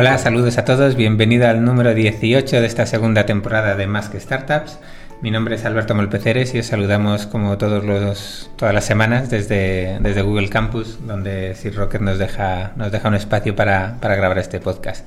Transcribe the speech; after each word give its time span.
Hola, 0.00 0.16
saludos 0.16 0.58
a 0.58 0.64
todos, 0.64 0.94
bienvenido 0.94 1.48
al 1.48 1.64
número 1.64 1.92
18 1.92 2.60
de 2.60 2.66
esta 2.68 2.86
segunda 2.86 3.26
temporada 3.26 3.74
de 3.74 3.88
Más 3.88 4.08
que 4.08 4.20
Startups. 4.20 4.78
Mi 5.22 5.32
nombre 5.32 5.56
es 5.56 5.64
Alberto 5.64 5.92
Molpeceres 5.96 6.54
y 6.54 6.60
os 6.60 6.66
saludamos 6.66 7.26
como 7.26 7.58
todos 7.58 7.84
los, 7.84 8.48
todas 8.54 8.72
las 8.72 8.84
semanas 8.84 9.28
desde, 9.28 9.98
desde 9.98 10.22
Google 10.22 10.50
Campus, 10.50 11.00
donde 11.04 11.56
Sir 11.56 11.74
Rocker 11.74 12.00
nos 12.00 12.16
deja, 12.16 12.74
nos 12.76 12.92
deja 12.92 13.08
un 13.08 13.16
espacio 13.16 13.56
para, 13.56 13.96
para 14.00 14.14
grabar 14.14 14.38
este 14.38 14.60
podcast. 14.60 15.04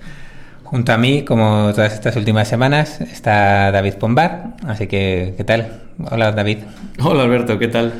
Junto 0.66 0.91
a 0.91 0.98
mí, 0.98 1.23
como 1.23 1.71
todas 1.73 1.94
estas 1.94 2.17
últimas 2.17 2.49
semanas, 2.49 2.99
está 2.99 3.71
David 3.71 3.94
Pombar. 3.94 4.58
Así 4.67 4.88
que, 4.88 5.35
¿qué 5.38 5.45
tal? 5.45 5.84
Hola, 6.12 6.34
David. 6.34 6.58
Hola, 7.02 7.23
Alberto, 7.23 7.58
¿qué 7.58 7.70
tal? 7.70 7.94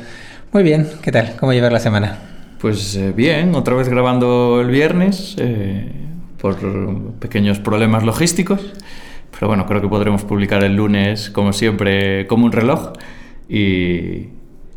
Muy 0.52 0.62
bien, 0.62 0.86
¿qué 1.00 1.10
tal? 1.10 1.36
¿Cómo 1.40 1.54
llevar 1.54 1.72
la 1.72 1.80
semana? 1.80 2.18
Pues 2.60 2.94
eh, 2.96 3.14
bien, 3.16 3.54
otra 3.54 3.76
vez 3.76 3.88
grabando 3.88 4.60
el 4.60 4.68
viernes 4.68 5.36
eh, 5.38 6.01
por 6.42 6.56
pequeños 7.20 7.60
problemas 7.60 8.02
logísticos. 8.02 8.60
Pero 9.30 9.46
bueno, 9.46 9.64
creo 9.64 9.80
que 9.80 9.88
podremos 9.88 10.24
publicar 10.24 10.64
el 10.64 10.74
lunes, 10.74 11.30
como 11.30 11.52
siempre, 11.52 12.26
como 12.26 12.44
un 12.46 12.52
reloj. 12.52 12.94
Y, 13.48 14.28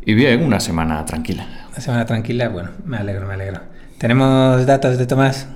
y 0.04 0.14
bien, 0.14 0.44
una 0.44 0.60
semana 0.60 1.04
tranquila. 1.04 1.44
Una 1.70 1.80
semana 1.80 2.06
tranquila, 2.06 2.48
bueno, 2.50 2.70
me 2.84 2.98
alegro, 2.98 3.26
me 3.26 3.34
alegro. 3.34 3.62
¿Tenemos 3.98 4.64
datos 4.64 4.96
de 4.96 5.06
Tomás? 5.06 5.48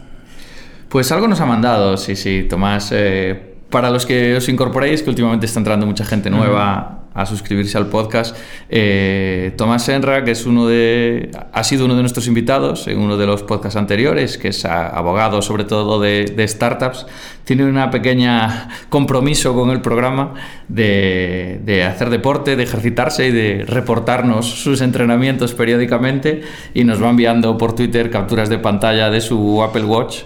Pues 0.88 1.12
algo 1.12 1.28
nos 1.28 1.40
ha 1.40 1.46
mandado, 1.46 1.96
sí, 1.96 2.16
sí, 2.16 2.44
Tomás. 2.50 2.90
Eh, 2.92 3.54
para 3.70 3.90
los 3.90 4.04
que 4.04 4.34
os 4.34 4.48
incorporéis, 4.48 5.04
que 5.04 5.10
últimamente 5.10 5.46
está 5.46 5.60
entrando 5.60 5.86
mucha 5.86 6.04
gente 6.04 6.28
nueva 6.28 6.99
a 7.14 7.26
suscribirse 7.26 7.76
al 7.76 7.86
podcast. 7.86 8.36
Eh, 8.68 9.52
Tomás 9.56 9.84
Senra, 9.84 10.24
que 10.24 10.30
es 10.32 10.46
uno 10.46 10.66
de, 10.66 11.30
ha 11.52 11.64
sido 11.64 11.84
uno 11.86 11.96
de 11.96 12.02
nuestros 12.02 12.26
invitados 12.26 12.86
en 12.86 12.98
uno 12.98 13.16
de 13.16 13.26
los 13.26 13.42
podcasts 13.42 13.76
anteriores, 13.76 14.38
que 14.38 14.48
es 14.48 14.64
abogado 14.64 15.42
sobre 15.42 15.64
todo 15.64 16.00
de, 16.00 16.46
startups, 16.46 17.06
tiene 17.44 17.64
una 17.64 17.90
pequeña 17.90 18.68
compromiso 18.88 19.54
con 19.54 19.70
el 19.70 19.80
programa 19.80 20.34
de, 20.68 21.84
hacer 21.88 22.10
deporte, 22.10 22.56
de 22.56 22.62
ejercitarse 22.62 23.26
y 23.26 23.32
de 23.32 23.64
reportarnos 23.66 24.46
sus 24.46 24.80
entrenamientos 24.80 25.54
periódicamente 25.54 26.42
y 26.74 26.84
nos 26.84 27.02
va 27.02 27.10
enviando 27.10 27.58
por 27.58 27.74
Twitter 27.74 28.10
capturas 28.10 28.48
de 28.48 28.58
pantalla 28.58 29.10
de 29.10 29.20
su 29.20 29.62
Apple 29.62 29.84
Watch 29.84 30.22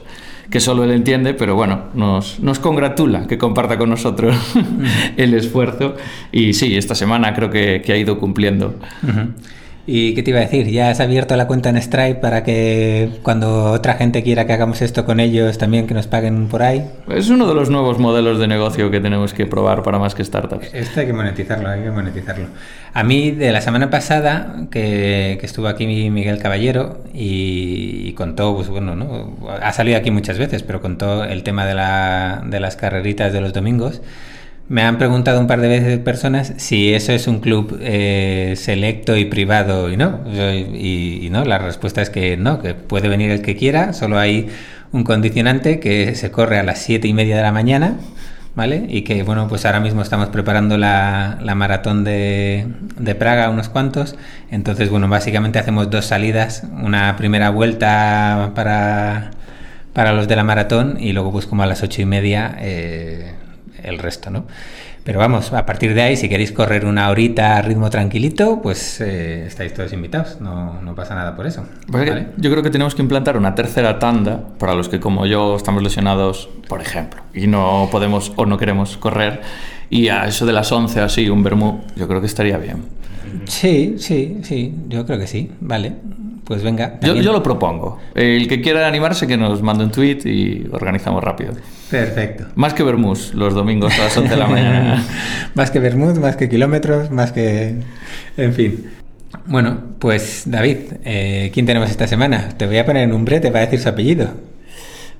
que 0.50 0.60
solo 0.60 0.84
él 0.84 0.90
entiende, 0.90 1.34
pero 1.34 1.54
bueno, 1.54 1.84
nos, 1.94 2.40
nos 2.40 2.58
congratula 2.58 3.26
que 3.26 3.38
comparta 3.38 3.78
con 3.78 3.90
nosotros 3.90 4.36
el 5.16 5.34
esfuerzo. 5.34 5.96
Y 6.32 6.52
sí, 6.54 6.76
esta 6.76 6.94
semana 6.94 7.34
creo 7.34 7.50
que, 7.50 7.82
que 7.84 7.92
ha 7.92 7.96
ido 7.96 8.18
cumpliendo. 8.18 8.74
¿Y 9.86 10.14
qué 10.14 10.22
te 10.22 10.30
iba 10.30 10.40
a 10.40 10.42
decir? 10.42 10.70
¿Ya 10.70 10.88
has 10.88 11.00
abierto 11.00 11.36
la 11.36 11.46
cuenta 11.46 11.68
en 11.68 11.76
Stripe 11.76 12.14
para 12.14 12.42
que 12.42 13.10
cuando 13.22 13.72
otra 13.72 13.94
gente 13.94 14.22
quiera 14.22 14.46
que 14.46 14.54
hagamos 14.54 14.80
esto 14.80 15.04
con 15.04 15.20
ellos 15.20 15.58
también 15.58 15.86
que 15.86 15.92
nos 15.92 16.06
paguen 16.06 16.48
por 16.48 16.62
ahí? 16.62 16.86
Es 17.08 17.28
uno 17.28 17.46
de 17.46 17.54
los 17.54 17.68
nuevos 17.68 17.98
modelos 17.98 18.38
de 18.38 18.46
negocio 18.46 18.90
que 18.90 19.00
tenemos 19.00 19.34
que 19.34 19.44
probar 19.44 19.82
para 19.82 19.98
más 19.98 20.14
que 20.14 20.24
startups. 20.24 20.72
Esto 20.72 21.00
hay 21.00 21.06
que 21.06 21.12
monetizarlo, 21.12 21.68
hay 21.68 21.82
que 21.82 21.90
monetizarlo. 21.90 22.46
A 22.94 23.04
mí 23.04 23.30
de 23.32 23.52
la 23.52 23.60
semana 23.60 23.90
pasada 23.90 24.66
que, 24.70 25.36
que 25.38 25.44
estuvo 25.44 25.68
aquí 25.68 25.86
Miguel 25.86 26.38
Caballero 26.38 27.00
y, 27.12 28.08
y, 28.08 28.12
contó, 28.14 28.54
pues 28.56 28.68
bueno, 28.68 28.96
¿no? 28.96 29.36
ha 29.60 29.72
salido 29.72 29.98
aquí 29.98 30.10
muchas 30.10 30.38
veces, 30.38 30.62
pero 30.62 30.80
contó 30.80 31.24
el 31.24 31.42
tema 31.42 31.66
de, 31.66 31.74
la, 31.74 32.42
de 32.46 32.58
las 32.58 32.76
carreritas 32.76 33.34
de 33.34 33.42
los 33.42 33.52
domingos. 33.52 34.00
Me 34.66 34.82
han 34.82 34.96
preguntado 34.96 35.40
un 35.40 35.46
par 35.46 35.60
de 35.60 35.68
veces 35.68 35.98
personas 35.98 36.54
si 36.56 36.94
eso 36.94 37.12
es 37.12 37.26
un 37.26 37.40
club 37.40 37.78
eh, 37.82 38.54
selecto 38.56 39.14
y 39.16 39.26
privado 39.26 39.90
y 39.90 39.98
no. 39.98 40.20
Y, 40.32 41.28
no, 41.30 41.44
la 41.44 41.58
respuesta 41.58 42.00
es 42.00 42.08
que 42.08 42.38
no, 42.38 42.62
que 42.62 42.74
puede 42.74 43.08
venir 43.08 43.30
el 43.30 43.42
que 43.42 43.56
quiera, 43.56 43.92
solo 43.92 44.18
hay 44.18 44.48
un 44.92 45.04
condicionante 45.04 45.80
que 45.80 46.14
se 46.14 46.30
corre 46.30 46.58
a 46.58 46.62
las 46.62 46.78
siete 46.78 47.08
y 47.08 47.12
media 47.12 47.36
de 47.36 47.42
la 47.42 47.52
mañana, 47.52 47.96
¿vale? 48.54 48.86
Y 48.88 49.02
que, 49.02 49.22
bueno, 49.22 49.48
pues 49.48 49.66
ahora 49.66 49.80
mismo 49.80 50.00
estamos 50.00 50.28
preparando 50.28 50.78
la, 50.78 51.38
la 51.42 51.54
maratón 51.54 52.02
de, 52.04 52.66
de, 52.98 53.14
Praga, 53.14 53.50
unos 53.50 53.68
cuantos. 53.68 54.16
Entonces, 54.50 54.88
bueno, 54.88 55.08
básicamente 55.08 55.58
hacemos 55.58 55.90
dos 55.90 56.06
salidas, 56.06 56.62
una 56.82 57.16
primera 57.16 57.50
vuelta 57.50 58.52
para, 58.54 59.32
para 59.92 60.12
los 60.14 60.26
de 60.28 60.36
la 60.36 60.44
maratón 60.44 60.96
y 60.98 61.12
luego 61.12 61.32
pues 61.32 61.46
como 61.46 61.64
a 61.64 61.66
las 61.66 61.82
ocho 61.82 62.00
y 62.00 62.06
media... 62.06 62.56
Eh, 62.60 63.34
el 63.84 63.98
resto, 63.98 64.30
¿no? 64.30 64.46
Pero 65.04 65.18
vamos, 65.18 65.52
a 65.52 65.66
partir 65.66 65.92
de 65.92 66.00
ahí, 66.00 66.16
si 66.16 66.30
queréis 66.30 66.50
correr 66.50 66.86
una 66.86 67.10
horita 67.10 67.58
a 67.58 67.62
ritmo 67.62 67.90
tranquilito, 67.90 68.62
pues 68.62 69.02
eh, 69.02 69.44
estáis 69.46 69.74
todos 69.74 69.92
invitados, 69.92 70.40
no, 70.40 70.80
no, 70.80 70.94
pasa 70.94 71.14
nada 71.14 71.36
por 71.36 71.46
eso. 71.46 71.66
¿vale? 71.88 72.28
Yo 72.38 72.50
creo 72.50 72.62
que 72.62 72.70
tenemos 72.70 72.94
que 72.94 73.02
implantar 73.02 73.36
una 73.36 73.54
tercera 73.54 73.98
tanda 73.98 74.42
para 74.58 74.74
los 74.74 74.88
que 74.88 75.00
como 75.00 75.26
yo 75.26 75.56
estamos 75.56 75.82
lesionados, 75.82 76.48
por 76.68 76.80
ejemplo, 76.80 77.20
y 77.34 77.46
no 77.46 77.88
podemos 77.92 78.32
o 78.36 78.46
no 78.46 78.56
queremos 78.56 78.96
correr, 78.96 79.42
y 79.90 80.08
a 80.08 80.24
eso 80.24 80.46
de 80.46 80.54
las 80.54 80.72
11 80.72 81.00
así, 81.00 81.28
un 81.28 81.42
vermú, 81.42 81.82
yo 81.96 82.08
creo 82.08 82.20
que 82.20 82.26
estaría 82.26 82.56
bien. 82.56 82.84
Sí, 83.44 83.96
sí, 83.98 84.38
sí, 84.42 84.74
yo 84.88 85.04
creo 85.04 85.18
que 85.18 85.26
sí, 85.26 85.50
vale. 85.60 85.92
Pues 86.44 86.62
venga. 86.62 86.98
Yo, 87.00 87.14
yo, 87.14 87.32
lo 87.32 87.42
propongo. 87.42 87.98
El 88.14 88.46
que 88.48 88.60
quiera 88.60 88.86
animarse, 88.86 89.26
que 89.26 89.36
nos 89.36 89.62
mande 89.62 89.84
un 89.84 89.90
tweet 89.90 90.18
y 90.24 90.66
organizamos 90.70 91.24
rápido. 91.24 91.54
Perfecto. 91.90 92.44
Más 92.54 92.74
que 92.74 92.82
Bermús 92.82 93.32
los 93.34 93.54
domingos 93.54 93.98
a 93.98 94.04
las 94.04 94.16
11 94.16 94.28
de 94.28 94.36
la 94.36 94.46
mañana. 94.46 95.04
más 95.54 95.70
que 95.70 95.78
Bermús, 95.78 96.18
más 96.18 96.36
que 96.36 96.48
kilómetros, 96.48 97.10
más 97.10 97.32
que. 97.32 97.76
En 98.36 98.52
fin. 98.52 98.90
Bueno, 99.46 99.78
pues 99.98 100.42
David, 100.46 100.76
eh, 101.04 101.50
¿quién 101.52 101.66
tenemos 101.66 101.90
esta 101.90 102.06
semana? 102.06 102.50
Te 102.56 102.66
voy 102.66 102.78
a 102.78 102.84
poner 102.84 103.04
en 103.04 103.14
un 103.14 103.24
brete 103.24 103.50
para 103.50 103.64
decir 103.64 103.80
su 103.80 103.88
apellido. 103.88 104.28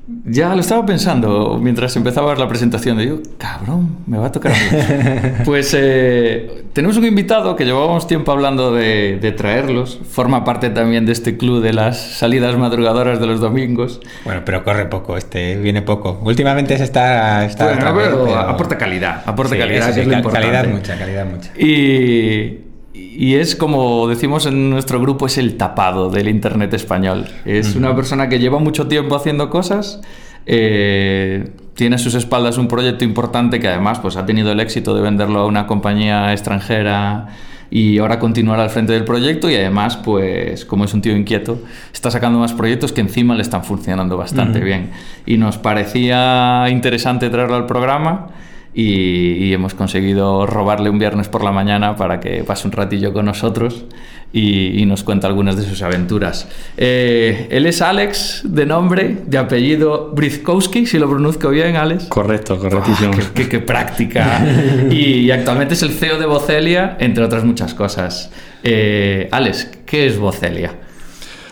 Ya 0.06 0.54
lo 0.54 0.60
estaba 0.60 0.84
pensando 0.84 1.59
mientras 1.60 1.97
empezaba 1.97 2.34
la 2.34 2.47
presentación. 2.47 2.98
Digo, 2.98 3.20
cabrón, 3.38 3.98
me 4.06 4.19
va 4.19 4.26
a 4.26 4.32
tocar 4.32 4.53
pues 5.47 5.75
eh, 5.78 6.65
tenemos 6.75 6.98
un 6.98 7.06
invitado 7.06 7.56
que 7.56 7.65
llevábamos 7.65 8.06
tiempo 8.06 8.31
hablando 8.31 8.72
de, 8.72 9.34
traerlos. 9.37 9.98
Forma 10.10 10.44
parte 10.44 10.69
también 10.69 11.06
de 11.06 11.12
este 11.12 11.38
club 11.38 11.62
de 11.62 11.72
las 11.72 11.98
salidas 11.98 12.56
madrugadoras 12.59 13.19
de 13.19 13.26
los 13.26 13.41
domingos. 13.41 14.00
Bueno, 14.25 14.42
pero 14.44 14.62
corre 14.62 14.87
poco, 14.87 15.16
este 15.16 15.56
viene 15.56 15.81
poco. 15.81 16.21
Últimamente 16.22 16.76
se 16.76 16.84
está. 16.84 17.47
está 17.47 17.92
bueno, 17.92 18.25
pero, 18.25 18.36
aporta 18.36 18.76
calidad. 18.76 19.22
Aporta 19.25 19.56
calidad, 19.56 19.94
que 19.94 20.03
es 20.03 20.06
lo 20.06 20.12
importante. 20.12 20.48
Calidad 20.48 20.72
mucha, 20.72 20.98
calidad 20.98 21.26
mucha. 21.26 21.50
Y 21.59 22.73
y 22.94 23.34
es 23.34 23.56
como 23.56 24.06
decimos 24.06 24.47
en 24.47 24.71
nuestro 24.71 25.00
grupo, 25.00 25.27
es 25.27 25.37
el 25.37 25.56
tapado 25.56 26.10
del 26.10 26.28
Internet 26.28 26.72
español. 26.75 27.27
Es 27.44 27.75
una 27.75 27.94
persona 27.94 28.28
que 28.28 28.38
lleva 28.38 28.60
mucho 28.60 28.87
tiempo 28.87 29.16
haciendo 29.16 29.50
cosas, 29.50 30.00
eh, 30.47 31.50
tiene 31.75 31.97
a 31.97 31.99
sus 31.99 32.15
espaldas 32.15 32.56
un 32.56 32.69
proyecto 32.69 33.04
importante 33.04 33.59
que 33.59 33.66
además 33.66 33.99
pues, 33.99 34.16
ha 34.16 34.25
tenido 34.25 34.53
el 34.53 34.60
éxito 34.60 34.94
de 34.94 35.03
venderlo 35.03 35.41
a 35.41 35.47
una 35.47 35.66
compañía 35.66 36.33
extranjera 36.33 37.28
y 37.69 37.99
ahora 37.99 38.21
continuar 38.21 38.60
al 38.60 38.71
frente 38.71 38.93
del 38.93 39.04
proyecto 39.04 39.50
y 39.50 39.56
además, 39.56 39.97
pues 39.97 40.65
como 40.65 40.84
es 40.84 40.94
un 40.94 41.03
tío 41.03 41.16
inquieto, 41.16 41.59
está 41.93 42.12
sacando 42.12 42.38
más 42.38 42.53
proyectos 42.53 42.93
que 42.93 43.00
encima 43.00 43.34
le 43.34 43.43
están 43.43 43.65
funcionando 43.65 44.16
bastante 44.16 44.60
bien. 44.60 44.91
Y 45.27 45.37
nos 45.37 45.59
parecía 45.59 46.66
interesante 46.71 47.28
traerlo 47.31 47.56
al 47.56 47.66
programa 47.66 48.28
y, 48.74 49.52
hemos 49.52 49.74
conseguido 49.74 50.46
robarle 50.46 50.90
un 50.90 50.98
viernes 50.98 51.28
por 51.28 51.44
la 51.44 51.52
mañana 51.52 51.96
para 51.96 52.18
que 52.20 52.42
pase 52.42 52.66
un 52.66 52.72
ratillo 52.72 53.12
con 53.12 53.26
nosotros 53.26 53.84
y, 54.32 54.84
nos 54.86 55.04
cuente 55.04 55.26
algunas 55.26 55.56
de 55.56 55.62
sus 55.62 55.80
aventuras. 55.82 56.48
Eh, 56.76 57.46
él 57.50 57.66
es 57.66 57.80
Alex, 57.80 58.42
de 58.44 58.66
nombre, 58.66 59.18
de 59.26 59.38
apellido 59.38 60.10
Brizkowski, 60.12 60.86
si 60.86 60.98
lo 60.98 61.08
pronuncio 61.08 61.50
bien, 61.50 61.76
Alex. 61.76 62.06
Correcto, 62.06 62.59
correctísimo. 62.59 63.12
qué, 63.34 63.60
práctica! 63.60 64.44
y, 64.91 65.30
actualmente 65.30 65.74
es 65.74 65.82
el 65.82 65.91
CEO 65.91 66.18
de 66.18 66.27
Vocelia, 66.27 66.97
entre 66.98 67.22
otras 67.22 67.44
muchas 67.44 67.74
cosas. 67.74 68.30
Eh, 68.65 69.28
Alex, 69.30 69.70
¿qué 69.86 70.06
es 70.06 70.18
Vocelia? 70.18 70.72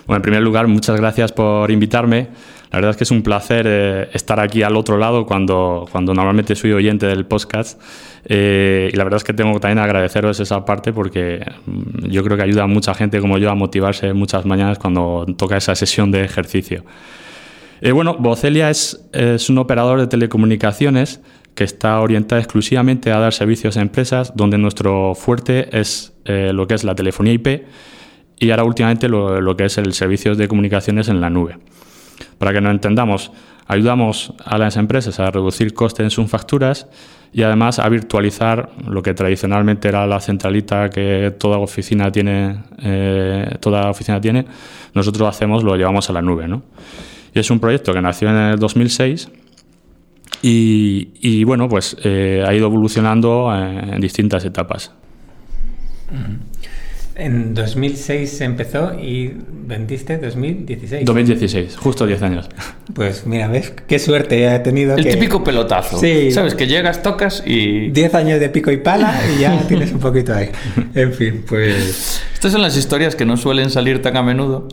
Bueno, 0.06 0.16
en 0.16 0.22
primer 0.22 0.42
lugar, 0.42 0.66
muchas 0.66 0.96
gracias 0.96 1.30
por 1.30 1.70
invitarme. 1.70 2.26
La 2.72 2.78
verdad 2.78 2.92
es 2.92 2.96
que 2.96 3.04
es 3.04 3.10
un 3.10 3.22
placer 3.22 3.66
eh, 3.68 4.08
estar 4.14 4.40
aquí 4.40 4.62
al 4.62 4.76
otro 4.76 4.96
lado 4.96 5.26
cuando, 5.26 5.86
cuando 5.92 6.14
normalmente 6.14 6.56
soy 6.56 6.72
oyente 6.72 7.06
del 7.06 7.26
podcast. 7.26 7.78
Eh, 8.24 8.88
y 8.90 8.96
la 8.96 9.04
verdad 9.04 9.18
es 9.18 9.24
que 9.24 9.34
tengo 9.34 9.60
también 9.60 9.78
agradeceros 9.78 10.40
esa 10.40 10.64
parte 10.64 10.90
porque 10.90 11.44
mm, 11.66 12.06
yo 12.06 12.24
creo 12.24 12.38
que 12.38 12.44
ayuda 12.44 12.62
a 12.62 12.66
mucha 12.66 12.94
gente 12.94 13.20
como 13.20 13.36
yo 13.36 13.50
a 13.50 13.54
motivarse 13.54 14.14
muchas 14.14 14.46
mañanas 14.46 14.78
cuando 14.78 15.26
toca 15.36 15.58
esa 15.58 15.74
sesión 15.74 16.10
de 16.10 16.24
ejercicio. 16.24 16.82
Eh, 17.82 17.92
bueno, 17.92 18.16
Vocelia 18.18 18.70
es, 18.70 18.98
un 19.50 19.58
operador 19.58 20.00
de 20.00 20.06
telecomunicaciones 20.06 21.20
que 21.54 21.64
está 21.64 22.00
orientada 22.00 22.40
exclusivamente 22.40 23.12
a 23.12 23.18
dar 23.18 23.34
servicios 23.34 23.76
a 23.76 23.82
empresas 23.82 24.32
donde 24.34 24.56
nuestro 24.56 25.14
fuerte 25.14 25.68
es 25.78 26.14
lo 26.24 26.66
que 26.66 26.74
es 26.74 26.84
la 26.84 26.94
telefonía 26.94 27.34
IP 27.34 27.66
y 28.38 28.50
ahora 28.50 28.64
últimamente 28.64 29.08
lo 29.08 29.56
que 29.56 29.66
es 29.66 29.76
el 29.76 29.92
servicio 29.92 30.34
de 30.34 30.48
comunicaciones 30.48 31.08
en 31.08 31.20
la 31.20 31.28
nube. 31.28 31.58
Para 32.42 32.54
que 32.54 32.60
nos 32.60 32.72
entendamos, 32.72 33.30
ayudamos 33.68 34.32
a 34.44 34.58
las 34.58 34.76
empresas 34.76 35.20
a 35.20 35.30
reducir 35.30 35.74
costes 35.74 36.02
en 36.02 36.10
sus 36.10 36.28
facturas 36.28 36.88
y 37.32 37.44
además 37.44 37.78
a 37.78 37.88
virtualizar 37.88 38.70
lo 38.84 39.00
que 39.00 39.14
tradicionalmente 39.14 39.86
era 39.86 40.08
la 40.08 40.18
centralita 40.18 40.90
que 40.90 41.32
toda 41.38 41.58
oficina 41.58 42.10
tiene, 42.10 42.64
eh, 42.82 43.58
toda 43.60 43.88
oficina 43.88 44.20
tiene. 44.20 44.44
Nosotros 44.92 45.20
lo 45.20 45.28
hacemos, 45.28 45.62
lo 45.62 45.76
llevamos 45.76 46.10
a 46.10 46.14
la 46.14 46.20
nube. 46.20 46.48
¿no? 46.48 46.64
Y 47.32 47.38
es 47.38 47.48
un 47.48 47.60
proyecto 47.60 47.92
que 47.92 48.02
nació 48.02 48.30
en 48.30 48.36
el 48.36 48.58
2006 48.58 49.30
Y, 50.42 51.44
bueno, 51.44 51.68
pues 51.68 51.96
eh, 52.02 52.44
ha 52.44 52.52
ido 52.52 52.66
evolucionando 52.66 53.54
en, 53.56 54.00
distintas 54.00 54.44
etapas. 54.44 54.90
En 57.14 57.54
2006 57.54 58.30
se 58.38 58.44
empezó 58.44 58.94
y 58.98 59.36
vendiste 59.66 60.16
2016. 60.16 61.04
2016, 61.04 61.76
justo 61.76 62.06
10 62.06 62.22
años. 62.22 62.48
Pues 62.94 63.26
mira, 63.26 63.46
ves 63.46 63.72
qué 63.86 63.98
suerte 63.98 64.44
he 64.44 64.58
tenido. 64.58 64.96
El 64.96 65.08
típico 65.08 65.42
pelotazo. 65.42 65.98
Sí. 65.98 66.30
Sabes 66.30 66.54
que 66.54 66.66
llegas, 66.66 67.02
tocas 67.02 67.42
y. 67.46 67.88
10 67.90 68.14
años 68.16 68.40
de 68.40 68.50
pico 68.50 68.70
y 68.70 68.76
pala 68.78 69.18
y 69.34 69.40
ya 69.40 69.58
tienes 69.68 69.92
un 69.92 70.00
poquito 70.00 70.34
ahí. 70.34 70.50
En 70.94 71.14
fin, 71.14 71.42
pues. 71.48 72.20
Estas 72.34 72.52
son 72.52 72.60
las 72.60 72.76
historias 72.76 73.16
que 73.16 73.24
no 73.24 73.38
suelen 73.38 73.70
salir 73.70 74.02
tan 74.02 74.16
a 74.18 74.22
menudo. 74.22 74.68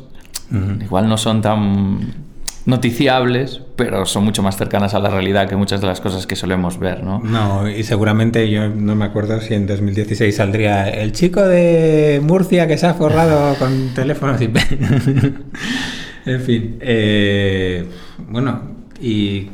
Igual 0.81 1.07
no 1.07 1.17
son 1.17 1.41
tan 1.41 2.28
noticiables, 2.69 3.61
pero 3.75 4.05
son 4.05 4.23
mucho 4.23 4.43
más 4.43 4.57
cercanas 4.57 4.93
a 4.93 4.99
la 4.99 5.09
realidad 5.09 5.49
que 5.49 5.55
muchas 5.55 5.81
de 5.81 5.87
las 5.87 6.01
cosas 6.01 6.25
que 6.27 6.35
solemos 6.35 6.79
ver, 6.79 7.03
¿no? 7.03 7.19
No, 7.19 7.69
y 7.69 7.83
seguramente 7.83 8.49
yo 8.49 8.69
no 8.69 8.95
me 8.95 9.05
acuerdo 9.05 9.41
si 9.41 9.53
en 9.53 9.67
2016 9.67 10.35
saldría 10.35 10.89
el 10.89 11.11
chico 11.11 11.41
de 11.41 12.21
Murcia 12.23 12.67
que 12.67 12.77
se 12.77 12.87
ha 12.87 12.93
forrado 12.93 13.55
con 13.55 13.93
teléfonos 13.93 14.41
IP. 14.41 14.57
en 16.25 16.41
fin, 16.41 16.77
eh, 16.81 17.85
bueno, 18.27 18.61
¿y 19.01 19.49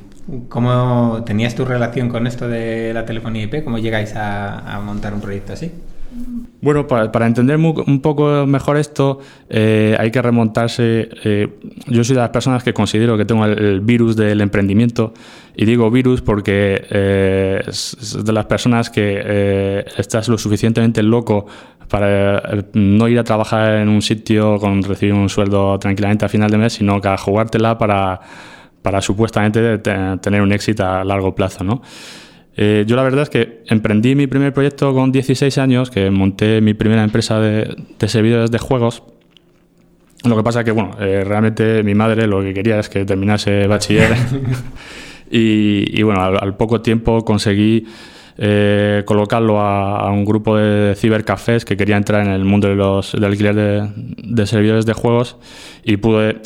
cómo 0.49 1.23
tenías 1.25 1.55
tu 1.55 1.65
relación 1.65 2.09
con 2.09 2.27
esto 2.27 2.47
de 2.47 2.93
la 2.93 3.05
telefonía 3.05 3.43
IP? 3.43 3.63
¿Cómo 3.63 3.79
llegáis 3.79 4.13
a 4.15 4.81
montar 4.83 5.13
un 5.13 5.21
proyecto 5.21 5.53
así? 5.53 5.71
Bueno, 6.65 6.87
para, 6.87 7.27
entender 7.27 7.57
un 7.57 8.01
poco 8.01 8.47
mejor 8.47 8.77
esto, 8.77 9.19
eh, 9.51 9.95
hay 9.99 10.09
que 10.09 10.19
remontarse. 10.19 11.09
Eh, 11.23 11.59
yo 11.85 12.03
soy 12.03 12.15
de 12.15 12.21
las 12.23 12.31
personas 12.31 12.63
que 12.63 12.73
considero 12.73 13.15
que 13.19 13.23
tengo 13.23 13.45
el, 13.45 13.81
virus 13.81 14.15
del 14.15 14.41
emprendimiento, 14.41 15.13
y 15.55 15.65
digo 15.65 15.91
virus 15.91 16.23
porque 16.23 16.83
eh, 16.89 17.61
es 17.67 18.17
de 18.25 18.33
las 18.33 18.47
personas 18.47 18.89
que 18.89 19.85
estás 19.95 20.27
lo 20.27 20.39
suficientemente 20.39 21.03
loco 21.03 21.45
para 21.87 22.41
no 22.73 23.07
ir 23.09 23.19
a 23.19 23.23
trabajar 23.23 23.75
en 23.75 23.87
un 23.87 24.01
sitio 24.01 24.57
con 24.57 24.81
recibir 24.81 25.13
un 25.13 25.29
sueldo 25.29 25.77
tranquilamente 25.77 26.25
a 26.25 26.29
final 26.29 26.49
de 26.49 26.57
mes, 26.57 26.73
sino 26.73 26.99
que 26.99 27.09
a 27.09 27.17
jugártela 27.17 27.77
para, 27.77 28.19
para 28.81 29.03
supuestamente 29.03 29.77
tener 29.77 30.41
un 30.41 30.51
éxito 30.51 30.83
a 30.83 31.03
largo 31.03 31.35
plazo, 31.35 31.63
¿no? 31.63 31.83
Eh, 32.57 32.85
yo 32.87 32.95
la 32.95 33.03
verdad 33.03 33.23
es 33.23 33.29
que 33.29 33.63
emprendí 33.67 34.15
mi 34.15 34.27
primer 34.27 34.53
proyecto 34.53 34.93
con 34.93 35.11
16 35.11 35.57
años, 35.57 35.89
que 35.89 36.09
monté 36.09 36.61
mi 36.61 36.73
primera 36.73 37.03
empresa 37.03 37.39
de, 37.39 37.75
servidores 38.07 38.51
de 38.51 38.59
juegos. 38.59 39.03
Lo 40.23 40.35
que 40.35 40.43
pasa 40.43 40.59
es 40.59 40.65
que, 40.65 40.71
bueno, 40.71 40.91
eh, 40.99 41.23
realmente 41.25 41.83
mi 41.83 41.93
madre 41.93 42.27
lo 42.27 42.41
que 42.41 42.53
quería 42.53 42.79
es 42.79 42.89
que 42.89 43.05
terminase 43.05 43.67
bachiller. 43.67 44.15
y, 45.29 46.01
bueno, 46.03 46.21
al, 46.23 46.55
poco 46.55 46.81
tiempo 46.81 47.25
conseguí 47.25 47.85
eh, 48.37 49.03
colocarlo 49.05 49.59
a, 49.59 50.09
un 50.11 50.23
grupo 50.23 50.57
de 50.57 50.95
cibercafés 50.95 51.65
que 51.65 51.75
quería 51.75 51.97
entrar 51.97 52.25
en 52.25 52.31
el 52.31 52.45
mundo 52.45 52.69
de 52.69 52.75
los, 52.75 53.13
alquiler 53.15 53.55
de, 53.55 54.47
servidores 54.47 54.85
de 54.85 54.93
juegos 54.93 55.37
y 55.83 55.97
pude, 55.97 56.37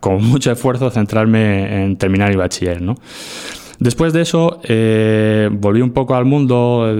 con 0.00 0.22
mucho 0.22 0.52
esfuerzo, 0.52 0.90
centrarme 0.90 1.84
en 1.84 1.96
terminar 1.96 2.30
mi 2.30 2.36
bachiller, 2.36 2.80
¿no? 2.80 2.94
Después 3.82 4.12
de 4.12 4.20
eso, 4.20 4.60
eh, 4.62 5.48
volví 5.50 5.80
un 5.80 5.90
poco 5.90 6.14
al 6.14 6.24
mundo, 6.24 6.96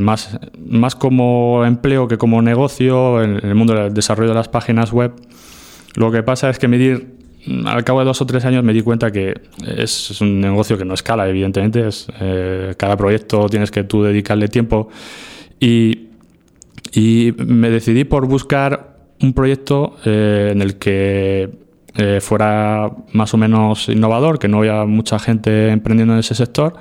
más, 0.00 0.40
más 0.66 0.96
como 0.96 1.64
empleo 1.64 2.08
que 2.08 2.18
como 2.18 2.42
negocio, 2.42 3.22
en, 3.22 3.38
el 3.40 3.54
mundo 3.54 3.74
del 3.74 3.94
desarrollo 3.94 4.30
de 4.30 4.34
las 4.34 4.48
páginas 4.48 4.90
web. 4.90 5.12
Lo 5.94 6.10
que 6.10 6.24
pasa 6.24 6.50
es 6.50 6.58
que 6.58 6.66
medir, 6.66 7.14
al 7.64 7.84
cabo 7.84 8.00
de 8.00 8.06
dos 8.06 8.20
o 8.20 8.26
tres 8.26 8.44
años 8.44 8.64
me 8.64 8.72
di 8.72 8.82
cuenta 8.82 9.12
que 9.12 9.40
es, 9.64 10.20
un 10.20 10.40
negocio 10.40 10.76
que 10.76 10.84
no 10.84 10.94
escala, 10.94 11.28
evidentemente. 11.28 11.88
Eh, 12.20 12.74
cada 12.76 12.96
proyecto 12.96 13.48
tienes 13.48 13.70
que 13.70 13.84
tú 13.84 14.02
dedicarle 14.02 14.48
tiempo. 14.48 14.88
Y, 15.60 16.08
y 16.92 17.34
me 17.38 17.70
decidí 17.70 18.02
por 18.02 18.26
buscar 18.26 18.96
un 19.22 19.32
proyecto 19.32 19.94
eh, 20.04 20.50
en 20.50 20.60
el 20.60 20.74
que 20.74 21.50
eh, 21.96 22.20
fuera 22.20 22.90
más 23.12 23.34
o 23.34 23.36
menos 23.36 23.88
innovador, 23.88 24.38
que 24.38 24.48
no 24.48 24.58
había 24.58 24.84
mucha 24.84 25.18
gente 25.18 25.68
emprendiendo 25.68 26.14
en 26.14 26.20
ese 26.20 26.34
sector. 26.34 26.74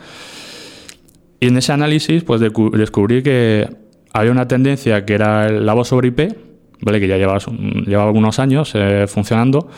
Y 1.40 1.48
en 1.48 1.58
ese 1.58 1.74
análisis 1.74 2.24
pues 2.24 2.42
descubrí 2.42 3.22
que 3.22 3.68
había 4.14 4.32
una 4.32 4.48
tendencia 4.48 5.06
que 5.06 5.14
era 5.14 5.50
la 5.50 5.74
voz 5.74 5.90
sobre 5.90 6.08
IP, 6.10 6.36
¿vale? 6.82 7.00
que 7.00 7.08
ya 7.08 7.18
llevaba, 7.18 7.40
llevaba 7.86 8.08
algunos 8.08 8.40
años 8.40 8.72
eh, 8.76 9.06
funcionando 9.08 9.70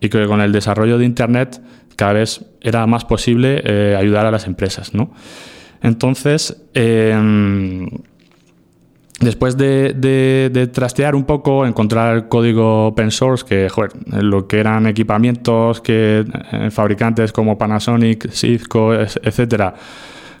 y 0.00 0.08
que 0.08 0.26
con 0.26 0.40
el 0.40 0.52
desarrollo 0.52 0.98
de 0.98 1.04
Internet 1.04 1.60
cada 1.96 2.14
vez 2.14 2.44
era 2.60 2.86
más 2.86 3.04
posible 3.04 3.62
eh, 3.64 3.96
ayudar 3.98 4.26
a 4.26 4.30
las 4.30 4.46
empresas. 4.46 4.94
¿no? 4.94 5.12
Entonces, 5.82 6.64
em, 6.74 7.88
Después 9.22 9.56
de, 9.56 10.70
trastear 10.72 11.14
un 11.14 11.24
poco, 11.24 11.64
encontrar 11.64 12.28
código 12.28 12.88
open 12.88 13.12
source, 13.12 13.44
que 13.44 13.68
lo 14.20 14.48
que 14.48 14.58
eran 14.58 14.86
equipamientos 14.88 15.80
que 15.80 16.24
eh, 16.52 16.70
fabricantes 16.72 17.32
como 17.32 17.56
Panasonic, 17.56 18.30
Cisco, 18.30 18.92
etcétera, 18.92 19.74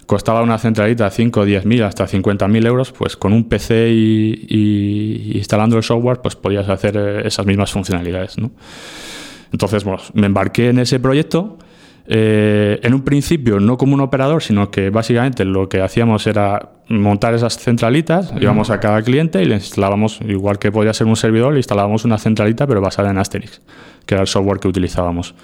costaba 0.06 0.42
una 0.42 0.58
centralita 0.58 1.08
5, 1.08 1.44
10 1.44 1.64
mil, 1.64 1.84
hasta 1.84 2.08
50 2.08 2.48
mil 2.48 2.66
euros, 2.66 2.90
pues 2.90 3.16
con 3.16 3.32
un 3.32 3.48
PC 3.48 3.88
y, 3.90 5.32
instalando 5.34 5.76
el 5.76 5.84
software, 5.84 6.18
pues 6.20 6.34
podías 6.34 6.68
hacer 6.68 6.96
eh, 6.96 7.26
esas 7.26 7.46
mismas 7.46 7.70
funcionalidades. 7.70 8.34
Entonces, 9.52 9.84
me 10.14 10.26
embarqué 10.26 10.70
en 10.70 10.80
ese 10.80 10.98
proyecto 10.98 11.56
eh, 12.06 12.80
en 12.82 12.94
un 12.94 13.02
principio 13.02 13.60
no 13.60 13.76
como 13.78 13.94
un 13.94 14.00
operador, 14.00 14.42
sino 14.42 14.70
que 14.70 14.90
básicamente 14.90 15.44
lo 15.44 15.68
que 15.68 15.80
hacíamos 15.80 16.26
era 16.26 16.70
montar 16.88 17.34
esas 17.34 17.58
centralitas, 17.58 18.34
íbamos 18.40 18.70
a 18.70 18.80
cada 18.80 19.02
cliente 19.02 19.40
y 19.42 19.46
le 19.46 19.54
instalábamos, 19.54 20.20
igual 20.26 20.58
que 20.58 20.72
podía 20.72 20.92
ser 20.92 21.06
un 21.06 21.16
servidor, 21.16 21.52
le 21.52 21.60
instalábamos 21.60 22.04
una 22.04 22.18
centralita 22.18 22.66
pero 22.66 22.80
basada 22.80 23.10
en 23.10 23.18
Asterix, 23.18 23.62
que 24.04 24.14
era 24.14 24.22
el 24.22 24.26
software 24.26 24.58
que 24.58 24.68
utilizábamos. 24.68 25.34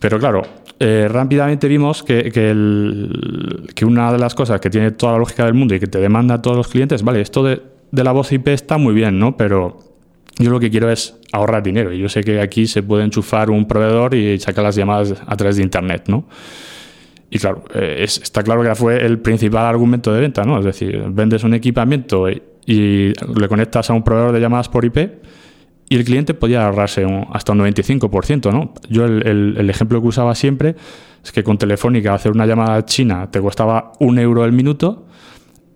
Pero 0.00 0.18
claro, 0.18 0.42
eh, 0.78 1.08
rápidamente 1.10 1.68
vimos 1.68 2.02
que, 2.02 2.30
que, 2.30 3.84
una 3.84 4.12
de 4.12 4.18
las 4.18 4.34
cosas 4.34 4.60
que 4.60 4.68
tiene 4.68 4.90
toda 4.90 5.12
la 5.12 5.18
lógica 5.18 5.44
del 5.44 5.54
mundo 5.54 5.74
y 5.74 5.80
que 5.80 5.86
te 5.86 6.00
demanda 6.00 6.34
a 6.34 6.42
todos 6.42 6.56
los 6.56 6.68
clientes, 6.68 7.02
vale, 7.02 7.20
esto 7.20 7.42
de, 7.44 7.62
de 7.92 8.04
la 8.04 8.12
voz 8.12 8.32
IP 8.32 8.48
está 8.48 8.76
muy 8.78 8.92
bien, 8.92 9.18
¿no? 9.18 9.36
Pero 9.36 9.85
yo 10.38 10.50
lo 10.50 10.60
que 10.60 10.70
quiero 10.70 10.90
es 10.90 11.18
ahorrar 11.32 11.62
dinero. 11.62 11.92
Yo 11.92 12.08
sé 12.08 12.22
que 12.22 12.40
aquí 12.40 12.66
se 12.66 12.82
puede 12.82 13.04
enchufar 13.04 13.50
un 13.50 13.66
proveedor 13.66 14.14
y 14.14 14.38
sacar 14.38 14.64
las 14.64 14.76
llamadas 14.76 15.14
a 15.26 15.36
través 15.36 15.56
de 15.56 15.62
Internet, 15.62 16.04
¿no? 16.08 16.26
Y 17.30 17.38
claro, 17.38 17.64
eh, 17.74 18.02
está 18.04 18.42
claro 18.42 18.62
que 18.62 18.74
fue 18.74 19.04
el 19.04 19.18
principal 19.18 19.64
argumento 19.64 20.12
de 20.12 20.20
venta, 20.20 20.44
¿no? 20.44 20.58
Es 20.58 20.64
decir, 20.64 21.02
vendes 21.08 21.42
un 21.42 21.54
equipamiento 21.54 22.28
y, 22.30 22.42
le 22.68 23.48
conectas 23.48 23.90
a 23.90 23.92
un 23.92 24.02
proveedor 24.02 24.32
de 24.32 24.40
llamadas 24.40 24.68
por 24.68 24.84
IP 24.84 24.98
y 25.88 25.94
el 25.94 26.04
cliente 26.04 26.34
podía 26.34 26.66
ahorrarse 26.66 27.06
hasta 27.32 27.52
un 27.52 27.60
95%, 27.60 28.52
¿no? 28.52 28.74
Yo 28.90 29.04
el, 29.04 29.56
el, 29.56 29.70
ejemplo 29.70 30.02
que 30.02 30.08
usaba 30.08 30.34
siempre 30.34 30.74
es 31.22 31.30
que 31.30 31.44
con 31.44 31.58
Telefónica 31.58 32.12
hacer 32.12 32.32
una 32.32 32.44
llamada 32.44 32.84
china 32.84 33.30
te 33.30 33.40
costaba 33.40 33.92
un 34.00 34.18
euro 34.18 34.44
el 34.44 34.50
minuto 34.50 35.06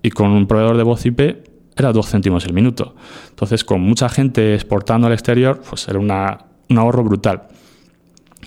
y 0.03 0.11
con 0.11 0.33
un 0.33 0.49
proveedor 0.49 0.77
de 0.77 0.83
voz 0.83 1.07
IP 1.07 1.50
era 1.81 1.93
dos 1.93 2.09
céntimos 2.09 2.47
el 2.47 2.53
minuto. 2.53 2.95
Entonces, 3.31 3.65
con 3.65 3.81
mucha 3.81 4.09
gente 4.09 4.55
exportando 4.55 5.07
al 5.09 5.13
exterior, 5.13 5.61
pues 5.69 5.89
era 5.89 5.99
un 5.99 6.11
ahorro 6.79 7.03
brutal. 7.03 7.49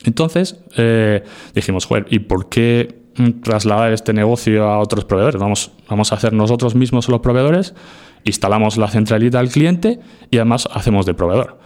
Entonces, 0.06 0.58
eh, 0.78 1.24
dijimos, 1.54 1.86
joder, 1.86 2.06
¿y 2.10 2.20
por 2.20 2.50
qué 2.50 3.04
trasladar 3.44 3.94
este 3.94 4.14
negocio 4.14 4.66
a 4.70 4.80
otros 4.80 5.06
proveedores? 5.06 5.40
Vamos, 5.40 5.72
vamos 5.90 6.12
a 6.12 6.16
hacer 6.16 6.34
nosotros 6.34 6.76
mismos 6.76 7.08
los 7.10 7.22
proveedores, 7.22 7.74
instalamos 8.24 8.78
la 8.78 8.88
centralita 8.88 9.40
al 9.40 9.50
cliente 9.50 10.00
y 10.30 10.38
además 10.38 10.68
hacemos 10.72 11.06
de 11.06 11.14
proveedor. 11.14 11.60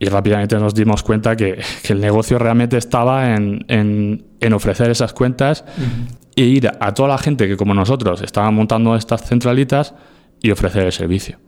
Y 0.00 0.06
rápidamente 0.06 0.56
nos 0.58 0.74
dimos 0.74 1.02
cuenta 1.02 1.36
que, 1.36 1.60
el 1.88 2.00
negocio 2.00 2.38
realmente 2.38 2.76
estaba 2.76 3.34
en, 3.34 3.64
en, 3.68 4.52
ofrecer 4.52 4.90
esas 4.90 5.12
cuentas 5.12 5.64
e 6.36 6.42
ir 6.42 6.70
a 6.80 6.94
toda 6.94 7.08
la 7.08 7.18
gente 7.18 7.48
que 7.48 7.56
como 7.56 7.74
nosotros 7.74 8.22
estaba 8.22 8.50
montando 8.50 8.94
estas 8.94 9.26
centralitas 9.26 9.94
y 10.42 10.50
ofrecer 10.50 10.86
el 10.86 10.92
servicio. 10.92 11.38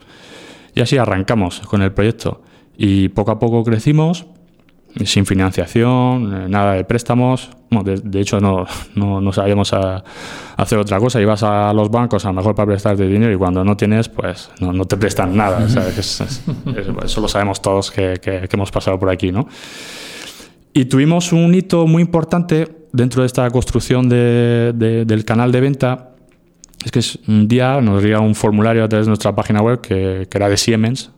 Y 0.75 0.81
así 0.81 0.97
arrancamos 0.97 1.61
con 1.61 1.83
el 1.83 1.93
proyecto 1.93 2.43
y 2.77 3.09
poco 3.09 3.33
a 3.33 3.39
poco 3.39 3.65
crecimos 3.65 4.27
sin 5.05 5.25
financiación, 5.25 6.51
nada 6.51 6.75
de 6.75 6.85
préstamos. 6.85 7.51
de, 7.71 8.21
hecho, 8.21 8.41
no, 8.41 8.67
no, 8.95 9.33
sabíamos 9.33 9.73
hacer 10.57 10.79
otra 10.79 10.99
cosa. 10.99 11.21
Ibas 11.21 11.43
a 11.43 11.73
los 11.73 11.91
bancos 11.91 12.25
a 12.25 12.29
lo 12.29 12.35
mejor 12.35 12.55
para 12.55 12.67
prestarte 12.67 13.07
dinero 13.07 13.33
y 13.33 13.37
cuando 13.37 13.65
no 13.65 13.77
tienes, 13.77 14.09
pues 14.09 14.51
no, 14.61 14.85
te 14.85 14.97
prestan 14.97 15.37
nada. 15.37 15.65
eso 17.05 17.21
lo 17.21 17.29
sabemos 17.29 17.63
todos 17.63 17.91
que, 17.91 18.15
que, 18.21 18.49
hemos 18.51 18.71
pasado 18.71 18.99
por 18.99 19.11
aquí. 19.11 19.33
¿no? 19.33 19.49
Y 20.73 20.87
tuvimos 20.87 21.33
un 21.33 21.55
hito 21.55 21.87
muy 21.87 22.03
importante 22.03 22.69
dentro 22.93 23.23
de 23.23 23.27
esta 23.27 23.49
construcción 23.51 24.09
de, 24.09 24.73
del 25.07 25.25
canal 25.25 25.53
de 25.53 25.61
venta 25.61 26.11
es 26.85 26.93
que 26.93 27.31
un 27.31 27.47
día 27.49 27.81
nos 27.81 28.03
llega 28.03 28.21
un 28.21 28.35
formulario 28.35 28.85
a 28.85 28.89
través 28.89 29.07
de 29.07 29.11
nuestra 29.11 29.35
página 29.35 29.61
web 29.61 29.81
que, 29.81 30.27
era 30.33 30.49
de 30.49 30.57
Siemens 30.57 31.11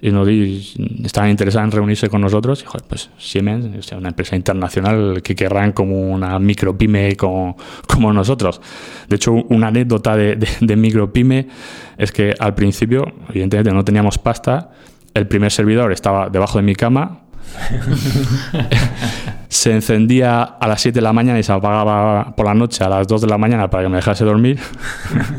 y 0.00 0.10
nos 0.10 0.26
di, 0.26 0.74
estaban 1.04 1.30
interesados 1.30 1.66
en 1.66 1.72
reunirse 1.72 2.08
con 2.08 2.20
nosotros. 2.20 2.62
Y, 2.62 2.66
joder, 2.66 2.82
pues 2.88 3.10
Siemens, 3.18 3.66
o 3.78 3.82
sea, 3.82 3.98
una 3.98 4.08
empresa 4.08 4.34
internacional 4.34 5.22
que 5.22 5.36
querrán 5.36 5.72
como 5.72 6.00
una 6.00 6.40
micropyme 6.40 7.14
como, 7.14 7.56
como 7.86 8.12
nosotros. 8.12 8.60
De 9.08 9.16
hecho, 9.16 9.32
una 9.32 9.68
anécdota 9.68 10.16
de, 10.16 10.34
de, 10.34 10.48
de 10.60 10.76
micropyme 10.76 11.46
es 11.96 12.10
que 12.10 12.34
al 12.36 12.54
principio, 12.54 13.04
evidentemente, 13.28 13.72
no 13.72 13.84
teníamos 13.84 14.18
pasta. 14.18 14.72
El 15.14 15.28
primer 15.28 15.52
servidor 15.52 15.92
estaba 15.92 16.28
debajo 16.28 16.58
de 16.58 16.64
mi 16.64 16.74
cama. 16.74 17.20
se 19.52 19.70
encendía 19.70 20.42
a 20.42 20.66
las 20.66 20.80
7 20.80 20.94
de 20.98 21.02
la 21.02 21.12
mañana 21.12 21.38
y 21.38 21.42
se 21.42 21.52
apagaba 21.52 22.34
por 22.34 22.46
la 22.46 22.54
noche 22.54 22.82
a 22.84 22.88
las 22.88 23.06
2 23.06 23.20
de 23.20 23.26
la 23.26 23.36
mañana 23.36 23.68
para 23.68 23.82
que 23.82 23.90
me 23.90 23.96
dejase 23.96 24.24
dormir. 24.24 24.58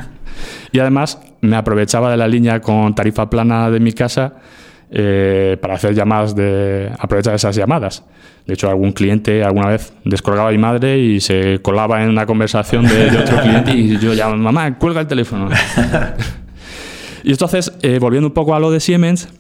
y 0.72 0.78
además 0.78 1.20
me 1.42 1.56
aprovechaba 1.56 2.12
de 2.12 2.18
la 2.18 2.28
línea 2.28 2.62
con 2.62 2.94
tarifa 2.94 3.28
plana 3.28 3.72
de 3.72 3.80
mi 3.80 3.92
casa 3.92 4.36
eh, 4.92 5.58
para 5.60 5.74
hacer 5.74 5.96
llamadas 5.96 6.36
de 6.36 6.92
aprovechar 7.00 7.34
esas 7.34 7.56
llamadas. 7.56 8.04
De 8.46 8.54
hecho, 8.54 8.70
algún 8.70 8.92
cliente 8.92 9.44
alguna 9.44 9.70
vez 9.70 9.92
descolgaba 10.06 10.50
a 10.50 10.52
mi 10.52 10.60
madre 10.60 11.00
y 11.00 11.20
se 11.20 11.60
colaba 11.64 12.04
en 12.04 12.10
una 12.10 12.28
conversación 12.28 12.86
de, 12.86 13.10
de 13.10 13.18
otro 13.18 13.42
cliente 13.42 13.72
y 13.72 13.98
yo 13.98 14.14
llamaba, 14.14 14.38
mamá, 14.38 14.78
cuelga 14.78 15.02
el 15.02 15.08
teléfono. 15.08 15.50
y 17.24 17.32
entonces, 17.32 17.74
eh, 17.82 17.98
volviendo 17.98 18.28
un 18.28 18.34
poco 18.36 18.54
a 18.54 18.60
lo 18.60 18.70
de 18.70 18.80
Siemens, 18.80 19.34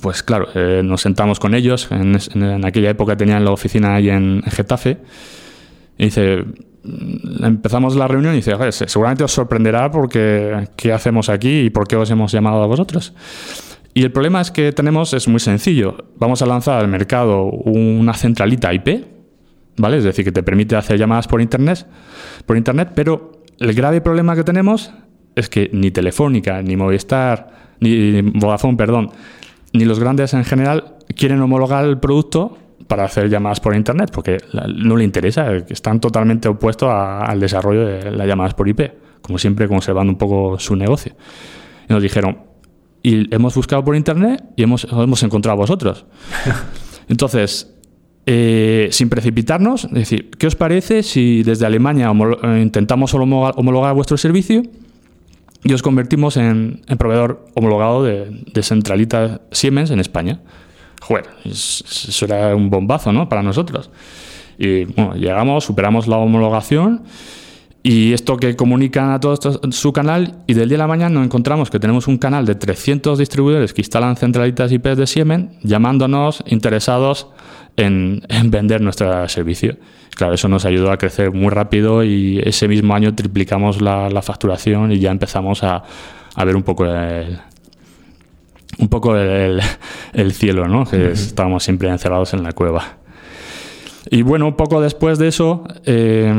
pues 0.00 0.22
claro, 0.22 0.48
eh, 0.54 0.82
nos 0.84 1.00
sentamos 1.00 1.40
con 1.40 1.54
ellos. 1.54 1.88
En, 1.90 2.64
aquella 2.64 2.90
época 2.90 3.16
tenían 3.16 3.44
la 3.44 3.52
oficina 3.52 3.94
ahí 3.94 4.10
en, 4.10 4.42
en 4.44 4.50
Getafe. 4.50 4.98
Y 5.98 6.04
dice, 6.04 6.44
empezamos 7.42 7.96
la 7.96 8.08
reunión 8.08 8.34
y 8.34 8.36
dice, 8.36 8.54
seguramente 8.72 9.24
os 9.24 9.32
sorprenderá 9.32 9.90
porque 9.90 10.68
qué 10.76 10.92
hacemos 10.92 11.28
aquí 11.28 11.60
y 11.60 11.70
por 11.70 11.86
qué 11.86 11.96
os 11.96 12.10
hemos 12.10 12.32
llamado 12.32 12.62
a 12.62 12.66
vosotros. 12.66 13.12
Y 13.92 14.02
el 14.04 14.12
problema 14.12 14.40
es 14.40 14.50
que 14.50 14.72
tenemos, 14.72 15.12
es 15.14 15.26
muy 15.26 15.40
sencillo. 15.40 15.96
Vamos 16.16 16.42
a 16.42 16.46
lanzar 16.46 16.80
al 16.80 16.88
mercado 16.88 17.44
una 17.44 18.14
centralita 18.14 18.72
IP, 18.72 19.04
¿vale? 19.76 19.98
Es 19.98 20.04
decir, 20.04 20.24
que 20.24 20.32
te 20.32 20.42
permite 20.42 20.76
hacer 20.76 20.96
llamadas 20.96 21.26
por 21.26 21.40
internet, 21.40 21.86
por 22.46 22.56
internet, 22.56 22.92
pero 22.94 23.42
el 23.58 23.74
grave 23.74 24.00
problema 24.00 24.36
que 24.36 24.44
tenemos 24.44 24.92
es 25.34 25.48
que 25.48 25.70
ni 25.72 25.90
Telefónica, 25.90 26.62
ni 26.62 26.76
Movistar, 26.76 27.76
ni 27.80 28.22
Vodafone, 28.22 28.76
perdón, 28.76 29.10
ni 29.72 29.84
los 29.84 30.00
grandes 30.00 30.34
en 30.34 30.44
general 30.44 30.96
quieren 31.16 31.40
homologar 31.40 31.84
el 31.84 31.98
producto 31.98 32.58
para 32.86 33.04
hacer 33.04 33.28
llamadas 33.28 33.60
por 33.60 33.74
internet, 33.74 34.10
porque 34.12 34.38
no 34.74 34.96
le 34.96 35.04
interesa, 35.04 35.54
están 35.68 36.00
totalmente 36.00 36.48
opuestos 36.48 36.88
a, 36.88 37.20
al 37.24 37.38
desarrollo 37.38 37.86
de 37.86 38.10
las 38.10 38.26
llamadas 38.26 38.54
por 38.54 38.68
IP, 38.68 38.80
como 39.22 39.38
siempre 39.38 39.68
conservando 39.68 40.12
un 40.12 40.18
poco 40.18 40.58
su 40.58 40.74
negocio. 40.74 41.14
Y 41.88 41.92
nos 41.92 42.02
dijeron, 42.02 42.38
y 43.02 43.32
hemos 43.34 43.54
buscado 43.54 43.84
por 43.84 43.96
internet 43.96 44.42
y 44.56 44.62
hemos, 44.62 44.84
hemos 44.90 45.22
encontrado 45.22 45.54
a 45.54 45.60
vosotros. 45.60 46.04
Entonces, 47.08 47.72
eh, 48.26 48.88
sin 48.92 49.08
precipitarnos, 49.08 49.84
es 49.84 49.92
decir, 49.92 50.30
¿qué 50.30 50.46
os 50.46 50.56
parece 50.56 51.02
si 51.02 51.42
desde 51.42 51.66
Alemania 51.66 52.12
intentamos 52.60 53.14
homologar, 53.14 53.54
homologar, 53.56 53.94
vuestro 53.94 54.16
servicio 54.16 54.62
y 55.64 55.72
os 55.72 55.82
convertimos 55.82 56.36
en, 56.36 56.82
en 56.86 56.98
proveedor 56.98 57.46
homologado 57.54 58.02
de, 58.02 58.30
de 58.52 58.62
centralita 58.62 59.40
Siemens 59.50 59.90
en 59.90 60.00
España? 60.00 60.40
Joder, 61.00 61.26
eso 61.44 62.24
era 62.24 62.54
un 62.54 62.70
bombazo, 62.70 63.12
¿no? 63.12 63.28
Para 63.28 63.42
nosotros. 63.42 63.90
Y 64.58 64.84
bueno, 64.84 65.14
llegamos, 65.14 65.64
superamos 65.64 66.06
la 66.06 66.18
homologación 66.18 67.02
y 67.82 68.12
esto 68.12 68.36
que 68.36 68.56
comunican 68.56 69.10
a 69.10 69.20
todos 69.20 69.58
su 69.70 69.92
canal 69.92 70.42
y 70.46 70.52
del 70.52 70.68
día 70.68 70.76
a 70.76 70.80
la 70.80 70.86
mañana 70.86 71.14
nos 71.14 71.24
encontramos 71.24 71.70
que 71.70 71.80
tenemos 71.80 72.08
un 72.08 72.18
canal 72.18 72.44
de 72.44 72.54
300 72.54 73.18
distribuidores 73.18 73.72
que 73.72 73.80
instalan 73.80 74.16
centralitas 74.16 74.70
IP 74.70 74.84
de 74.84 75.06
Siemens 75.06 75.52
llamándonos 75.62 76.44
interesados 76.46 77.28
en, 77.80 78.22
en 78.28 78.50
vender 78.50 78.80
nuestro 78.80 79.28
servicio. 79.28 79.76
Claro, 80.16 80.34
eso 80.34 80.48
nos 80.48 80.64
ayudó 80.64 80.90
a 80.92 80.98
crecer 80.98 81.32
muy 81.32 81.48
rápido 81.50 82.04
y 82.04 82.40
ese 82.44 82.68
mismo 82.68 82.94
año 82.94 83.14
triplicamos 83.14 83.80
la, 83.80 84.10
la 84.10 84.22
facturación 84.22 84.92
y 84.92 84.98
ya 84.98 85.10
empezamos 85.10 85.62
a, 85.64 85.82
a 86.34 86.44
ver 86.44 86.56
un 86.56 86.62
poco 86.62 86.84
el, 86.86 87.38
un 88.78 88.88
poco 88.88 89.16
el, 89.16 89.60
el 90.12 90.32
cielo, 90.32 90.68
¿no? 90.68 90.84
Que 90.84 90.96
uh 90.96 91.00
-huh. 91.00 91.12
estábamos 91.12 91.64
siempre 91.64 91.88
encerrados 91.88 92.34
en 92.34 92.42
la 92.42 92.52
cueva. 92.52 92.98
Y 94.10 94.22
bueno, 94.22 94.56
poco 94.56 94.80
después 94.80 95.18
de 95.18 95.28
eso, 95.28 95.64
eh, 95.84 96.32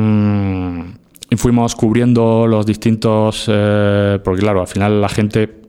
fuimos 1.37 1.75
cubriendo 1.75 2.45
los 2.47 2.65
distintos, 2.65 3.45
eh, 3.47 4.19
porque 4.23 4.41
claro, 4.41 4.61
al 4.61 4.67
final 4.67 4.99
la 5.01 5.09
gente 5.09 5.61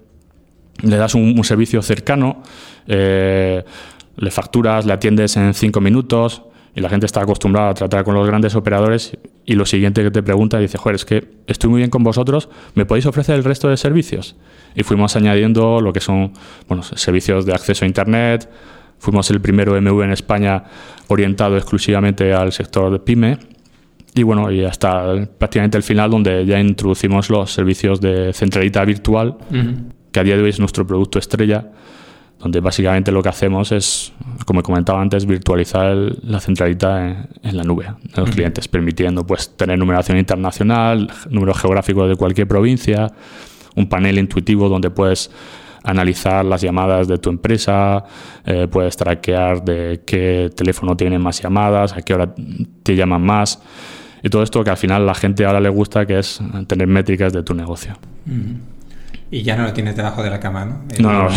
le 0.83 0.97
das 0.97 1.15
un, 1.15 1.35
un 1.37 1.45
servicio 1.45 1.83
cercano, 1.83 2.43
eh, 2.89 3.63
le 4.17 4.31
facturas, 4.31 4.87
le 4.87 4.93
atiendes 4.93 5.37
en 5.37 5.55
cinco 5.55 5.81
minutos 5.81 6.43
y 6.75 6.81
la 6.81 6.89
gente 6.89 7.07
está 7.07 7.21
acostumbrada 7.21 7.71
a 7.71 7.75
tratar 7.75 8.05
con 8.05 8.15
los 8.15 8.27
grandes 8.27 8.55
operadores 8.55 9.17
y 9.45 9.55
lo 9.55 9.67
siguiente 9.67 10.03
que 10.03 10.11
te 10.11 10.23
pregunta 10.23 10.59
dice, 10.59 10.79
joder, 10.79 10.97
es 10.97 11.05
que 11.05 11.29
estoy 11.47 11.71
muy 11.71 11.79
bien 11.79 11.91
con 11.91 12.03
vosotros, 12.03 12.49
¿me 12.75 12.87
podéis 12.87 13.07
ofrecer 13.07 13.35
el 13.35 13.45
resto 13.45 13.69
de 13.69 13.77
servicios? 13.77 14.37
Y 14.75 14.83
fuimos 14.83 15.17
añadiendo 15.17 15.81
lo 15.81 15.93
que 15.93 16.01
son 16.01 16.33
bueno, 16.69 16.83
servicios 16.83 17.45
de 17.45 17.53
acceso 17.53 17.85
a 17.85 17.89
Internet, 17.89 18.49
fuimos 18.99 19.31
el 19.31 19.41
primero 19.41 19.81
MV 19.81 20.03
en 20.03 20.13
España 20.13 20.65
orientado 21.09 21.57
exclusivamente 21.57 22.33
al 22.33 22.53
sector 22.53 22.91
de 22.91 22.99
PyME, 23.01 23.39
y 24.15 24.23
bueno, 24.23 24.51
y 24.51 24.65
hasta 24.65 25.27
prácticamente 25.39 25.79
el 25.79 25.83
final 25.83 26.11
donde 26.11 26.45
ya 26.45 26.61
introducimos 26.61 27.31
los 27.31 27.51
servicios 27.51 28.01
de 28.01 28.33
centralita 28.33 28.85
virtual, 28.85 29.39
uh 29.51 29.55
-huh. 29.55 29.75
que 30.11 30.21
a 30.21 30.23
día 30.23 30.37
de 30.37 30.43
hoy 30.43 30.51
es 30.51 30.61
nuestro 30.61 30.87
producto 30.87 31.19
estrella, 31.19 31.71
donde 32.43 32.61
básicamente 32.61 33.13
lo 33.13 33.23
que 33.23 33.29
hacemos 33.29 33.71
es, 33.71 34.13
como 34.45 34.63
comentaba 34.63 35.01
antes, 35.01 35.27
virtualizar 35.27 35.87
el, 35.87 36.19
la 36.25 36.41
centralita 36.41 37.09
en, 37.09 37.29
en, 37.43 37.57
la 37.57 37.63
nube 37.63 37.85
de 37.85 37.91
los 38.17 38.29
uh 38.29 38.31
-huh. 38.31 38.35
clientes, 38.35 38.67
permitiendo 38.67 39.25
pues 39.25 39.57
tener 39.57 39.79
numeración 39.79 40.19
internacional, 40.19 41.09
número 41.31 41.55
geográfico 41.55 42.09
de 42.09 42.17
cualquier 42.17 42.49
provincia, 42.49 43.13
un 43.77 43.89
panel 43.89 44.19
intuitivo 44.19 44.69
donde 44.69 44.91
puedes 44.91 45.31
analizar 45.85 46.45
las 46.45 46.61
llamadas 46.63 47.09
de 47.09 47.19
tu 47.19 47.31
empresa, 47.31 48.05
eh, 48.45 48.69
puedes 48.71 48.97
traquear 48.97 49.65
de 49.65 50.03
qué 50.05 50.51
teléfono 50.55 50.97
tiene 50.97 51.19
más 51.19 51.41
llamadas, 51.41 51.93
a 51.93 52.03
qué 52.03 52.15
hora 52.15 52.35
te 52.83 52.97
llaman 52.97 53.23
más. 53.23 53.61
Y 54.23 54.29
todo 54.29 54.43
esto 54.43 54.63
que 54.63 54.71
al 54.71 54.77
final 54.77 55.05
la 55.05 55.15
gente 55.15 55.45
ahora 55.45 55.61
le 55.61 55.69
gusta, 55.69 56.07
que 56.07 56.19
es 56.21 56.41
tener 56.69 56.87
métricas 56.87 57.33
de 57.33 57.43
tu 57.43 57.55
negocio. 57.55 57.95
Y 59.33 59.43
ya 59.43 59.57
no 59.57 59.65
lo 59.65 59.73
tienes 59.73 59.97
debajo 59.97 60.23
de 60.23 60.31
la 60.31 60.39
cama, 60.39 60.65
¿no? 60.65 60.83
El... 60.95 61.03
No, 61.03 61.13
no. 61.13 61.29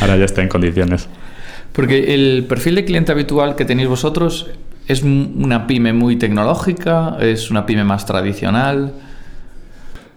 ahora 0.00 0.16
ya 0.16 0.24
está 0.24 0.40
en 0.40 0.48
condiciones. 0.48 1.08
Porque 1.72 2.14
el 2.14 2.46
perfil 2.48 2.76
de 2.76 2.86
cliente 2.86 3.12
habitual 3.12 3.56
que 3.56 3.66
tenéis 3.66 3.88
vosotros 3.88 4.48
es 4.86 5.02
una 5.02 5.66
pyme 5.66 5.92
muy 5.92 6.16
tecnológica, 6.16 7.16
es 7.20 7.50
una 7.50 7.66
pyme 7.66 7.84
más 7.84 8.06
tradicional. 8.06 8.94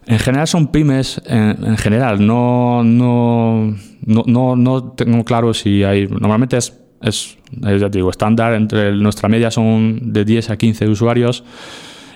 En 0.05 0.19
general 0.19 0.47
son 0.47 0.67
pymes, 0.67 1.21
en, 1.25 1.57
en 1.65 1.77
general, 1.77 2.25
no, 2.25 2.83
no, 2.83 3.75
no, 4.05 4.23
no, 4.25 4.55
no 4.55 4.83
tengo 4.91 5.25
claro 5.25 5.53
si 5.53 5.83
hay. 5.83 6.07
Normalmente 6.07 6.55
es 6.57 6.73
es, 7.01 7.37
es, 7.65 7.81
ya 7.81 7.89
te 7.89 7.97
digo, 7.97 8.09
estándar. 8.09 8.53
Entre 8.53 8.91
nuestra 8.93 9.29
media 9.29 9.51
son 9.51 10.13
de 10.13 10.25
10 10.25 10.51
a 10.51 10.57
15 10.57 10.87
usuarios. 10.87 11.43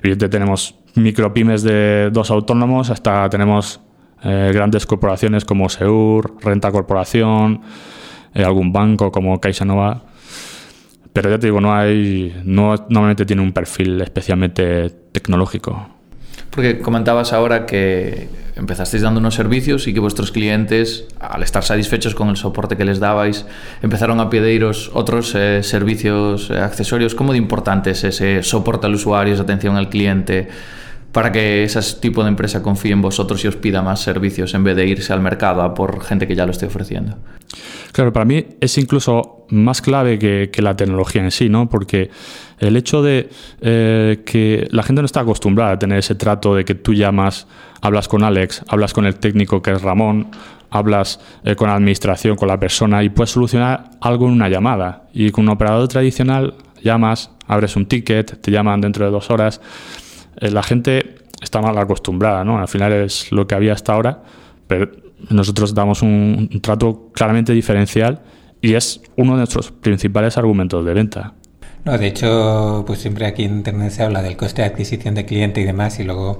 Evidentemente 0.01 0.37
tenemos 0.37 0.75
micropymes 0.95 1.63
de 1.63 2.09
dos 2.11 2.31
autónomos, 2.31 2.89
hasta 2.89 3.29
tenemos 3.29 3.79
eh, 4.23 4.51
grandes 4.53 4.85
corporaciones 4.85 5.45
como 5.45 5.69
Seur, 5.69 6.35
Renta 6.41 6.71
Corporación, 6.71 7.61
eh, 8.33 8.43
algún 8.43 8.71
banco 8.71 9.11
como 9.11 9.39
CaixaNova. 9.39 10.03
Pero 11.13 11.29
ya 11.29 11.39
te 11.39 11.47
digo, 11.47 11.59
no 11.59 11.73
hay, 11.73 12.41
no, 12.45 12.75
normalmente 12.89 13.25
tiene 13.25 13.41
un 13.41 13.51
perfil 13.51 13.99
especialmente 14.01 14.89
tecnológico. 15.11 15.89
Porque 16.51 16.79
comentabas 16.79 17.33
ahora 17.33 17.65
que 17.65 18.27
empezasteis 18.55 19.01
dando 19.03 19.19
unos 19.19 19.35
servicios 19.35 19.87
y 19.87 19.93
que 19.93 19.99
vuestros 19.99 20.31
clientes, 20.31 21.05
al 21.19 21.43
estar 21.43 21.63
satisfechos 21.63 22.13
con 22.13 22.29
el 22.29 22.35
soporte 22.35 22.75
que 22.75 22.85
les 22.85 22.99
dabais, 22.99 23.45
empezaron 23.81 24.19
a 24.19 24.29
pediros 24.29 24.91
otros 24.93 25.33
eh, 25.35 25.63
servicios, 25.63 26.49
eh, 26.51 26.59
accesorios. 26.59 27.15
¿Cómo 27.15 27.31
de 27.31 27.37
importante 27.37 27.91
es 27.91 28.03
ese 28.03 28.43
soporte 28.43 28.85
al 28.87 28.95
usuario, 28.95 29.33
esa 29.33 29.43
atención 29.43 29.77
al 29.77 29.89
cliente, 29.89 30.49
para 31.11 31.31
que 31.31 31.63
ese 31.63 31.81
tipo 31.99 32.23
de 32.23 32.29
empresa 32.29 32.61
confíe 32.61 32.91
en 32.91 33.01
vosotros 33.01 33.43
y 33.43 33.47
os 33.47 33.55
pida 33.55 33.81
más 33.81 33.99
servicios 33.99 34.53
en 34.53 34.63
vez 34.63 34.75
de 34.75 34.87
irse 34.87 35.11
al 35.11 35.21
mercado 35.21 35.61
a 35.61 35.73
por 35.73 36.03
gente 36.03 36.27
que 36.27 36.35
ya 36.35 36.45
lo 36.45 36.51
esté 36.51 36.65
ofreciendo? 36.67 37.17
Claro, 37.91 38.13
para 38.13 38.25
mí 38.25 38.45
es 38.61 38.77
incluso 38.77 39.45
más 39.49 39.81
clave 39.81 40.17
que, 40.17 40.61
la 40.61 40.75
tecnología 40.75 41.21
en 41.23 41.31
sí, 41.31 41.49
¿no? 41.49 41.69
Porque 41.69 42.09
el 42.59 42.77
hecho 42.77 43.01
de 43.01 43.29
eh, 43.59 44.21
que 44.25 44.67
la 44.71 44.83
gente 44.83 45.01
no 45.01 45.05
está 45.05 45.21
acostumbrada 45.21 45.73
a 45.73 45.79
tener 45.79 45.99
ese 45.99 46.15
trato 46.15 46.55
de 46.55 46.63
que 46.63 46.75
tú 46.75 46.93
llamas, 46.93 47.47
hablas 47.81 48.07
con 48.07 48.23
Alex, 48.23 48.63
hablas 48.69 48.93
con 48.93 49.05
el 49.05 49.15
técnico 49.15 49.61
que 49.61 49.71
es 49.71 49.81
Ramón, 49.81 50.27
hablas 50.69 51.19
eh, 51.43 51.55
con 51.55 51.67
la 51.67 51.75
administración, 51.75 52.37
con 52.37 52.47
la 52.47 52.59
persona 52.59 53.03
y 53.03 53.09
puedes 53.09 53.31
solucionar 53.31 53.91
algo 53.99 54.27
en 54.27 54.33
una 54.33 54.47
llamada. 54.47 55.09
Y 55.13 55.31
con 55.31 55.43
un 55.43 55.49
operador 55.49 55.87
tradicional 55.89 56.55
llamas, 56.81 57.31
abres 57.47 57.75
un 57.75 57.85
ticket, 57.85 58.41
te 58.41 58.51
llaman 58.51 58.79
dentro 58.79 59.05
de 59.05 59.11
dos 59.11 59.29
horas. 59.29 59.59
Eh, 60.37 60.51
la 60.51 60.63
gente 60.63 61.15
está 61.41 61.61
mal 61.61 61.77
acostumbrada, 61.77 62.43
¿no? 62.43 62.59
Al 62.59 62.67
final 62.67 62.93
es 62.93 63.31
lo 63.31 63.47
que 63.47 63.55
había 63.55 63.73
hasta 63.73 63.93
ahora, 63.93 64.23
pero 64.67 64.91
nosotros 65.29 65.73
damos 65.73 66.01
un, 66.01 66.49
un 66.51 66.61
trato 66.61 67.09
claramente 67.13 67.53
diferencial 67.53 68.21
y 68.61 68.75
es 68.75 69.01
uno 69.17 69.33
de 69.33 69.39
nuestros 69.39 69.71
principales 69.71 70.37
argumentos 70.37 70.85
de 70.85 70.93
venta. 70.93 71.33
No, 71.83 71.97
de 71.97 72.07
hecho, 72.07 72.83
pues 72.85 72.99
siempre 72.99 73.25
aquí 73.25 73.43
en 73.43 73.55
Internet 73.57 73.91
se 73.91 74.03
habla 74.03 74.21
del 74.21 74.37
coste 74.37 74.61
de 74.61 74.67
adquisición 74.67 75.15
de 75.15 75.25
cliente 75.25 75.61
y 75.61 75.63
demás, 75.63 75.99
y 75.99 76.03
luego 76.03 76.39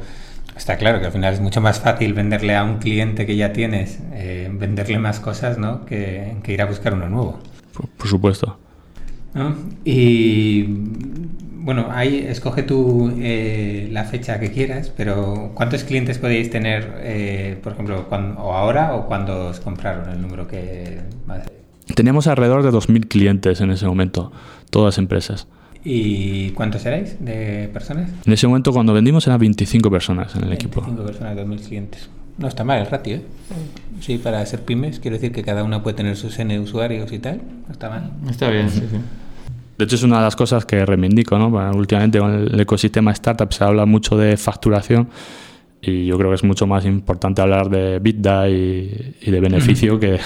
está 0.56 0.78
claro 0.78 1.00
que 1.00 1.08
al 1.08 1.12
final 1.12 1.34
es 1.34 1.40
mucho 1.40 1.62
más 1.62 1.80
fácil 1.80 2.14
venderle 2.14 2.56
a 2.56 2.64
un 2.64 2.78
cliente 2.78 3.26
que 3.26 3.36
ya 3.36 3.52
tienes, 3.52 4.00
eh, 4.14 4.50
venderle 4.54 5.00
más 5.00 5.20
cosas, 5.20 5.58
¿no? 5.58 5.86
Que, 5.86 6.36
que, 6.44 6.54
ir 6.54 6.62
a 6.62 6.66
buscar 6.66 6.94
uno 6.94 7.10
nuevo. 7.10 7.40
Por, 7.74 7.88
por 7.90 8.08
supuesto. 8.08 8.58
¿No? 9.34 9.56
Y 9.84 10.68
bueno, 11.64 11.88
ahí 11.92 12.26
escoge 12.28 12.64
tú 12.64 13.14
eh, 13.20 13.88
la 13.92 14.04
fecha 14.06 14.40
que 14.40 14.52
quieras, 14.52 14.92
pero 14.96 15.52
¿cuántos 15.54 15.84
clientes 15.84 16.18
podéis 16.18 16.50
tener, 16.50 16.96
eh, 17.02 17.58
por 17.62 17.74
ejemplo, 17.74 18.08
cuando, 18.10 18.42
o 18.42 18.54
ahora 18.54 18.96
o 18.96 19.06
cuando 19.08 19.48
os 19.48 19.60
compraron 19.60 20.10
el 20.10 20.22
número 20.22 20.48
que... 20.48 21.00
Teníamos 21.96 22.26
alrededor 22.28 22.64
de 22.64 22.70
2.000 22.72 23.08
clientes 23.08 23.62
en 23.62 23.72
ese 23.72 23.86
momento, 23.86 24.32
todas 24.70 24.98
empresas. 24.98 25.48
¿Y 25.84 26.52
cuántos 26.52 26.86
erais 26.86 27.18
de 27.20 27.70
personas? 27.74 28.10
En 28.26 28.34
ese 28.34 28.48
momento 28.48 28.72
cuando 28.72 28.94
vendimos 28.94 29.28
eran 29.28 29.40
25 29.40 29.90
personas 29.92 30.36
en 30.36 30.44
el 30.44 30.50
25 30.50 30.80
equipo. 30.80 30.82
25 30.82 31.06
personas, 31.06 31.38
2.000 31.38 31.68
clientes. 31.68 32.10
No 32.38 32.48
está 32.48 32.64
mal 32.64 32.80
el 32.80 32.88
ratio, 32.88 33.18
¿eh? 33.18 33.22
Sí, 34.00 34.18
para 34.18 34.44
ser 34.46 34.62
pymes, 34.62 35.00
quiero 35.00 35.18
decir 35.18 35.32
que 35.32 35.44
cada 35.44 35.64
una 35.64 35.84
puede 35.84 35.98
tener 35.98 36.16
sus 36.16 36.40
N 36.40 36.60
usuarios 36.60 37.12
y 37.12 37.20
tal. 37.20 37.42
No 37.68 37.72
está 37.72 37.90
mal. 37.90 38.12
Está 38.30 38.50
bien, 38.50 38.70
sí, 38.70 38.80
sí. 38.90 38.98
De 39.82 39.86
hecho, 39.86 39.96
es 39.96 40.04
una 40.04 40.18
de 40.18 40.26
las 40.26 40.36
cosas 40.36 40.64
que 40.64 40.86
reivindico, 40.86 41.40
¿no? 41.40 41.50
Bueno, 41.50 41.72
últimamente 41.72 42.20
con 42.20 42.32
el 42.32 42.60
ecosistema 42.60 43.10
startup 43.14 43.52
se 43.52 43.64
habla 43.64 43.88
mucho 43.88 44.16
de 44.16 44.38
facturación 44.38 45.10
y 45.82 46.06
yo 46.06 46.20
creo 46.20 46.30
que 46.30 46.36
es 46.36 46.44
mucho 46.44 46.68
más 46.68 46.86
importante 46.86 47.42
hablar 47.42 47.68
de 47.68 47.98
bitda 47.98 48.48
y, 48.48 49.16
y 49.20 49.32
de 49.32 49.40
beneficio 49.40 50.00
que 50.00 50.20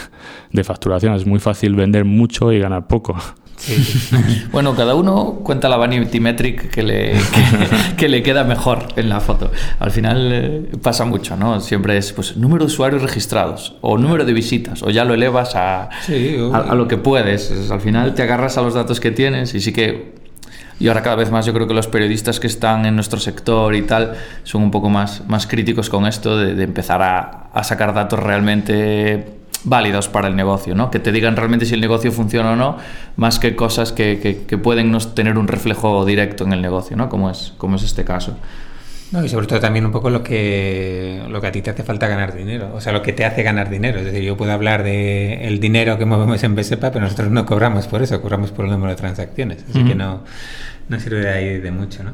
de 0.51 0.63
facturación. 0.65 1.13
Es 1.13 1.25
muy 1.25 1.39
fácil 1.39 1.73
vender 1.73 2.03
mucho 2.03 2.51
y 2.51 2.59
ganar 2.59 2.87
poco. 2.87 3.15
Sí. 3.57 4.45
bueno, 4.51 4.75
cada 4.75 4.95
uno 4.95 5.39
cuenta 5.43 5.69
la 5.69 5.77
vanity 5.77 6.19
metric 6.19 6.69
que 6.69 6.83
le, 6.83 7.11
que, 7.13 7.95
que, 7.97 8.09
le 8.09 8.21
queda 8.21 8.43
mejor 8.43 8.87
en 8.95 9.09
la 9.09 9.19
foto. 9.19 9.51
Al 9.79 9.91
final 9.91 10.29
eh, 10.31 10.71
pasa 10.81 11.05
mucho, 11.05 11.35
¿no? 11.37 11.59
Siempre 11.61 11.97
es 11.97 12.11
pues 12.13 12.37
número 12.37 12.65
de 12.65 12.67
usuarios 12.67 13.01
registrados 13.01 13.75
o 13.81 13.97
número 13.97 14.25
de 14.25 14.33
visitas 14.33 14.83
o 14.83 14.89
ya 14.89 15.05
lo 15.05 15.13
elevas 15.13 15.55
a, 15.55 15.89
sí, 16.05 16.37
a, 16.53 16.57
a, 16.57 16.75
lo 16.75 16.87
que 16.87 16.97
puedes. 16.97 17.51
Es, 17.51 17.71
al 17.71 17.81
final 17.81 18.13
te 18.13 18.23
agarras 18.23 18.57
a 18.57 18.61
los 18.61 18.73
datos 18.73 18.99
que 18.99 19.11
tienes 19.11 19.53
y 19.53 19.61
sí 19.61 19.71
que... 19.71 20.25
Y 20.77 20.89
ahora 20.89 21.01
cada 21.03 21.15
vez 21.15 21.31
más 21.31 21.45
yo 21.45 21.53
creo 21.53 21.67
que 21.67 21.73
los 21.73 21.87
periodistas 21.87 22.41
que 22.41 22.47
están 22.47 22.85
en 22.85 22.95
nuestro 22.95 23.17
sector 23.17 23.73
y 23.75 23.83
tal 23.83 24.15
son 24.43 24.61
un 24.61 24.71
poco 24.71 24.89
más, 24.89 25.25
más 25.25 25.47
críticos 25.47 25.89
con 25.89 26.05
esto 26.05 26.37
de, 26.37 26.53
de 26.53 26.63
empezar 26.65 27.01
a, 27.01 27.49
a 27.53 27.63
sacar 27.63 27.93
datos 27.93 28.19
realmente 28.19 29.44
válidos 29.63 30.07
para 30.07 30.27
el 30.27 30.35
negocio, 30.35 30.75
¿no? 30.75 30.91
que 30.91 30.99
te 30.99 31.11
digan 31.11 31.35
realmente 31.35 31.65
si 31.65 31.73
el 31.73 31.81
negocio 31.81 32.11
funciona 32.11 32.51
o 32.51 32.55
no, 32.55 32.77
más 33.15 33.39
que 33.39 33.55
cosas 33.55 33.91
que, 33.91 34.19
que, 34.19 34.43
que 34.45 34.57
pueden 34.57 34.91
no 34.91 34.99
tener 34.99 35.37
un 35.37 35.47
reflejo 35.47 36.05
directo 36.05 36.43
en 36.43 36.53
el 36.53 36.61
negocio, 36.61 36.95
¿no? 36.97 37.09
como, 37.09 37.29
es, 37.29 37.53
como 37.57 37.77
es 37.77 37.83
este 37.83 38.03
caso. 38.03 38.37
No, 39.11 39.23
y 39.23 39.29
sobre 39.29 39.45
todo 39.45 39.59
también 39.59 39.85
un 39.85 39.91
poco 39.91 40.09
lo 40.09 40.23
que, 40.23 41.23
lo 41.29 41.39
que 41.39 41.47
a 41.47 41.51
ti 41.51 41.61
te 41.61 41.69
hace 41.69 41.83
falta 41.83 42.07
ganar 42.07 42.35
dinero, 42.35 42.71
o 42.73 42.81
sea, 42.81 42.91
lo 42.91 43.01
que 43.01 43.13
te 43.13 43.23
hace 43.23 43.43
ganar 43.43 43.69
dinero. 43.69 43.99
Es 43.99 44.05
decir, 44.05 44.23
yo 44.23 44.35
puedo 44.35 44.51
hablar 44.51 44.83
de 44.83 45.47
el 45.47 45.59
dinero 45.59 45.97
que 45.97 46.05
movemos 46.05 46.43
en 46.43 46.55
BSEPA, 46.55 46.91
pero 46.91 47.05
nosotros 47.05 47.29
no 47.29 47.45
cobramos 47.45 47.87
por 47.87 48.01
eso, 48.01 48.19
cobramos 48.21 48.51
por 48.51 48.65
el 48.65 48.71
número 48.71 48.89
de 48.89 48.95
transacciones. 48.95 49.63
Así 49.69 49.83
que 49.83 49.95
no, 49.95 50.23
no 50.89 50.99
sirve 50.99 51.19
de 51.19 51.29
ahí 51.29 51.59
de 51.59 51.71
mucho. 51.71 52.03
¿no? 52.03 52.13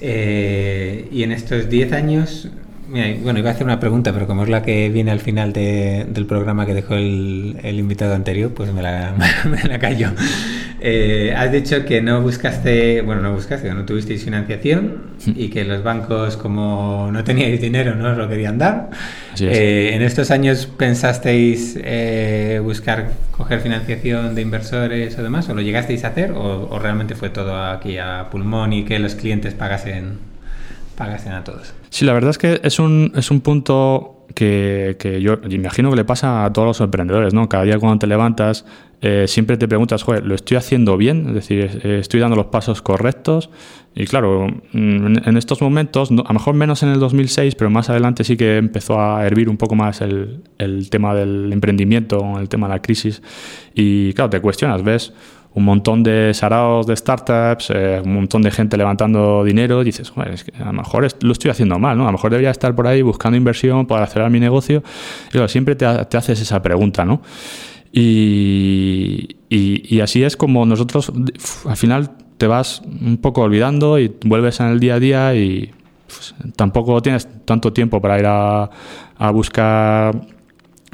Eh, 0.00 1.08
y 1.10 1.24
en 1.24 1.32
estos 1.32 1.68
10 1.68 1.92
años, 1.92 2.48
Mira, 2.90 3.06
bueno, 3.22 3.38
iba 3.38 3.50
a 3.50 3.52
hacer 3.52 3.64
una 3.64 3.78
pregunta, 3.78 4.12
pero 4.12 4.26
como 4.26 4.42
es 4.42 4.48
la 4.48 4.62
que 4.62 4.88
viene 4.88 5.12
al 5.12 5.20
final 5.20 5.52
de, 5.52 6.06
del 6.08 6.26
programa 6.26 6.66
que 6.66 6.74
dejó 6.74 6.94
el, 6.94 7.56
el, 7.62 7.78
invitado 7.78 8.14
anterior, 8.14 8.52
pues 8.52 8.72
me 8.72 8.82
la, 8.82 9.14
me 9.44 9.62
la 9.62 9.78
callo. 9.78 10.08
Eh, 10.80 11.32
has 11.36 11.52
dicho 11.52 11.84
que 11.84 12.02
no 12.02 12.20
buscaste, 12.20 13.02
bueno, 13.02 13.20
no 13.20 13.32
buscaste, 13.32 13.72
no 13.72 13.84
tuvisteis 13.84 14.24
financiación 14.24 15.02
y 15.24 15.50
que 15.50 15.64
los 15.64 15.84
bancos, 15.84 16.36
como 16.36 17.10
no 17.12 17.22
teníais 17.22 17.60
dinero, 17.60 17.94
no 17.94 18.10
os 18.10 18.18
lo 18.18 18.28
querían 18.28 18.58
dar. 18.58 18.90
Eh, 19.38 19.90
¿En 19.92 20.02
estos 20.02 20.32
años 20.32 20.66
pensasteis 20.66 21.78
eh, 21.80 22.60
buscar 22.64 23.12
coger 23.30 23.60
financiación 23.60 24.34
de 24.34 24.42
inversores 24.42 25.16
o 25.16 25.22
demás? 25.22 25.48
¿O 25.48 25.54
lo 25.54 25.60
llegasteis 25.60 26.02
a 26.04 26.08
hacer? 26.08 26.32
¿O, 26.32 26.68
o 26.70 26.78
realmente 26.80 27.14
fue 27.14 27.30
todo 27.30 27.62
aquí 27.62 27.98
a 27.98 28.28
pulmón 28.30 28.72
y 28.72 28.84
que 28.84 28.98
los 28.98 29.14
clientes 29.14 29.54
pagasen? 29.54 30.29
Pagasen 31.00 31.32
a 31.32 31.42
todos. 31.42 31.72
Sí, 31.88 32.04
la 32.04 32.12
verdad 32.12 32.30
es 32.30 32.36
que 32.36 32.60
es 32.62 32.78
un, 32.78 33.12
es 33.16 33.30
un 33.30 33.40
punto 33.40 34.26
que, 34.34 34.96
que 34.98 35.22
yo 35.22 35.38
imagino 35.48 35.88
que 35.88 35.96
le 35.96 36.04
pasa 36.04 36.44
a 36.44 36.52
todos 36.52 36.68
los 36.68 36.80
emprendedores, 36.82 37.32
¿no? 37.32 37.48
Cada 37.48 37.64
día 37.64 37.78
cuando 37.78 37.98
te 37.98 38.06
levantas 38.06 38.66
eh, 39.00 39.24
siempre 39.26 39.56
te 39.56 39.66
preguntas, 39.66 40.02
joder, 40.02 40.26
¿lo 40.26 40.34
estoy 40.34 40.58
haciendo 40.58 40.98
bien? 40.98 41.28
Es 41.28 41.34
decir, 41.34 41.80
¿estoy 41.84 42.20
dando 42.20 42.36
los 42.36 42.46
pasos 42.46 42.82
correctos? 42.82 43.48
Y 43.94 44.04
claro, 44.04 44.46
en, 44.74 45.22
en 45.24 45.36
estos 45.38 45.62
momentos, 45.62 46.10
a 46.10 46.14
lo 46.14 46.34
mejor 46.34 46.54
menos 46.54 46.82
en 46.82 46.90
el 46.90 47.00
2006, 47.00 47.54
pero 47.54 47.70
más 47.70 47.88
adelante 47.88 48.22
sí 48.22 48.36
que 48.36 48.58
empezó 48.58 49.00
a 49.00 49.26
hervir 49.26 49.48
un 49.48 49.56
poco 49.56 49.74
más 49.74 50.02
el, 50.02 50.42
el 50.58 50.90
tema 50.90 51.14
del 51.14 51.50
emprendimiento, 51.50 52.38
el 52.38 52.50
tema 52.50 52.68
de 52.68 52.74
la 52.74 52.82
crisis. 52.82 53.22
Y 53.74 54.12
claro, 54.12 54.28
te 54.28 54.40
cuestionas, 54.40 54.82
ves 54.82 55.14
un 55.52 55.64
montón 55.64 56.02
de 56.02 56.32
saraos 56.32 56.86
de 56.86 56.96
startups, 56.96 57.70
eh, 57.74 58.00
un 58.04 58.14
montón 58.14 58.42
de 58.42 58.50
gente 58.50 58.76
levantando 58.76 59.42
dinero, 59.42 59.82
dices, 59.82 60.12
bueno, 60.14 60.32
es 60.32 60.44
que 60.44 60.52
a 60.62 60.66
lo 60.66 60.72
mejor 60.72 61.08
lo 61.20 61.32
estoy 61.32 61.50
haciendo 61.50 61.78
mal, 61.78 61.98
¿no? 61.98 62.04
A 62.04 62.06
lo 62.06 62.12
mejor 62.12 62.30
debería 62.30 62.50
estar 62.50 62.74
por 62.74 62.86
ahí 62.86 63.02
buscando 63.02 63.36
inversión 63.36 63.86
para 63.86 64.04
acelerar 64.04 64.30
mi 64.30 64.38
negocio. 64.38 64.82
Y 65.28 65.32
claro, 65.32 65.48
siempre 65.48 65.74
te, 65.74 65.86
te 66.04 66.16
haces 66.16 66.40
esa 66.40 66.62
pregunta, 66.62 67.04
¿no? 67.04 67.22
Y, 67.92 69.36
y, 69.48 69.96
y, 69.96 70.00
así 70.00 70.22
es 70.22 70.36
como 70.36 70.64
nosotros, 70.64 71.12
al 71.66 71.76
final 71.76 72.12
te 72.38 72.46
vas 72.46 72.82
un 72.84 73.18
poco 73.18 73.42
olvidando 73.42 73.98
y 73.98 74.14
vuelves 74.24 74.60
en 74.60 74.66
el 74.66 74.78
día 74.78 74.94
a 74.94 75.00
día 75.00 75.34
y 75.34 75.72
pues, 76.06 76.34
tampoco 76.54 77.02
tienes 77.02 77.28
tanto 77.44 77.72
tiempo 77.72 78.00
para 78.00 78.18
ir 78.20 78.26
a, 78.26 78.70
a 79.18 79.30
buscar 79.32 80.20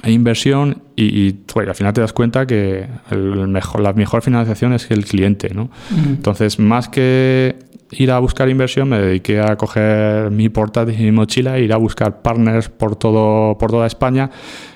inversión 0.05 0.83
y, 0.95 1.05
y 1.05 1.41
bueno, 1.55 1.71
al 1.71 1.77
final 1.77 1.93
te 1.93 2.01
das 2.01 2.13
cuenta 2.13 2.47
que 2.47 2.87
el 3.11 3.49
mejor, 3.49 3.81
la 3.81 3.93
mejor 3.93 4.23
financiación 4.23 4.73
es 4.73 4.91
el 4.91 5.05
cliente. 5.05 5.53
¿no? 5.55 5.65
Mm. 5.91 6.09
Entonces, 6.09 6.59
más 6.59 6.89
que 6.89 7.57
ir 7.91 8.11
a 8.11 8.19
buscar 8.19 8.49
inversión, 8.49 8.89
me 8.89 9.01
dediqué 9.01 9.41
a 9.41 9.57
coger 9.57 10.31
mi 10.31 10.49
portátil 10.49 11.01
y 11.01 11.05
mi 11.05 11.13
mochila 11.13 11.57
e 11.57 11.63
ir 11.63 11.73
a 11.73 11.77
buscar 11.77 12.23
partners 12.23 12.69
por, 12.69 12.97
todo, 12.97 13.57
por 13.59 13.71
toda 13.71 13.87
España, 13.87 14.31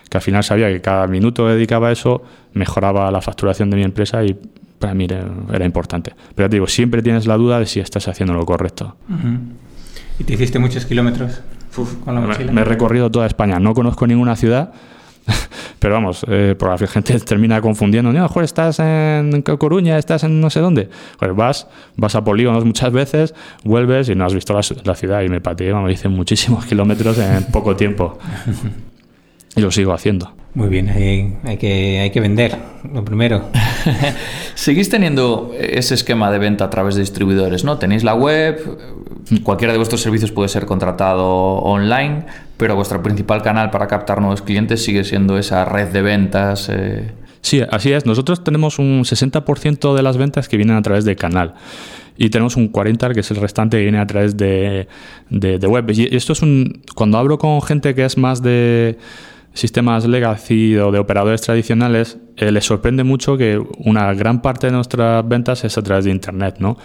que 0.09 0.19
al 0.19 0.23
final 0.23 0.43
sabía 0.45 0.69
que 0.69 0.81
cada 0.81 1.07
minuto 1.07 1.47
que 1.47 1.53
dedicaba 1.53 1.89
a 1.89 1.93
eso 1.93 2.23
mejoraba 2.53 3.11
la 3.11 3.21
facturación 3.21 3.71
de 3.71 3.77
mi 3.77 3.85
empresa 3.85 4.25
y 4.25 4.37
para 4.79 4.95
mí 4.95 5.05
era, 5.05 5.25
era 5.53 5.65
importante. 5.65 6.15
Pero 6.35 6.49
te 6.49 6.57
digo, 6.57 6.67
siempre 6.67 7.03
tienes 7.03 7.27
la 7.27 7.37
duda 7.37 7.59
de 7.59 7.67
si 7.67 7.81
estás 7.81 8.09
haciendo 8.09 8.35
lo 8.35 8.47
correcto. 8.47 8.97
Uh 9.09 9.13
-huh. 9.13 9.39
¿Y 10.19 10.25
te 10.25 10.35
hiciste 10.35 10.59
muchos 10.59 10.87
kilómetros 10.87 11.41
Uf, 11.77 11.97
con 12.05 12.15
la 12.15 12.21
mochila? 12.21 12.47
Me, 12.47 12.53
me 12.53 12.61
he 12.63 12.65
recorrido 12.65 13.11
toda 13.11 13.27
España, 13.27 13.59
no 13.61 13.75
conozco 13.75 14.07
ninguna 14.07 14.37
ciudad 14.37 14.73
pero 15.79 15.95
vamos, 15.95 16.25
eh, 16.29 16.55
por 16.59 16.71
la 16.71 16.89
gente 16.89 17.19
termina 17.21 17.61
confundiendo. 17.61 18.13
No, 18.13 18.23
mejor 18.23 18.45
estás 18.45 18.79
en 18.81 19.43
Coruña, 19.43 19.99
estás 19.99 20.25
en 20.25 20.41
no 20.41 20.51
sé 20.51 20.61
dónde. 20.61 20.89
Pues 21.19 21.35
vas, 21.35 21.67
vas 21.97 22.15
a 22.15 22.25
polígonos 22.25 22.65
muchas 22.65 22.93
veces, 22.93 23.35
vuelves 23.65 24.09
y 24.09 24.15
no 24.15 24.25
has 24.25 24.35
visto 24.35 24.53
la, 24.53 24.61
la 24.85 24.95
ciudad. 24.95 25.23
Y 25.23 25.29
me 25.29 25.41
pateé, 25.41 25.73
me 25.75 25.93
hice 25.93 26.09
muchísimos 26.09 26.67
kilómetros 26.67 27.19
en 27.19 27.45
poco 27.45 27.77
tiempo. 27.77 28.19
Y 29.57 29.61
lo 29.61 29.71
sigo 29.73 29.93
haciendo. 29.93 30.33
Muy 30.55 30.69
bien, 30.69 30.89
hay, 30.89 31.37
hay, 31.45 31.57
que, 31.57 32.01
hay 32.01 32.11
que 32.11 32.21
vender, 32.21 32.57
lo 32.93 33.05
primero. 33.05 33.47
Seguís 34.55 34.89
teniendo 34.89 35.53
ese 35.59 35.95
esquema 35.95 36.31
de 36.31 36.39
venta 36.39 36.65
a 36.65 36.71
través 36.71 36.95
de 36.95 37.01
distribuidores, 37.01 37.65
¿no? 37.65 37.79
Tenéis 37.79 38.05
la 38.05 38.15
web, 38.15 38.79
cualquiera 39.43 39.73
de 39.73 39.79
vuestros 39.79 40.01
servicios 40.01 40.33
puede 40.33 40.49
ser 40.49 40.67
contratado 40.67 41.29
online, 41.29 42.27
pero 42.57 42.77
vuestro 42.77 43.03
principal 43.03 43.43
canal 43.43 43.71
para 43.71 43.87
captar 43.87 44.21
nuevos 44.21 44.43
clientes 44.43 44.83
sigue 44.85 45.05
siendo 45.05 45.39
esa 45.39 45.65
red 45.65 45.89
de 45.89 46.03
ventas. 46.03 46.69
Eh... 46.71 47.11
Sí, 47.41 47.63
así 47.71 47.93
es. 47.93 48.07
Nosotros 48.07 48.45
tenemos 48.45 48.79
un 48.79 49.05
60% 49.05 49.95
de 49.95 50.03
las 50.03 50.17
ventas 50.17 50.49
que 50.49 50.57
vienen 50.57 50.77
a 50.77 50.83
través 50.83 51.05
de 51.05 51.17
canal 51.17 51.55
y 52.17 52.29
tenemos 52.29 52.57
un 52.57 52.69
40 52.69 53.15
que 53.15 53.21
es 53.21 53.31
el 53.31 53.39
restante 53.39 53.79
que 53.79 53.85
viene 53.85 53.99
a 53.99 54.07
través 54.07 54.37
de, 54.37 54.89
de, 55.31 55.59
de 55.59 55.67
web. 55.67 55.91
Y 55.91 56.15
esto 56.15 56.35
es 56.35 56.43
un... 56.43 56.83
Cuando 56.95 57.17
hablo 57.17 57.39
con 57.39 57.63
gente 57.63 57.95
que 57.95 58.05
es 58.05 58.19
más 58.19 58.43
de 58.43 58.99
sistemas 59.53 60.07
legacy 60.07 60.77
o 60.77 60.93
de 60.93 60.99
operadores 60.99 61.41
tradicionales, 61.41 62.19
eh, 62.37 62.51
les 62.53 62.65
sorprende 62.65 63.05
mucho 63.05 63.37
que 63.37 63.63
una 63.79 64.13
gran 64.15 64.43
parte 64.43 64.69
de 64.69 64.73
nuestras 64.73 65.27
ventas 65.29 65.65
es 65.65 65.77
a 65.77 65.83
través 65.83 66.05
de 66.05 66.11
Internet, 66.11 66.57
¿no? 66.59 66.79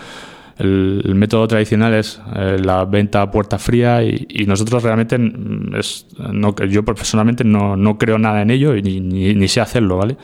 El, 0.58 1.02
el 1.04 1.16
método 1.16 1.48
tradicional 1.48 1.94
es 1.94 2.22
eh, 2.34 2.58
la 2.64 2.86
venta 2.86 3.22
a 3.22 3.30
puerta 3.30 3.60
fría 3.60 4.02
y, 4.04 4.26
y 4.30 4.46
nosotros 4.46 4.84
realmente 4.84 5.18
es, 5.78 6.08
no, 6.32 6.56
yo 6.56 6.86
personalmente 6.86 7.44
no, 7.44 7.76
no, 7.76 7.98
creo 7.98 8.18
nada 8.18 8.42
en 8.42 8.52
ello 8.52 8.76
y 8.76 8.82
ni, 8.82 9.02
ni, 9.02 9.36
ni 9.36 9.48
sé 9.50 9.60
hacerlo, 9.60 9.98
¿vale? 9.98 10.16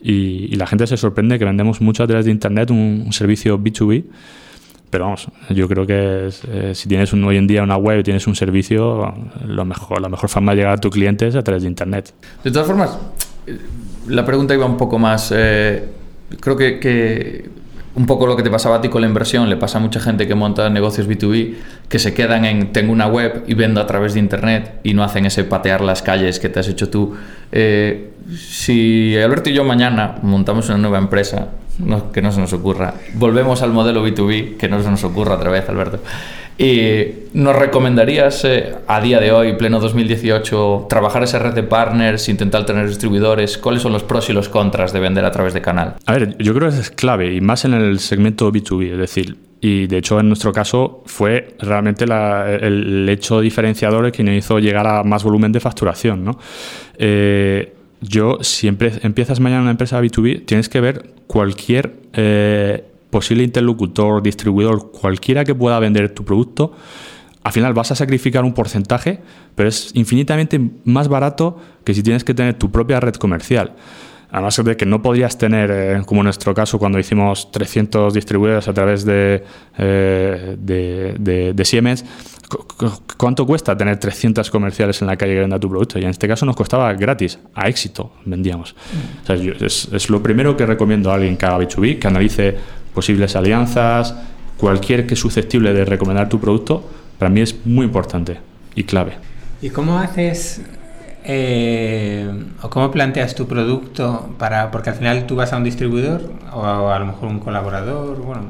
Y, 0.00 0.48
y, 0.52 0.56
la 0.56 0.66
gente 0.66 0.86
se 0.86 0.96
sorprende 0.96 1.38
que 1.38 1.44
vendemos 1.44 1.80
mucho 1.80 2.04
a 2.04 2.06
través 2.06 2.26
de 2.26 2.30
Internet 2.30 2.70
un, 2.70 3.02
un 3.06 3.12
servicio 3.12 3.58
B2B 3.58 4.04
pero 4.94 5.06
vamos, 5.06 5.26
yo 5.50 5.66
creo 5.66 5.84
que 5.88 6.28
eh, 6.52 6.72
si 6.72 6.88
tienes 6.88 7.12
un, 7.12 7.24
hoy 7.24 7.36
en 7.36 7.48
día 7.48 7.64
una 7.64 7.76
web 7.76 8.04
tienes 8.04 8.28
un 8.28 8.36
servicio, 8.36 9.12
lo 9.44 9.64
mejor, 9.64 10.00
la 10.00 10.08
mejor 10.08 10.28
forma 10.28 10.52
de 10.52 10.58
llegar 10.58 10.74
a 10.74 10.76
tu 10.76 10.88
cliente 10.88 11.26
es 11.26 11.34
a 11.34 11.42
través 11.42 11.64
de 11.64 11.68
Internet. 11.68 12.14
De 12.44 12.52
todas 12.52 12.68
formas, 12.68 12.96
la 14.06 14.24
pregunta 14.24 14.54
iba 14.54 14.66
un 14.66 14.76
poco 14.76 15.00
más... 15.00 15.32
Eh, 15.34 15.84
creo 16.38 16.56
que, 16.56 16.78
que 16.78 17.50
un 17.96 18.06
poco 18.06 18.28
lo 18.28 18.36
que 18.36 18.44
te 18.44 18.50
pasaba 18.50 18.76
a 18.76 18.80
ti 18.80 18.88
con 18.88 19.00
la 19.00 19.08
inversión, 19.08 19.50
le 19.50 19.56
pasa 19.56 19.78
a 19.78 19.80
mucha 19.80 19.98
gente 19.98 20.28
que 20.28 20.36
monta 20.36 20.70
negocios 20.70 21.08
B2B 21.08 21.54
que 21.88 21.98
se 21.98 22.14
quedan 22.14 22.44
en 22.44 22.72
tengo 22.72 22.92
una 22.92 23.08
web 23.08 23.42
y 23.48 23.54
vendo 23.54 23.80
a 23.80 23.88
través 23.88 24.14
de 24.14 24.20
internet 24.20 24.78
y 24.84 24.94
no 24.94 25.02
hacen 25.02 25.26
ese 25.26 25.42
patear 25.42 25.80
las 25.80 26.02
calles 26.02 26.38
que 26.38 26.48
te 26.48 26.60
has 26.60 26.68
hecho 26.68 26.88
tú. 26.88 27.16
Eh, 27.50 28.12
si 28.32 29.16
Alberto 29.16 29.50
y 29.50 29.54
yo 29.54 29.64
mañana 29.64 30.18
montamos 30.22 30.68
una 30.68 30.78
nueva 30.78 30.98
empresa, 30.98 31.48
que 32.12 32.22
no 32.22 32.32
se 32.32 32.40
nos 32.40 32.52
ocurra, 32.52 32.94
volvemos 33.14 33.62
al 33.62 33.72
modelo 33.72 34.06
B2B, 34.06 34.56
que 34.56 34.68
no 34.68 34.82
se 34.82 34.90
nos 34.90 35.02
ocurra 35.04 35.34
otra 35.34 35.50
vez, 35.50 35.68
Alberto. 35.68 36.00
¿Y 36.56 37.06
nos 37.32 37.56
recomendarías 37.56 38.44
eh, 38.44 38.76
a 38.86 39.00
día 39.00 39.18
de 39.18 39.32
hoy, 39.32 39.54
pleno 39.54 39.80
2018, 39.80 40.86
trabajar 40.88 41.24
esa 41.24 41.40
red 41.40 41.52
de 41.52 41.64
partners, 41.64 42.28
intentar 42.28 42.64
tener 42.64 42.86
distribuidores? 42.86 43.58
¿Cuáles 43.58 43.82
son 43.82 43.92
los 43.92 44.04
pros 44.04 44.30
y 44.30 44.32
los 44.32 44.48
contras 44.48 44.92
de 44.92 45.00
vender 45.00 45.24
a 45.24 45.32
través 45.32 45.52
de 45.52 45.60
canal? 45.60 45.96
A 46.06 46.12
ver, 46.12 46.36
yo 46.38 46.54
creo 46.54 46.70
que 46.70 46.76
es 46.78 46.90
clave 46.90 47.34
y 47.34 47.40
más 47.40 47.64
en 47.64 47.74
el 47.74 47.98
segmento 47.98 48.52
B2B, 48.52 48.92
es 48.92 48.98
decir, 48.98 49.36
y 49.60 49.88
de 49.88 49.98
hecho 49.98 50.20
en 50.20 50.28
nuestro 50.28 50.52
caso 50.52 51.02
fue 51.06 51.56
realmente 51.58 52.04
el 52.04 53.08
hecho 53.08 53.40
diferenciador 53.40 54.12
que 54.12 54.22
nos 54.22 54.34
hizo 54.34 54.58
llegar 54.60 54.86
a 54.86 55.02
más 55.02 55.24
volumen 55.24 55.50
de 55.50 55.58
facturación. 55.58 56.24
¿no? 56.24 56.38
Eh, 56.98 57.72
yo, 58.08 58.38
si 58.42 58.68
empiezas 58.68 59.40
mañana 59.40 59.62
una 59.62 59.70
empresa 59.70 60.00
B2B, 60.00 60.44
tienes 60.46 60.68
que 60.68 60.80
ver 60.80 61.14
cualquier 61.26 61.96
eh, 62.12 62.84
posible 63.10 63.44
interlocutor, 63.44 64.22
distribuidor, 64.22 64.90
cualquiera 64.90 65.44
que 65.44 65.54
pueda 65.54 65.78
vender 65.78 66.12
tu 66.14 66.24
producto, 66.24 66.72
al 67.42 67.52
final 67.52 67.74
vas 67.74 67.90
a 67.92 67.94
sacrificar 67.94 68.44
un 68.44 68.54
porcentaje, 68.54 69.20
pero 69.54 69.68
es 69.68 69.90
infinitamente 69.94 70.60
más 70.84 71.08
barato 71.08 71.58
que 71.84 71.94
si 71.94 72.02
tienes 72.02 72.24
que 72.24 72.34
tener 72.34 72.54
tu 72.54 72.70
propia 72.70 73.00
red 73.00 73.14
comercial. 73.14 73.74
Además 74.30 74.60
de 74.64 74.76
que 74.76 74.84
no 74.84 75.00
podrías 75.00 75.38
tener, 75.38 75.70
eh, 75.70 76.02
como 76.06 76.22
en 76.22 76.24
nuestro 76.24 76.54
caso, 76.54 76.78
cuando 76.78 76.98
hicimos 76.98 77.52
300 77.52 78.12
distribuidores 78.12 78.66
a 78.66 78.72
través 78.72 79.04
de, 79.04 79.44
eh, 79.78 80.56
de, 80.58 81.64
Siemens, 81.64 82.04
¿cuánto 83.16 83.46
cuesta 83.46 83.76
tener 83.76 83.98
300 83.98 84.50
comerciales 84.50 85.00
en 85.02 85.08
la 85.08 85.16
calle 85.16 85.34
que 85.34 85.40
venda 85.40 85.58
tu 85.58 85.68
producto? 85.68 85.98
Y 85.98 86.02
en 86.02 86.10
este 86.10 86.28
caso 86.28 86.46
nos 86.46 86.56
costaba 86.56 86.92
gratis, 86.94 87.38
a 87.54 87.68
éxito 87.68 88.12
vendíamos. 88.24 88.74
es, 89.28 89.88
es, 89.92 90.10
lo 90.10 90.22
primero 90.22 90.56
que 90.56 90.66
recomiendo 90.66 91.10
a 91.10 91.14
alguien 91.14 91.36
que 91.36 91.46
haga 91.46 91.58
B2B, 91.58 91.98
que 91.98 92.06
analice 92.06 92.56
posibles 92.94 93.36
alianzas, 93.36 94.14
cualquier 94.56 95.06
que 95.06 95.14
es 95.14 95.20
susceptible 95.20 95.72
de 95.72 95.84
recomendar 95.84 96.28
tu 96.28 96.40
producto, 96.40 96.88
para 97.18 97.30
mí 97.30 97.40
es 97.40 97.54
muy 97.64 97.86
importante 97.86 98.38
y 98.74 98.84
clave. 98.84 99.14
¿Y 99.62 99.70
cómo 99.70 99.98
haces 99.98 100.62
eh, 101.26 102.30
o 102.60 102.68
cómo 102.68 102.90
planteas 102.90 103.34
tu 103.34 103.46
producto 103.46 104.34
para, 104.38 104.70
porque 104.70 104.90
al 104.90 104.96
final 104.96 105.26
tú 105.26 105.36
vas 105.36 105.54
a 105.54 105.56
un 105.56 105.64
distribuidor 105.64 106.30
o 106.52 106.90
a, 106.90 106.98
lo 106.98 107.06
mejor 107.06 107.28
un 107.28 107.40
colaborador, 107.40 108.18
bueno, 108.18 108.42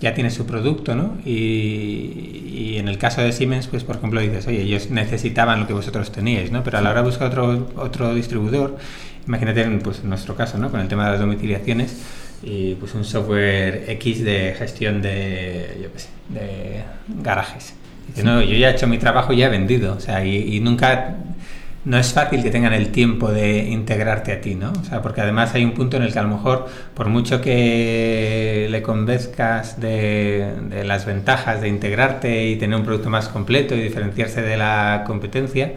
ya 0.00 0.14
tiene 0.14 0.30
su 0.30 0.46
producto, 0.46 0.94
¿no? 0.94 1.18
Y, 1.24 2.76
en 2.78 2.88
el 2.88 2.98
caso 2.98 3.20
de 3.22 3.32
Siemens, 3.32 3.66
pues 3.66 3.82
por 3.82 3.96
ejemplo 3.96 4.20
dices, 4.20 4.46
oye, 4.46 4.62
ellos 4.62 4.90
necesitaban 4.90 5.60
lo 5.60 5.66
que 5.66 5.72
vosotros 5.72 6.12
teníais, 6.12 6.52
¿no? 6.52 6.62
Pero 6.62 6.78
a 6.78 6.80
la 6.80 6.90
hora 6.90 7.02
de 7.02 7.06
buscar 7.08 7.28
otro, 7.28 7.68
otro 7.76 8.14
distribuidor, 8.14 8.78
imagínate, 9.26 9.64
pues 9.82 10.00
en 10.00 10.10
nuestro 10.10 10.36
caso, 10.36 10.58
¿no? 10.58 10.70
Con 10.70 10.80
el 10.80 10.88
tema 10.88 11.06
de 11.06 11.12
las 11.12 11.20
domiciliaciones, 11.20 11.96
y 12.42 12.74
pues 12.76 12.94
un 12.94 13.04
software 13.04 13.84
X 13.88 14.24
de 14.24 14.54
gestión 14.56 15.02
de, 15.02 15.78
yo 15.82 15.92
qué 15.92 15.98
sé, 15.98 16.08
de 16.28 16.84
garajes. 17.22 17.74
No, 18.22 18.42
yo 18.42 18.56
ya 18.56 18.70
he 18.70 18.72
hecho 18.72 18.86
mi 18.86 18.98
trabajo 18.98 19.32
y 19.32 19.38
ya 19.38 19.46
he 19.46 19.50
vendido, 19.50 19.94
o 19.94 20.00
sea, 20.00 20.24
y, 20.24 20.58
nunca, 20.60 21.16
no 21.88 21.98
es 21.98 22.12
fácil 22.12 22.42
que 22.42 22.50
tengan 22.50 22.74
el 22.74 22.92
tiempo 22.92 23.32
de 23.32 23.64
integrarte 23.64 24.32
a 24.32 24.40
ti, 24.42 24.54
¿no? 24.54 24.72
O 24.72 24.84
sea, 24.84 25.00
porque 25.00 25.22
además 25.22 25.54
hay 25.54 25.64
un 25.64 25.72
punto 25.72 25.96
en 25.96 26.02
el 26.02 26.12
que 26.12 26.18
a 26.18 26.22
lo 26.22 26.28
mejor, 26.28 26.68
por 26.92 27.08
mucho 27.08 27.40
que 27.40 28.68
le 28.70 28.82
convenzcas 28.82 29.80
de, 29.80 30.52
de 30.68 30.84
las 30.84 31.06
ventajas 31.06 31.62
de 31.62 31.68
integrarte 31.68 32.46
y 32.46 32.56
tener 32.56 32.78
un 32.78 32.84
producto 32.84 33.08
más 33.08 33.28
completo 33.28 33.74
y 33.74 33.80
diferenciarse 33.80 34.42
de 34.42 34.58
la 34.58 35.04
competencia, 35.06 35.72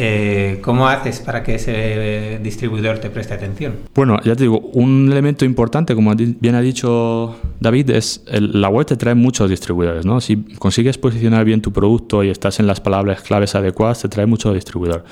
eh, 0.00 0.60
¿Cómo 0.62 0.86
haces 0.86 1.18
para 1.18 1.42
que 1.42 1.56
ese 1.56 2.38
distribuidor 2.40 3.00
te 3.00 3.10
preste 3.10 3.34
atención? 3.34 3.74
Bueno, 3.96 4.20
ya 4.22 4.36
te 4.36 4.44
digo, 4.44 4.60
un 4.74 5.08
elemento 5.10 5.44
importante, 5.44 5.96
como 5.96 6.14
bien 6.14 6.54
ha 6.54 6.60
dicho 6.60 7.36
David, 7.58 7.90
es 7.90 8.22
la 8.30 8.68
web 8.68 8.86
te 8.86 8.96
trae 8.96 9.16
muchos 9.16 9.50
distribuidores. 9.50 10.06
¿no? 10.06 10.20
Si 10.20 10.36
consigues 10.36 10.98
posicionar 10.98 11.44
bien 11.44 11.62
tu 11.62 11.72
producto 11.72 12.22
y 12.22 12.30
estás 12.30 12.60
en 12.60 12.68
las 12.68 12.80
palabras 12.80 13.22
claves 13.22 13.56
adecuadas, 13.56 14.00
te 14.00 14.08
trae 14.08 14.26
mucho 14.26 14.54
distribuidor. 14.54 15.02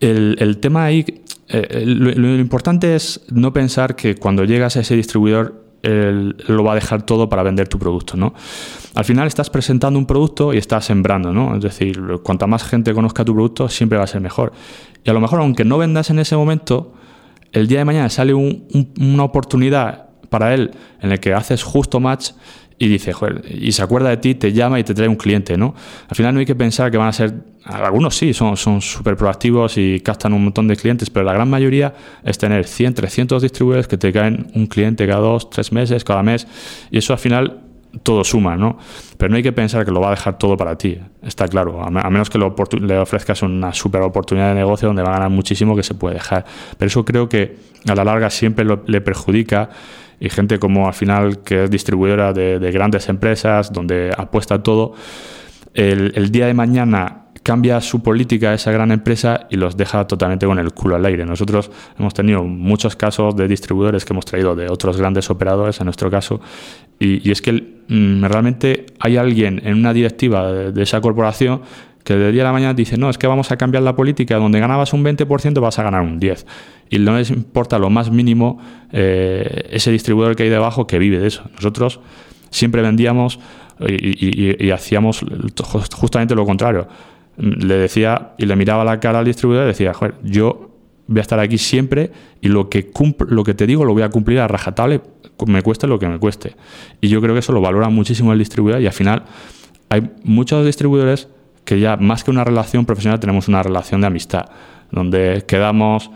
El, 0.00 0.56
tema 0.56 0.86
ahí, 0.86 1.04
eh, 1.48 1.84
lo 1.84 2.38
importante 2.38 2.94
es 2.96 3.20
no 3.30 3.52
pensar 3.52 3.94
que 3.94 4.14
cuando 4.14 4.44
llegas 4.44 4.78
a 4.78 4.80
ese 4.80 4.96
distribuidor 4.96 5.57
él 5.82 6.36
lo 6.46 6.64
va 6.64 6.72
a 6.72 6.74
dejar 6.74 7.02
todo 7.02 7.28
para 7.28 7.42
vender 7.42 7.68
tu 7.68 7.78
producto, 7.78 8.16
¿no? 8.16 8.34
Al 8.94 9.04
final 9.04 9.26
estás 9.26 9.50
presentando 9.50 9.98
un 9.98 10.06
producto 10.06 10.52
y 10.52 10.58
estás 10.58 10.86
sembrando, 10.86 11.32
¿no? 11.32 11.56
Es 11.56 11.62
decir, 11.62 12.00
cuanta 12.22 12.46
más 12.46 12.64
gente 12.64 12.92
conozca 12.94 13.24
tu 13.24 13.34
producto, 13.34 13.68
siempre 13.68 13.98
va 13.98 14.04
a 14.04 14.08
ser 14.08 14.20
mejor. 14.20 14.52
Y 15.04 15.10
a 15.10 15.12
lo 15.12 15.20
mejor, 15.20 15.40
aunque 15.40 15.64
no 15.64 15.78
vendas 15.78 16.10
en 16.10 16.18
ese 16.18 16.36
momento, 16.36 16.94
el 17.52 17.68
día 17.68 17.78
de 17.78 17.84
mañana 17.84 18.08
sale 18.10 18.34
una 18.34 19.22
oportunidad 19.22 20.08
para 20.28 20.54
él 20.54 20.72
en 21.00 21.12
el 21.12 21.20
que 21.20 21.32
haces 21.32 21.62
justo 21.62 22.00
match 22.00 22.32
y 22.78 22.88
dice, 22.88 23.12
joder, 23.12 23.42
y 23.48 23.72
se 23.72 23.82
acuerda 23.82 24.10
de 24.10 24.18
ti, 24.18 24.34
te 24.34 24.52
llama 24.52 24.78
y 24.78 24.84
te 24.84 24.94
trae 24.94 25.08
un 25.08 25.16
cliente, 25.16 25.56
¿no? 25.56 25.74
Al 26.08 26.16
final 26.16 26.34
no 26.34 26.40
hay 26.40 26.46
que 26.46 26.54
pensar 26.54 26.90
que 26.90 26.96
van 26.96 27.08
a 27.08 27.12
ser, 27.12 27.34
algunos 27.64 28.16
sí, 28.16 28.32
son 28.32 28.56
súper 28.56 29.16
proactivos 29.16 29.76
y 29.78 30.00
captan 30.00 30.32
un 30.32 30.44
montón 30.44 30.68
de 30.68 30.76
clientes, 30.76 31.10
pero 31.10 31.24
la 31.24 31.32
gran 31.32 31.50
mayoría 31.50 31.94
es 32.24 32.38
tener 32.38 32.66
100, 32.66 32.94
300 32.94 33.42
distribuidores 33.42 33.88
que 33.88 33.98
te 33.98 34.12
caen 34.12 34.46
un 34.54 34.66
cliente 34.66 35.06
cada 35.06 35.20
dos, 35.20 35.50
tres 35.50 35.72
meses, 35.72 36.04
cada 36.04 36.22
mes, 36.22 36.46
y 36.90 36.98
eso 36.98 37.12
al 37.12 37.18
final 37.18 37.67
todo 38.02 38.22
suma, 38.24 38.56
¿no? 38.56 38.78
Pero 39.16 39.30
no 39.30 39.36
hay 39.36 39.42
que 39.42 39.52
pensar 39.52 39.84
que 39.84 39.90
lo 39.90 40.00
va 40.00 40.08
a 40.08 40.10
dejar 40.10 40.38
todo 40.38 40.56
para 40.56 40.76
ti, 40.76 40.98
está 41.22 41.48
claro, 41.48 41.82
a, 41.82 41.90
menos 41.90 42.30
que 42.30 42.38
le 42.38 42.98
ofrezcas 42.98 43.42
una 43.42 43.72
super 43.72 44.02
oportunidad 44.02 44.50
de 44.50 44.54
negocio 44.54 44.88
donde 44.88 45.02
va 45.02 45.10
a 45.10 45.12
ganar 45.14 45.30
muchísimo 45.30 45.74
que 45.74 45.82
se 45.82 45.94
puede 45.94 46.14
dejar. 46.14 46.44
Pero 46.76 46.86
eso 46.86 47.04
creo 47.04 47.28
que 47.28 47.56
a 47.88 47.94
la 47.94 48.04
larga 48.04 48.30
siempre 48.30 48.66
le 48.86 49.00
perjudica 49.00 49.70
y 50.20 50.28
gente 50.30 50.58
como 50.58 50.86
al 50.86 50.94
final 50.94 51.42
que 51.42 51.64
es 51.64 51.70
distribuidora 51.70 52.32
de, 52.32 52.70
grandes 52.72 53.08
empresas, 53.08 53.72
donde 53.72 54.12
apuesta 54.16 54.62
todo, 54.62 54.94
el, 55.74 56.30
día 56.32 56.46
de 56.46 56.54
mañana 56.54 57.26
cambia 57.42 57.80
su 57.80 58.02
política 58.02 58.50
a 58.50 58.54
esa 58.54 58.72
gran 58.72 58.90
empresa 58.90 59.46
y 59.48 59.56
los 59.56 59.76
deja 59.76 60.06
totalmente 60.06 60.44
con 60.46 60.58
el 60.58 60.72
culo 60.72 60.96
al 60.96 61.06
aire. 61.06 61.24
Nosotros 61.24 61.70
hemos 61.98 62.14
tenido 62.14 62.42
muchos 62.42 62.96
casos 62.96 63.36
de 63.36 63.46
distribuidores 63.46 64.04
que 64.04 64.12
hemos 64.12 64.24
traído 64.24 64.56
de 64.56 64.68
otros 64.68 64.96
grandes 64.96 65.30
operadores, 65.30 65.78
en 65.80 65.84
nuestro 65.84 66.10
caso, 66.10 66.40
y, 66.98 67.30
es 67.30 67.40
que 67.40 67.77
realmente 67.88 68.86
hay 69.00 69.16
alguien 69.16 69.60
en 69.64 69.74
una 69.74 69.92
directiva 69.92 70.52
de, 70.52 70.82
esa 70.82 71.00
corporación 71.00 71.62
que 72.04 72.14
de 72.14 72.32
día 72.32 72.42
a 72.42 72.46
la 72.46 72.52
mañana 72.52 72.74
dice, 72.74 72.96
no, 72.96 73.10
es 73.10 73.18
que 73.18 73.26
vamos 73.26 73.50
a 73.50 73.56
cambiar 73.56 73.82
la 73.82 73.96
política, 73.96 74.36
donde 74.36 74.60
ganabas 74.60 74.92
un 74.92 75.04
20% 75.04 75.60
vas 75.60 75.78
a 75.78 75.82
ganar 75.82 76.02
un 76.02 76.20
10% 76.20 76.44
y 76.90 76.98
no 76.98 77.16
les 77.16 77.30
importa 77.30 77.78
lo 77.78 77.90
más 77.90 78.10
mínimo 78.10 78.58
eh, 78.92 79.68
ese 79.70 79.90
distribuidor 79.90 80.36
que 80.36 80.44
hay 80.44 80.48
debajo 80.48 80.86
que 80.86 80.98
vive 80.98 81.18
de 81.18 81.26
eso. 81.26 81.44
Nosotros 81.54 82.00
siempre 82.50 82.80
vendíamos 82.82 83.38
y, 83.86 84.70
hacíamos 84.70 85.24
justamente 85.94 86.34
lo 86.34 86.44
contrario. 86.44 86.88
Le 87.36 87.74
decía 87.74 88.32
y 88.38 88.46
le 88.46 88.56
miraba 88.56 88.84
la 88.84 88.98
cara 89.00 89.20
al 89.20 89.24
distribuidor 89.24 89.64
y 89.64 89.68
decía, 89.68 89.94
joder, 89.94 90.14
yo 90.22 90.67
voy 91.08 91.18
a 91.18 91.22
estar 91.22 91.40
aquí 91.40 91.58
siempre 91.58 92.12
y 92.40 92.48
lo 92.48 92.68
que, 92.68 92.90
lo 93.28 93.42
que 93.42 93.54
te 93.54 93.66
digo 93.66 93.84
lo 93.84 93.94
voy 93.94 94.02
a 94.02 94.10
cumplir 94.10 94.38
a 94.38 94.46
rajatable, 94.46 95.00
me 95.46 95.62
cueste 95.62 95.86
lo 95.86 95.98
que 95.98 96.06
me 96.06 96.18
cueste. 96.18 96.54
Y 97.00 97.08
yo 97.08 97.20
creo 97.20 97.34
que 97.34 97.40
eso 97.40 97.52
lo 97.52 97.60
valora 97.60 97.88
muchísimo 97.88 98.32
el 98.32 98.38
distribuidor 98.38 98.80
y 98.80 98.86
al 98.86 98.92
final 98.92 99.24
hay 99.88 100.10
muchos 100.22 100.64
distribuidores 100.64 101.28
que 101.64 101.80
ya 101.80 101.96
más 101.96 102.24
que 102.24 102.30
una 102.30 102.44
relación 102.44 102.84
profesional 102.86 103.20
tenemos 103.20 103.48
una 103.48 103.62
relación 103.62 104.00
de 104.00 104.06
amistad, 104.06 104.46
donde 104.90 105.44
quedamos, 105.46 106.10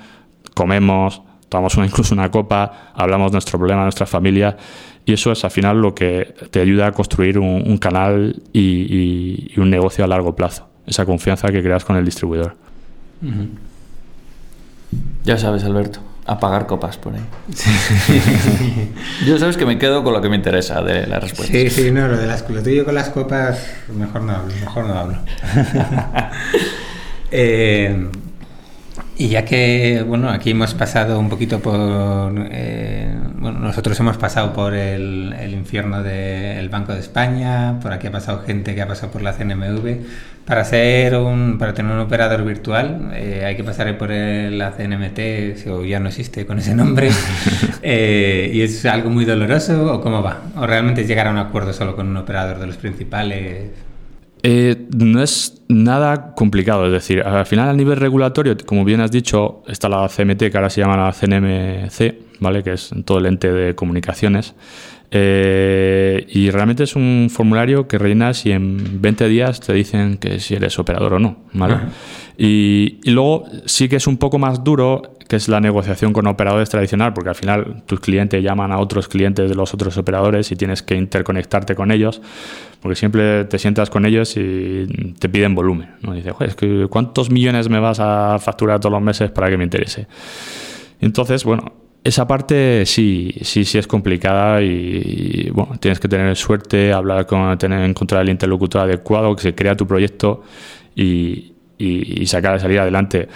comemos, 0.55 1.23
tomamos 1.49 1.77
incluso 1.85 2.15
una 2.15 2.31
copa, 2.31 2.93
hablamos 2.95 3.33
de 3.33 3.37
nuestro 3.37 3.59
problema, 3.59 3.81
de 3.81 3.87
nuestra 3.87 4.07
familia, 4.07 4.57
y 5.05 5.13
eso 5.13 5.33
es 5.33 5.45
al 5.45 5.51
final 5.51 5.81
lo 5.81 5.95
que 5.95 6.35
te 6.51 6.61
ayuda 6.61 6.87
a 6.87 6.93
construir 6.93 7.39
un, 7.39 7.77
canal 7.79 8.41
y, 8.53 9.59
un 9.59 9.69
negocio 9.69 10.05
a 10.05 10.07
largo 10.07 10.37
plazo, 10.37 10.69
esa 10.87 11.05
confianza 11.05 11.49
que 11.49 11.63
creas 11.63 11.85
con 11.85 11.97
el 11.97 12.05
distribuidor. 12.05 12.57
Ya 15.25 15.39
sabes, 15.39 15.65
Alberto, 15.65 16.01
a 16.27 16.39
pagar 16.39 16.67
copas 16.67 16.97
por 16.97 17.15
ahí. 17.15 17.23
Yo 19.27 19.39
sabes 19.39 19.57
que 19.57 19.67
me 19.67 19.79
quedo 19.79 20.05
con 20.05 20.13
lo 20.13 20.21
que 20.21 20.29
me 20.29 20.37
interesa 20.37 20.83
de 20.83 21.07
la 21.07 21.21
respuesta. 21.21 21.53
Sí, 21.53 21.71
sí, 21.71 21.91
no, 21.91 22.09
lo 22.09 22.17
de 22.17 22.27
las 22.27 22.49
lo 22.49 22.63
tuyo 22.63 22.85
con 22.85 22.95
las 22.95 23.11
copas, 23.11 23.67
mejor 23.95 24.23
no 24.23 24.33
hablo, 24.33 24.55
mejor 24.61 24.87
no 24.87 24.95
hablo. 24.95 25.19
eh, 27.31 28.09
Y 29.17 29.29
ya 29.29 29.45
que, 29.45 30.03
bueno, 30.07 30.31
aquí 30.31 30.51
hemos 30.51 30.73
pasado 30.73 31.19
un 31.19 31.29
poquito 31.29 31.61
por, 31.61 32.33
eh, 32.51 33.15
bueno, 33.37 33.59
nosotros 33.61 33.99
hemos 34.01 34.17
pasado 34.17 34.55
por 34.55 34.73
el, 34.75 35.35
el 35.39 35.53
infierno 35.53 36.03
del 36.03 36.69
Banco 36.71 36.95
de 36.95 37.01
España, 37.01 37.79
por 37.83 37.93
aquí 37.93 38.07
ha 38.07 38.11
pasado 38.13 38.43
gente 38.43 38.75
que 38.75 38.81
ha 38.81 38.89
pasado 38.89 39.13
por 39.13 39.21
la 39.21 39.35
CNMV. 39.35 39.99
Para 40.47 40.65
ser 40.65 41.15
un, 41.17 41.57
para 41.59 41.73
tener 41.73 41.93
un 41.93 42.01
operador 42.01 42.45
virtual 42.45 43.13
eh, 43.15 43.45
hay 43.47 43.55
que 43.55 43.63
pasar 43.63 43.97
por 43.97 44.11
el, 44.11 44.59
la 44.59 44.73
CNMT, 44.73 45.69
o 45.69 45.85
ya 45.85 46.01
no 46.01 46.09
existe 46.09 46.47
con 46.47 46.59
ese 46.59 46.75
nombre, 46.75 47.11
eh, 47.83 48.51
y 48.53 48.63
es 48.63 48.85
algo 48.87 49.11
muy 49.11 49.25
doloroso, 49.25 49.95
o 49.95 50.01
cómo 50.01 50.23
va, 50.23 50.41
o 50.57 50.67
realmente 50.67 51.03
es 51.03 51.07
llegar 51.07 51.29
a 51.29 51.31
un 51.31 51.39
acuerdo 51.39 51.73
solo 51.73 51.95
con 51.95 52.09
un 52.09 52.17
operador 52.17 52.59
de 52.59 52.67
los 52.67 52.77
principales. 52.77 53.71
Eh, 54.45 54.89
no 54.97 55.23
es 55.23 55.63
nada 55.69 56.35
complicado, 56.35 56.87
es 56.87 56.93
decir, 56.93 57.23
al 57.23 57.47
final 57.47 57.69
a 57.69 57.73
nivel 57.73 57.97
regulatorio, 57.97 58.57
como 58.67 58.85
bien 58.85 59.01
has 59.01 59.13
dicho, 59.13 59.63
está 59.69 59.89
la 59.89 60.09
CMT, 60.09 60.51
que 60.51 60.53
ahora 60.57 60.69
se 60.69 60.81
llama 60.81 60.97
la 60.97 61.13
CNMC, 61.13 62.41
¿vale? 62.41 62.65
que 62.65 62.73
es 62.73 62.91
todo 63.05 63.19
el 63.19 63.27
ente 63.27 63.53
de 63.53 63.75
comunicaciones. 63.77 64.55
Eh, 65.15 66.27
y 66.31 66.51
realmente 66.51 66.85
es 66.85 66.97
un 66.97 67.29
formulario 67.31 67.87
que 67.87 67.99
rellenas 67.99 68.47
y 68.47 68.53
en 68.53 69.03
20 69.03 69.29
días 69.29 69.61
te 69.61 69.75
dicen 69.75 70.17
que 70.17 70.41
si 70.41 70.55
eres 70.55 70.79
operador 70.79 71.15
o 71.15 71.19
no. 71.19 71.37
¿vale? 71.53 71.77
Y, 72.39 72.99
y, 73.05 73.11
luego 73.11 73.45
sí 73.67 73.89
que 73.89 73.97
es 73.97 74.07
un 74.07 74.17
poco 74.17 74.39
más 74.39 74.65
duro, 74.65 75.19
que 75.33 75.37
es 75.37 75.49
la 75.49 75.61
negociación 75.61 76.13
con 76.13 76.27
operadores 76.27 76.69
tradicional, 76.69 77.15
porque 77.15 77.31
al 77.31 77.35
final 77.35 77.85
tus 77.87 78.01
clientes 78.01 78.45
llaman 78.45 78.71
a 78.71 78.79
otros 78.79 79.09
clientes 79.09 79.49
de 79.49 79.55
los 79.55 79.73
otros 79.73 79.97
operadores 79.97 80.53
y 80.53 80.57
tienes 80.57 80.83
que 80.83 80.95
interconectarte 80.95 81.75
con 81.75 81.91
ellos, 81.91 82.21
porque 82.83 82.97
siempre 82.97 83.47
te 83.47 83.59
sientas 83.59 83.89
con 83.89 84.05
ellos 84.05 84.37
y 84.37 85.15
te 85.19 85.31
piden 85.31 85.55
volumen. 85.55 85.89
¿no? 86.03 86.13
Dices, 86.13 86.35
¿cuántos 86.91 87.31
millones 87.31 87.71
me 87.71 87.81
vas 87.81 87.99
a 87.99 88.39
facturar 88.41 88.79
todos 88.79 88.93
los 88.93 89.01
meses 89.01 89.31
para 89.31 89.49
que 89.49 89.57
me 89.57 89.65
interese? 89.65 90.07
Entonces, 91.01 91.45
bueno, 91.45 91.73
esa 92.05 92.29
parte 92.29 92.85
sí, 92.85 93.35
sí, 93.41 93.65
sí 93.65 93.79
es 93.79 93.87
complicada 93.87 94.61
y, 94.61 95.47
y, 95.47 95.51
bueno, 95.51 95.79
tienes 95.81 95.99
que 95.99 96.09
tener 96.09 96.37
suerte, 96.37 96.93
hablar 96.93 97.25
con, 97.25 97.57
tener, 97.57 97.89
encontrar 97.89 98.21
el 98.21 98.29
interlocutor 98.29 98.83
adecuado, 98.83 99.35
que 99.35 99.41
se 99.41 99.55
crea 99.55 99.79
tu 99.79 99.87
proyecto 99.87 100.43
y, 100.95 101.55
y, 101.79 102.21
y 102.23 102.27
sacar, 102.27 102.61
salir 102.61 102.81
adelante. 102.81 103.31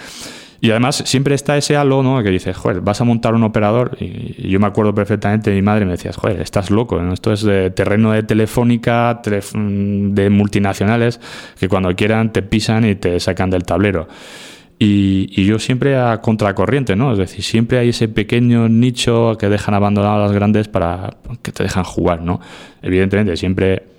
Y 0.59 0.71
además 0.71 1.03
siempre 1.05 1.35
está 1.35 1.57
ese 1.57 1.75
halo, 1.75 2.01
¿no? 2.01 2.21
Que 2.23 2.29
dices, 2.29 2.55
joder, 2.57 2.81
vas 2.81 2.99
a 3.01 3.03
montar 3.03 3.33
un 3.35 3.43
operador. 3.43 3.97
Y 3.99 4.49
yo 4.49 4.59
me 4.59 4.67
acuerdo 4.67 4.93
perfectamente, 4.93 5.51
mi 5.51 5.61
madre 5.61 5.85
me 5.85 5.91
decía, 5.91 6.11
joder, 6.13 6.41
estás 6.41 6.71
loco, 6.71 7.01
¿no? 7.01 7.13
esto 7.13 7.31
es 7.31 7.43
de 7.43 7.69
terreno 7.69 8.11
de 8.11 8.23
telefónica, 8.23 9.21
de 9.23 10.29
multinacionales, 10.29 11.19
que 11.59 11.69
cuando 11.69 11.95
quieran 11.95 12.33
te 12.33 12.41
pisan 12.41 12.85
y 12.85 12.95
te 12.95 13.19
sacan 13.19 13.49
del 13.49 13.63
tablero. 13.63 14.07
Y, 14.79 15.29
y, 15.31 15.45
yo 15.45 15.57
siempre 15.57 15.97
a 15.97 16.21
contracorriente, 16.21 16.95
¿no? 16.95 17.11
Es 17.11 17.17
decir, 17.17 17.43
siempre 17.43 17.79
hay 17.79 17.89
ese 17.89 18.07
pequeño 18.07 18.69
nicho 18.69 19.35
que 19.39 19.49
dejan 19.49 19.73
abandonado 19.73 20.17
a 20.17 20.19
las 20.19 20.31
grandes 20.31 20.67
para 20.67 21.17
que 21.41 21.51
te 21.51 21.63
dejan 21.63 21.83
jugar, 21.83 22.21
¿no? 22.21 22.39
Evidentemente, 22.83 23.35
siempre 23.37 23.96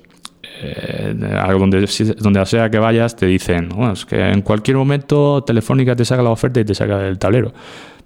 eh, 0.61 1.14
donde, 1.59 1.87
donde 2.18 2.47
sea 2.47 2.71
que 2.71 2.79
vayas 2.79 3.16
te 3.16 3.27
dicen, 3.27 3.68
bueno, 3.68 3.92
es 3.92 4.05
que 4.05 4.21
en 4.21 4.42
cualquier 4.42 4.77
momento 4.77 5.42
Telefónica 5.44 5.94
te 5.94 6.05
saca 6.05 6.23
la 6.23 6.31
oferta 6.31 6.61
y 6.61 6.64
te 6.64 6.75
saca 6.75 6.99
del 6.99 7.18
tablero. 7.18 7.53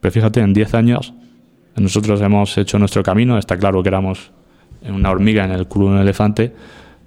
Pero 0.00 0.12
fíjate, 0.12 0.40
en 0.40 0.52
10 0.52 0.74
años 0.74 1.14
nosotros 1.76 2.20
hemos 2.20 2.56
hecho 2.58 2.78
nuestro 2.78 3.02
camino, 3.02 3.38
está 3.38 3.56
claro 3.56 3.82
que 3.82 3.88
éramos 3.88 4.32
una 4.88 5.10
hormiga 5.10 5.44
en 5.44 5.52
el 5.52 5.66
culo 5.66 5.86
de 5.86 5.92
un 5.92 5.98
elefante, 6.00 6.52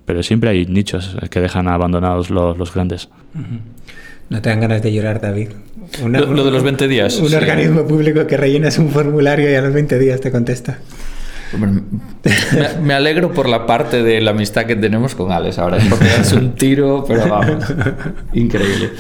pero 0.05 0.23
siempre 0.23 0.49
hay 0.49 0.65
nichos 0.65 1.15
que 1.29 1.39
dejan 1.39 1.67
abandonados 1.67 2.29
los, 2.29 2.58
los 2.58 2.73
grandes. 2.73 3.10
Uh 3.36 3.39
-huh. 3.39 3.60
No 4.29 4.41
te 4.41 4.49
dan 4.49 4.60
ganas 4.60 4.81
de 4.81 4.91
llorar, 4.91 5.21
David. 5.21 5.49
Una, 6.03 6.19
lo, 6.21 6.34
lo, 6.34 6.45
de 6.45 6.51
los 6.51 6.63
20 6.63 6.88
días. 6.88 7.19
Un 7.19 7.29
sí. 7.29 7.36
organismo 7.36 7.86
público 7.86 8.25
que 8.25 8.38
rellenas 8.38 8.79
un 8.79 8.89
formulario 8.89 9.51
y 9.51 9.53
a 9.53 9.62
los 9.62 9.71
20 9.71 9.99
días 9.99 10.19
te 10.19 10.31
contesta. 10.31 10.79
Me, 11.53 11.81
me, 12.81 12.93
alegro 12.93 13.31
por 13.31 13.47
la 13.47 13.65
parte 13.65 14.03
de 14.03 14.19
la 14.19 14.31
amistad 14.31 14.65
que 14.65 14.75
tenemos 14.75 15.15
con 15.15 15.31
Alex 15.31 15.60
ahora. 15.60 15.77
Es 15.77 15.86
porque 15.86 16.08
es 16.19 16.34
un 16.34 16.55
tiro, 16.55 17.05
pero 17.08 17.27
vamos. 17.27 17.63
Increíble. 18.34 18.91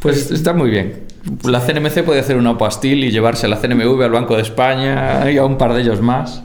Pues 0.00 0.30
está 0.30 0.52
muy 0.52 0.70
bien. 0.70 1.06
La 1.42 1.60
CNMC 1.60 2.04
puede 2.04 2.20
hacer 2.20 2.36
una 2.36 2.56
pastil 2.56 3.02
y 3.02 3.10
llevarse 3.10 3.48
la 3.48 3.56
CNMV 3.56 4.00
al 4.02 4.12
Banco 4.12 4.36
de 4.36 4.42
España 4.42 5.28
y 5.28 5.38
a 5.38 5.44
un 5.44 5.58
par 5.58 5.74
de 5.74 5.80
ellos 5.80 6.00
más 6.00 6.44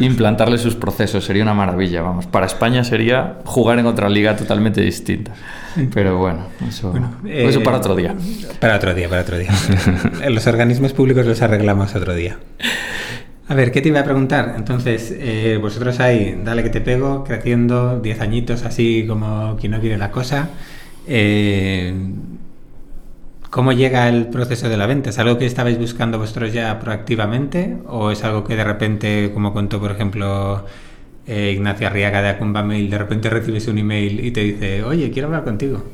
e 0.00 0.04
implantarle 0.04 0.58
sus 0.58 0.74
procesos. 0.74 1.24
Sería 1.24 1.44
una 1.44 1.54
maravilla, 1.54 2.02
vamos. 2.02 2.26
Para 2.26 2.46
España 2.46 2.82
sería 2.82 3.38
jugar 3.44 3.78
en 3.78 3.86
otra 3.86 4.08
liga 4.08 4.34
totalmente 4.34 4.80
distinta. 4.80 5.32
Pero 5.94 6.18
bueno, 6.18 6.46
eso, 6.66 6.90
bueno, 6.90 7.12
eh, 7.24 7.46
eso 7.48 7.62
para 7.62 7.76
otro 7.76 7.94
día. 7.94 8.16
Para 8.58 8.76
otro 8.76 8.94
día, 8.94 9.08
para 9.08 9.22
otro 9.22 9.38
día. 9.38 9.50
los 10.28 10.46
organismos 10.46 10.92
públicos 10.92 11.24
los 11.26 11.40
arreglamos 11.42 11.94
otro 11.94 12.14
día. 12.14 12.38
A 13.48 13.54
ver, 13.54 13.70
¿qué 13.70 13.80
te 13.80 13.88
iba 13.90 14.00
a 14.00 14.04
preguntar? 14.04 14.54
Entonces, 14.56 15.14
eh, 15.16 15.56
vosotros 15.60 16.00
ahí, 16.00 16.40
dale 16.44 16.64
que 16.64 16.70
te 16.70 16.80
pego, 16.80 17.22
creciendo, 17.22 18.00
10 18.00 18.20
añitos 18.20 18.64
así 18.64 19.04
como 19.06 19.56
quien 19.60 19.70
no 19.72 19.80
quiere 19.80 19.98
la 19.98 20.10
cosa. 20.10 20.50
Eh, 21.06 21.94
¿Cómo 23.50 23.72
llega 23.72 24.08
el 24.08 24.26
proceso 24.26 24.68
de 24.68 24.76
la 24.76 24.86
venta? 24.86 25.10
¿Es 25.10 25.18
algo 25.20 25.38
que 25.38 25.46
estabais 25.46 25.78
buscando 25.78 26.18
vosotros 26.18 26.52
ya 26.52 26.78
proactivamente? 26.80 27.76
¿O 27.86 28.10
es 28.10 28.24
algo 28.24 28.42
que 28.42 28.56
de 28.56 28.64
repente, 28.64 29.30
como 29.32 29.52
contó 29.52 29.80
por 29.80 29.92
ejemplo 29.92 30.66
eh, 31.26 31.52
Ignacia 31.54 31.86
Arriaga 31.86 32.22
de 32.22 32.30
Acumba 32.30 32.64
Mail, 32.64 32.90
de 32.90 32.98
repente 32.98 33.30
recibes 33.30 33.68
un 33.68 33.78
email 33.78 34.24
y 34.24 34.32
te 34.32 34.40
dice, 34.40 34.82
oye, 34.82 35.10
quiero 35.12 35.28
hablar 35.28 35.44
contigo? 35.44 35.84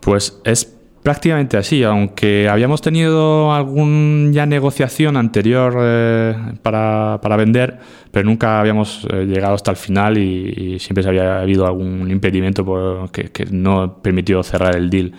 Pues 0.00 0.40
es 0.44 0.71
prácticamente 1.02 1.56
así, 1.56 1.82
aunque 1.82 2.48
habíamos 2.48 2.80
tenido 2.80 3.52
algún 3.52 4.30
ya 4.32 4.46
negociación 4.46 5.16
anterior 5.16 5.76
eh, 5.80 6.36
para, 6.62 7.18
para, 7.20 7.36
vender, 7.36 7.78
pero 8.12 8.24
nunca 8.24 8.60
habíamos 8.60 9.06
eh, 9.12 9.24
llegado 9.26 9.54
hasta 9.54 9.72
el 9.72 9.76
final 9.76 10.16
y, 10.16 10.74
y, 10.74 10.78
siempre 10.78 11.06
había 11.06 11.40
habido 11.40 11.66
algún 11.66 12.08
impedimento 12.10 13.10
que, 13.12 13.46
no 13.50 13.98
permitió 14.00 14.42
cerrar 14.42 14.76
el 14.76 14.90
deal. 14.90 15.12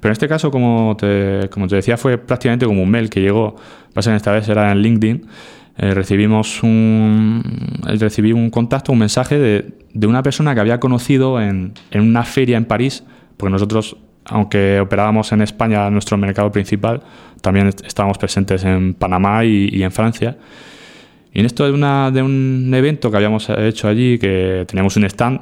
Pero 0.00 0.10
en 0.10 0.12
este 0.12 0.28
caso, 0.28 0.50
como 0.50 0.96
te, 0.96 1.48
como 1.50 1.68
te 1.68 1.76
decía, 1.76 1.96
fue 1.96 2.18
prácticamente 2.18 2.66
como 2.66 2.82
un 2.82 2.90
mail 2.90 3.08
que 3.08 3.20
llegó, 3.20 3.56
pasa 3.94 4.14
esta 4.16 4.32
vez 4.32 4.48
era 4.48 4.72
en 4.72 4.78
LinkedIn, 4.78 5.26
eh, 5.78 5.94
recibimos 5.94 6.64
un, 6.64 7.42
recibí 7.84 8.32
un 8.32 8.50
contacto, 8.50 8.90
un 8.90 8.98
mensaje 8.98 9.38
de, 9.38 9.72
de 9.94 10.06
una 10.08 10.24
persona 10.24 10.52
que 10.54 10.60
había 10.60 10.80
conocido 10.80 11.40
en, 11.40 11.74
en 11.92 12.00
una 12.00 12.24
feria 12.24 12.56
en 12.56 12.64
París, 12.64 13.04
porque 13.36 13.52
nosotros 13.52 13.96
aunque 14.28 14.80
operábamos 14.80 15.32
en 15.32 15.42
España, 15.42 15.88
nuestro 15.90 16.16
mercado 16.16 16.50
principal, 16.52 17.02
también 17.40 17.68
estábamos 17.68 18.18
presentes 18.18 18.64
en 18.64 18.94
Panamá 18.94 19.44
y, 19.44 19.68
y 19.72 19.82
en 19.82 19.92
Francia. 19.92 20.36
Y 21.32 21.40
en 21.40 21.46
esto 21.46 21.64
de, 21.64 21.72
una, 21.72 22.10
de, 22.10 22.22
un 22.22 22.72
evento 22.74 23.10
que 23.10 23.16
habíamos 23.16 23.48
hecho 23.50 23.88
allí, 23.88 24.18
que 24.18 24.64
teníamos 24.66 24.96
un 24.96 25.04
stand, 25.04 25.40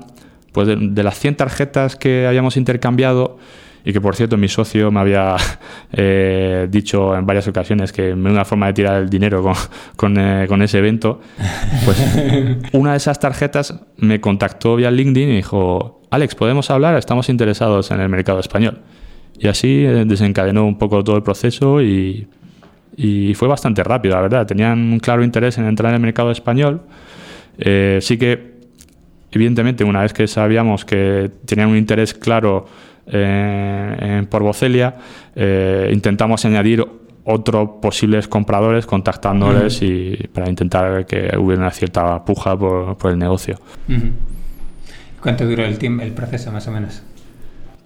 pues 0.52 0.68
de, 0.68 0.76
de, 0.76 1.02
las 1.02 1.18
100 1.18 1.36
tarjetas 1.36 1.96
que 1.96 2.26
habíamos 2.26 2.56
intercambiado, 2.56 3.38
y 3.86 3.92
que 3.92 4.00
por 4.00 4.16
cierto 4.16 4.36
mi 4.36 4.48
socio 4.48 4.90
me 4.90 4.98
había 4.98 5.36
eh, 5.92 6.66
dicho 6.68 7.16
en 7.16 7.24
varias 7.24 7.46
ocasiones 7.46 7.92
que 7.92 8.12
una 8.12 8.44
forma 8.44 8.66
de 8.66 8.72
tirar 8.72 9.00
el 9.00 9.08
dinero 9.08 9.42
con, 9.42 9.54
con, 9.96 10.18
eh, 10.18 10.46
con 10.48 10.60
ese 10.60 10.78
evento, 10.78 11.20
pues 11.84 11.96
una 12.72 12.90
de 12.90 12.96
esas 12.96 13.20
tarjetas 13.20 13.78
me 13.96 14.20
contactó 14.20 14.74
vía 14.74 14.90
LinkedIn 14.90 15.30
y 15.30 15.36
dijo, 15.36 15.95
Alex, 16.10 16.34
¿podemos 16.34 16.70
hablar? 16.70 16.96
Estamos 16.96 17.28
interesados 17.28 17.90
en 17.90 18.00
el 18.00 18.08
mercado 18.08 18.38
español. 18.38 18.78
Y 19.38 19.48
así 19.48 19.84
eh, 19.84 20.04
desencadenó 20.06 20.66
un 20.66 20.78
poco 20.78 21.02
todo 21.04 21.16
el 21.16 21.22
proceso 21.22 21.82
y, 21.82 22.26
y, 22.96 23.34
fue 23.34 23.48
bastante 23.48 23.82
rápido, 23.84 24.14
la 24.14 24.22
verdad. 24.22 24.46
Tenían 24.46 24.78
un 24.92 24.98
claro 24.98 25.22
interés 25.22 25.58
en 25.58 25.66
entrar 25.66 25.90
en 25.90 25.96
el 25.96 26.00
mercado 26.00 26.30
español. 26.30 26.80
Eh, 27.58 27.98
sí 28.00 28.16
que, 28.16 28.54
evidentemente, 29.32 29.84
una 29.84 30.02
vez 30.02 30.12
que 30.12 30.26
sabíamos 30.26 30.84
que 30.84 31.30
tenían 31.44 31.68
un 31.68 31.76
interés 31.76 32.14
claro 32.14 32.66
eh, 33.06 33.96
en, 34.00 34.26
por 34.26 34.42
Bocelia, 34.42 34.96
eh, 35.34 35.90
intentamos 35.92 36.44
añadir 36.44 36.84
otros 37.24 37.70
posibles 37.82 38.28
compradores 38.28 38.86
contactándoles 38.86 39.82
uh 39.82 39.84
-huh. 39.84 40.22
y 40.22 40.26
para 40.28 40.48
intentar 40.48 41.06
que 41.06 41.36
hubiera 41.36 41.62
una 41.62 41.72
cierta 41.72 42.24
puja 42.24 42.56
por, 42.56 42.96
por 42.96 43.10
el 43.10 43.18
negocio. 43.18 43.56
Uh 43.88 43.92
-huh. 43.92 44.35
¿Cuánto 45.26 45.44
duró 45.44 45.64
el, 45.64 45.76
tiempo, 45.76 46.04
el 46.04 46.12
proceso 46.12 46.52
más 46.52 46.68
o 46.68 46.70
menos? 46.70 47.02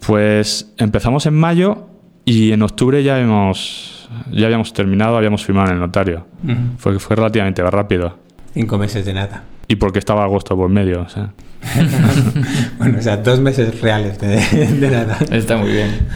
Pues 0.07 0.75
empezamos 0.77 1.25
en 1.25 1.33
mayo 1.33 1.87
y 2.27 2.53
en 2.53 2.61
octubre 2.61 3.03
ya 3.03 3.15
habíamos, 3.15 4.11
ya 4.31 4.45
habíamos 4.45 4.75
terminado, 4.75 5.17
habíamos 5.17 5.47
firmado 5.47 5.69
en 5.69 5.77
el 5.77 5.81
notario. 5.81 6.27
Uh 6.45 6.49
-huh. 6.49 6.77
fue, 6.77 6.99
fue 6.99 7.17
relativamente 7.17 7.63
rápido. 7.63 8.19
Cinco 8.53 8.77
meses 8.77 9.07
de 9.07 9.15
nada. 9.15 9.45
Y 9.69 9.77
porque 9.77 9.99
estaba 9.99 10.23
agosto 10.23 10.55
por 10.55 10.69
medio. 10.69 11.01
O 11.01 11.09
sea. 11.09 11.31
bueno, 12.79 12.99
o 12.99 13.03
sea, 13.03 13.17
dos 13.17 13.41
meses 13.41 13.81
reales 13.81 14.19
de, 14.19 14.37
de 14.79 14.91
nada. 14.91 15.17
Está 15.31 15.57
muy 15.57 15.73
bien. 15.73 16.09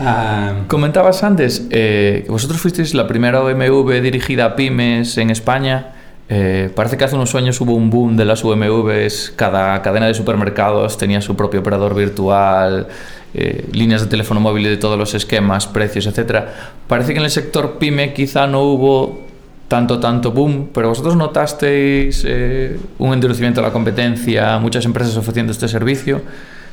Uh, 0.00 0.64
Comentabas 0.66 1.22
antes 1.22 1.68
eh, 1.70 2.24
que 2.26 2.32
vosotros 2.32 2.60
fuisteis 2.60 2.94
la 2.94 3.06
primera 3.06 3.44
OMV 3.44 4.02
dirigida 4.02 4.44
a 4.44 4.56
pymes 4.56 5.18
en 5.18 5.30
España 5.30 5.92
Eh, 6.30 6.70
parece 6.74 6.98
que 6.98 7.04
hace 7.04 7.16
unos 7.16 7.34
años 7.34 7.58
hubo 7.60 7.74
un 7.74 7.88
boom 7.88 8.16
de 8.16 8.26
las 8.26 8.44
UMVs, 8.44 9.32
cada 9.34 9.80
cadena 9.80 10.06
de 10.06 10.14
supermercados 10.14 10.98
tenía 10.98 11.22
su 11.22 11.34
propio 11.36 11.60
operador 11.60 11.94
virtual, 11.94 12.86
eh, 13.32 13.66
líneas 13.72 14.02
de 14.02 14.08
teléfono 14.08 14.38
móvil 14.38 14.64
de 14.64 14.76
todos 14.76 14.98
los 14.98 15.14
esquemas, 15.14 15.66
precios, 15.66 16.06
etc. 16.06 16.44
Parece 16.86 17.14
que 17.14 17.18
en 17.18 17.24
el 17.24 17.30
sector 17.30 17.78
pyme 17.78 18.12
quizá 18.12 18.46
no 18.46 18.62
hubo 18.62 19.26
tanto, 19.68 20.00
tanto 20.00 20.32
boom, 20.32 20.68
pero 20.72 20.90
vosotros 20.90 21.16
notasteis 21.16 22.24
eh, 22.26 22.78
un 22.98 23.14
endurecimiento 23.14 23.60
de 23.60 23.66
la 23.66 23.72
competencia, 23.72 24.58
muchas 24.58 24.84
empresas 24.84 25.16
ofreciendo 25.16 25.52
este 25.52 25.68
servicio. 25.68 26.20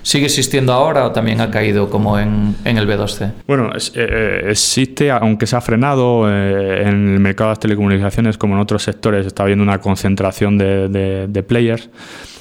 ¿Sigue 0.06 0.26
existiendo 0.26 0.72
ahora 0.72 1.08
o 1.08 1.12
también 1.12 1.42
ha 1.42 1.50
caído 1.50 1.90
como 1.90 2.20
en, 2.20 2.56
en 2.64 2.78
el 2.78 2.88
B2C? 2.88 3.32
Bueno, 3.48 3.72
es, 3.76 3.92
eh, 3.96 4.46
existe, 4.50 5.10
aunque 5.10 5.48
se 5.48 5.56
ha 5.56 5.62
frenado 5.62 6.30
eh, 6.30 6.84
en 6.84 7.16
el 7.16 7.20
mercado 7.20 7.50
de 7.50 7.52
las 7.54 7.60
telecomunicaciones 7.60 8.38
como 8.38 8.54
en 8.54 8.60
otros 8.60 8.84
sectores, 8.84 9.26
está 9.26 9.42
habiendo 9.42 9.64
una 9.64 9.80
concentración 9.80 10.60
de, 10.60 10.90
de, 10.90 11.28
de 11.28 11.42
players. 11.42 11.90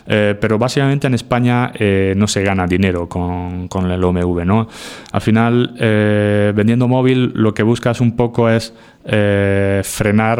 Eh, 0.06 0.34
pero 0.38 0.58
básicamente 0.58 1.06
en 1.06 1.14
España 1.14 1.72
eh, 1.74 2.12
no 2.16 2.26
se 2.26 2.42
gana 2.42 2.66
dinero 2.66 3.08
con, 3.08 3.68
con, 3.68 3.90
el 3.90 4.04
OMV. 4.04 4.44
¿no? 4.44 4.68
Al 5.12 5.20
final, 5.20 5.74
eh, 5.78 6.52
vendiendo 6.54 6.88
móvil, 6.88 7.32
lo 7.34 7.54
que 7.54 7.62
buscas 7.62 8.00
un 8.00 8.16
poco 8.16 8.48
es 8.48 8.74
frenar 9.06 10.38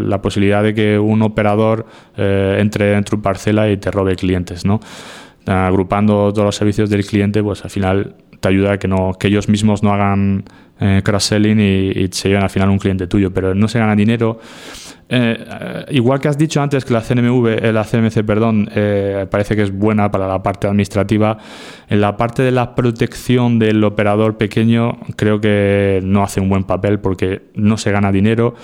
la 0.00 0.22
posibilidad 0.22 0.62
de 0.62 0.72
que 0.72 0.98
un 0.98 1.20
operador 1.20 1.84
entre 2.16 2.94
en 2.94 3.04
tu 3.04 3.20
parcela 3.20 3.68
y 3.68 3.76
te 3.76 3.90
robe 3.90 4.16
clientes. 4.16 4.64
¿no? 4.64 4.80
Agrupando 5.46 6.32
todos 6.32 6.46
los 6.46 6.56
servicios 6.56 6.90
del 6.90 7.04
cliente, 7.04 7.42
pues 7.42 7.64
al 7.64 7.70
final 7.70 8.16
te 8.40 8.48
ayuda 8.48 8.72
a 8.72 8.78
que, 8.78 8.88
no, 8.88 9.12
que 9.18 9.28
ellos 9.28 9.48
mismos 9.48 9.82
no 9.82 9.92
hagan 9.92 10.44
cross-selling 11.02 11.60
y, 11.60 11.90
y 11.90 12.08
se 12.10 12.28
lleven 12.28 12.42
al 12.42 12.50
final 12.50 12.68
un 12.68 12.78
cliente 12.78 13.06
tuyo, 13.06 13.32
pero 13.32 13.54
no 13.54 13.68
se 13.68 13.78
gana 13.78 13.94
dinero. 13.94 14.38
Eh, 15.08 15.84
igual 15.90 16.18
que 16.18 16.28
has 16.28 16.38
dicho 16.38 16.62
antes 16.62 16.84
que 16.84 16.92
la 16.94 17.02
CNMV, 17.02 17.46
eh, 17.62 17.72
la 17.72 17.84
CMC, 17.84 18.24
perdón, 18.24 18.70
eh, 18.74 19.26
parece 19.30 19.54
que 19.54 19.62
es 19.62 19.70
buena 19.70 20.10
para 20.10 20.26
la 20.26 20.42
parte 20.42 20.66
administrativa, 20.66 21.36
en 21.88 22.00
la 22.00 22.16
parte 22.16 22.42
de 22.42 22.50
la 22.50 22.74
protección 22.74 23.58
del 23.58 23.84
operador 23.84 24.38
pequeño 24.38 24.98
creo 25.16 25.40
que 25.40 26.00
no 26.02 26.22
hace 26.22 26.40
un 26.40 26.48
buen 26.48 26.64
papel 26.64 27.00
porque 27.00 27.42
no 27.54 27.76
se 27.76 27.92
gana 27.92 28.12
dinero 28.12 28.54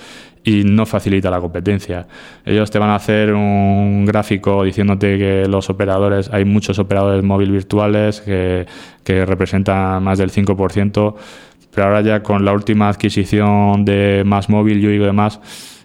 y 0.43 0.63
no 0.63 0.85
facilita 0.85 1.29
la 1.29 1.39
competencia. 1.39 2.07
Ellos 2.45 2.71
te 2.71 2.79
van 2.79 2.89
a 2.89 2.95
hacer 2.95 3.33
un 3.33 4.05
gráfico 4.05 4.63
diciéndote 4.63 5.17
que 5.17 5.45
los 5.47 5.69
operadores, 5.69 6.29
hay 6.33 6.45
muchos 6.45 6.79
operadores 6.79 7.23
móvil 7.23 7.51
virtuales 7.51 8.21
que, 8.21 8.65
que 9.03 9.25
representan 9.25 10.03
más 10.03 10.17
del 10.17 10.31
5%, 10.31 11.15
pero 11.73 11.87
ahora 11.87 12.01
ya 12.01 12.23
con 12.23 12.43
la 12.43 12.53
última 12.53 12.89
adquisición 12.89 13.85
de 13.85 14.23
Más 14.25 14.49
Móvil, 14.49 14.81
yo 14.81 14.89
y 14.89 14.97
demás, 14.97 15.39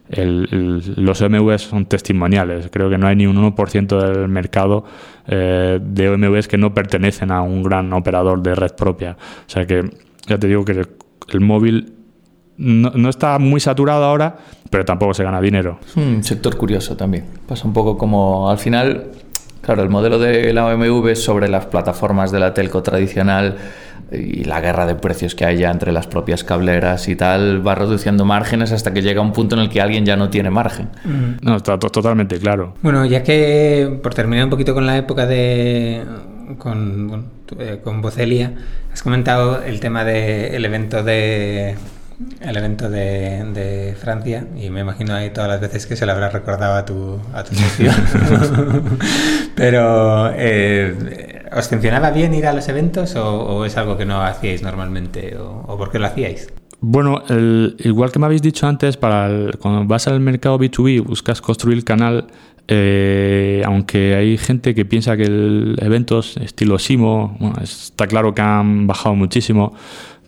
el, 0.09 0.49
el, 0.51 1.05
los 1.05 1.21
OMVs 1.21 1.63
son 1.63 1.87
testimoniales. 1.87 2.69
Creo 2.73 2.89
que 2.91 2.99
no 2.99 3.07
hay 3.07 3.17
ni 3.17 3.27
un 3.27 3.37
1% 3.37 4.01
del 4.01 4.29
mercado 4.29 4.85
eh, 5.27 5.79
de 5.83 6.09
OMVs 6.09 6.49
que 6.49 6.59
no 6.59 6.75
pertenecen 6.75 7.31
a 7.31 7.43
un 7.43 7.63
gran 7.63 7.93
operador 7.93 8.43
de 8.43 8.55
red 8.55 8.73
propia. 8.77 9.17
O 9.47 9.51
sea 9.51 9.67
que 9.67 9.89
ya 10.27 10.39
te 10.39 10.47
digo 10.49 10.65
que 10.65 10.83
el 11.33 11.41
móvil 11.41 11.96
no, 12.59 12.91
no, 12.91 13.09
está 13.09 13.39
muy 13.39 13.61
saturado 13.61 14.05
ahora, 14.05 14.37
pero 14.71 14.85
tampoco 14.85 15.15
se 15.15 15.25
gana 15.25 15.41
dinero. 15.41 15.79
Es 15.87 15.97
un 15.97 16.23
sector 16.23 16.57
curioso 16.57 16.97
también. 16.97 17.25
Pasa 17.47 17.67
un 17.67 17.73
poco 17.73 17.99
como 17.99 18.51
al 18.51 18.59
final, 18.59 19.09
claro, 19.61 19.83
el 19.83 19.89
modelo 19.89 20.19
de 20.19 20.53
la 20.53 20.67
OMV 20.67 21.15
sobre 21.17 21.49
las 21.49 21.67
plataformas 21.67 22.33
de 22.33 22.41
la 22.41 22.55
telco 22.55 22.83
tradicional 22.83 23.57
y 24.13 24.45
la 24.45 24.61
guerra 24.61 24.87
de 24.87 24.95
precios 24.95 25.35
que 25.35 25.45
hay 25.45 25.59
ya 25.59 25.71
entre 25.71 25.93
las 25.93 26.07
propias 26.07 26.45
cableras 26.45 27.09
y 27.09 27.17
tal 27.17 27.67
va 27.67 27.75
reduciendo 27.75 28.25
márgenes 28.25 28.71
hasta 28.71 28.93
que 28.93 29.03
llega 29.03 29.21
un 29.21 29.33
punto 29.33 29.57
en 29.57 29.63
el 29.63 29.69
que 29.69 29.81
alguien 29.81 30.07
ya 30.07 30.17
no 30.17 30.31
tiene 30.31 30.51
margen. 30.51 30.91
Mm. 31.05 31.45
No, 31.45 31.57
está 31.57 31.79
totalmente 31.79 32.39
claro. 32.39 32.75
Bueno, 32.83 33.05
ya 33.05 33.23
que 33.23 33.99
por 34.03 34.15
terminar 34.15 34.45
un 34.45 34.51
poquito 34.51 34.75
con 34.75 34.87
la 34.87 34.97
época 34.97 35.27
de 35.27 36.05
con, 36.59 37.09
bueno, 37.09 37.25
eh, 37.59 37.81
con 37.83 38.01
Bocelia, 38.01 38.53
has 38.93 39.03
comentado 39.03 39.63
el 39.63 39.81
tema 39.81 40.05
del 40.05 40.63
de 40.63 40.69
evento 40.69 41.03
de 41.03 41.75
el 42.41 42.57
evento 42.57 42.89
de, 42.89 43.45
de, 43.53 43.95
Francia 43.95 44.47
y 44.57 44.71
me 44.71 44.81
imagino 44.81 45.15
ahí 45.15 45.31
todas 45.31 45.51
las 45.51 45.61
veces 45.61 45.87
que 45.87 45.97
se 45.97 46.07
lo 46.07 46.13
habrás 46.13 46.33
recordado 46.33 46.75
a 46.75 46.85
tu, 46.85 47.19
a 47.35 47.45
tu. 47.45 47.55
Pero, 49.55 50.31
eh, 50.35 51.45
¿os 51.53 51.69
funcionaba 51.69 52.11
bien 52.11 52.33
ir 52.35 52.47
a 52.47 52.53
los 52.53 52.69
eventos 52.69 53.17
o, 53.17 53.45
o, 53.45 53.65
es 53.65 53.77
algo 53.77 53.97
que 53.97 54.07
no 54.07 54.23
hacíais 54.23 54.63
normalmente 54.63 55.37
o, 55.37 55.65
o 55.67 55.77
por 55.77 55.91
qué 55.91 55.99
lo 55.99 56.07
hacíais? 56.07 56.53
Bueno, 56.81 57.23
el, 57.29 57.77
igual 57.81 58.13
que 58.13 58.19
me 58.19 58.27
habéis 58.27 58.43
dicho 58.43 58.67
antes, 58.67 58.97
para 58.97 59.27
el, 59.27 59.59
cuando 59.59 59.85
vas 59.87 60.07
al 60.09 60.21
mercado 60.21 60.59
B2B 60.59 61.05
buscas 61.05 61.41
construir 61.41 61.79
el 61.79 61.85
canal, 61.85 62.27
eh, 62.69 63.63
aunque 63.65 64.15
hay 64.15 64.37
gente 64.39 64.75
que 64.75 64.85
piensa 64.85 65.17
que 65.17 65.23
el 65.23 65.77
eventos 65.81 66.37
estilo 66.37 66.79
Simo, 66.79 67.37
bueno, 67.39 67.57
está 67.63 68.07
claro 68.07 68.35
que 68.35 68.43
han 68.43 68.87
bajado 68.87 69.15
muchísimo, 69.15 69.75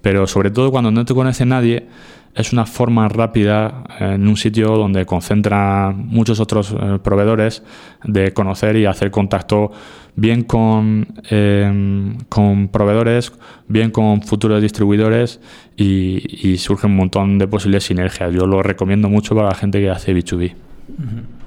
pero 0.02 0.26
sobre 0.26 0.50
todo 0.50 0.70
cuando 0.70 0.90
no 0.90 1.04
te 1.04 1.14
conoce 1.14 1.44
nadie, 1.46 1.86
es 2.34 2.52
una 2.52 2.66
forma 2.66 3.08
rápida 3.08 3.84
en 3.98 4.28
un 4.28 4.36
sitio 4.36 4.68
donde 4.76 5.04
concentra 5.06 5.92
muchos 5.92 6.38
otros 6.40 6.72
eh, 6.72 6.98
proveedores 7.02 7.62
de 8.04 8.32
conocer 8.32 8.76
y 8.76 8.86
hacer 8.86 9.10
contacto 9.10 9.72
bien 10.14 10.42
con, 10.42 11.06
eh, 11.30 12.14
con 12.28 12.68
proveedores, 12.68 13.32
bien 13.66 13.90
con 13.90 14.22
futuros 14.22 14.62
distribuidores 14.62 15.40
y, 15.76 16.48
y, 16.48 16.58
surge 16.58 16.86
un 16.86 16.96
montón 16.96 17.38
de 17.38 17.48
posibles 17.48 17.84
sinergias. 17.84 18.32
Yo 18.32 18.46
lo 18.46 18.62
recomiendo 18.62 19.08
mucho 19.08 19.34
para 19.34 19.48
la 19.48 19.54
gente 19.54 19.80
que 19.80 19.90
hace 19.90 20.14
B2B. 20.14 20.54
Uh 20.88 21.02
-huh. 21.02 21.38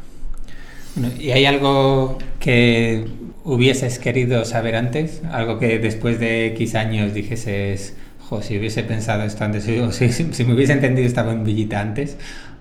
¿Y 1.20 1.32
hay 1.32 1.46
algo 1.46 2.18
que 2.40 3.06
hubieses 3.44 3.98
querido 4.00 4.44
saber 4.46 4.76
antes? 4.76 5.22
¿Algo 5.32 5.58
que 5.58 5.80
después 5.80 6.20
de 6.20 6.48
X 6.48 6.76
años 6.76 7.14
dijeses 7.14 7.96
o 8.32 8.42
si 8.42 8.58
hubiese 8.58 8.82
pensado 8.84 9.24
esto 9.24 9.44
antes, 9.44 9.68
o 9.68 9.92
si, 9.92 10.10
si 10.10 10.46
me 10.46 10.56
hubiese 10.56 10.74
entendido 10.74 11.08
esta 11.08 11.22
bombillita 11.22 11.80
antes, 11.80 12.18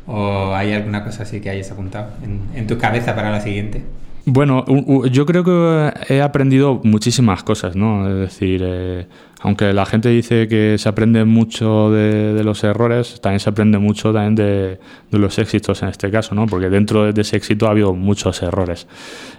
o 0.06 0.54
hay 0.54 0.72
alguna 0.74 1.02
cosa 1.04 1.22
así 1.22 1.40
que 1.40 1.48
hayas 1.48 1.70
apuntado 1.70 2.10
en, 2.22 2.40
en 2.54 2.66
tu 2.66 2.76
cabeza 2.76 3.14
para 3.14 3.30
la 3.30 3.40
siguiente. 3.40 3.82
Bueno, 4.26 4.64
yo 5.06 5.24
creo 5.24 5.44
que 5.44 6.14
he 6.14 6.20
aprendido 6.20 6.80
muchísimas 6.84 7.42
cosas, 7.42 7.74
¿no? 7.74 8.06
Es 8.08 8.16
decir, 8.16 8.62
eh, 8.62 9.06
aunque 9.40 9.72
la 9.72 9.86
gente 9.86 10.10
dice 10.10 10.46
que 10.46 10.76
se 10.78 10.88
aprende 10.88 11.24
mucho 11.24 11.90
de, 11.90 12.34
de, 12.34 12.44
los 12.44 12.62
errores, 12.62 13.20
también 13.22 13.40
se 13.40 13.48
aprende 13.48 13.78
mucho 13.78 14.12
también 14.12 14.34
de, 14.34 14.78
de, 15.10 15.18
los 15.18 15.38
éxitos 15.38 15.82
en 15.82 15.88
este 15.88 16.10
caso, 16.10 16.34
¿no? 16.34 16.46
Porque 16.46 16.68
dentro 16.68 17.10
de 17.12 17.20
ese 17.22 17.36
éxito 17.36 17.66
ha 17.66 17.70
habido 17.70 17.94
muchos 17.94 18.42
errores. 18.42 18.86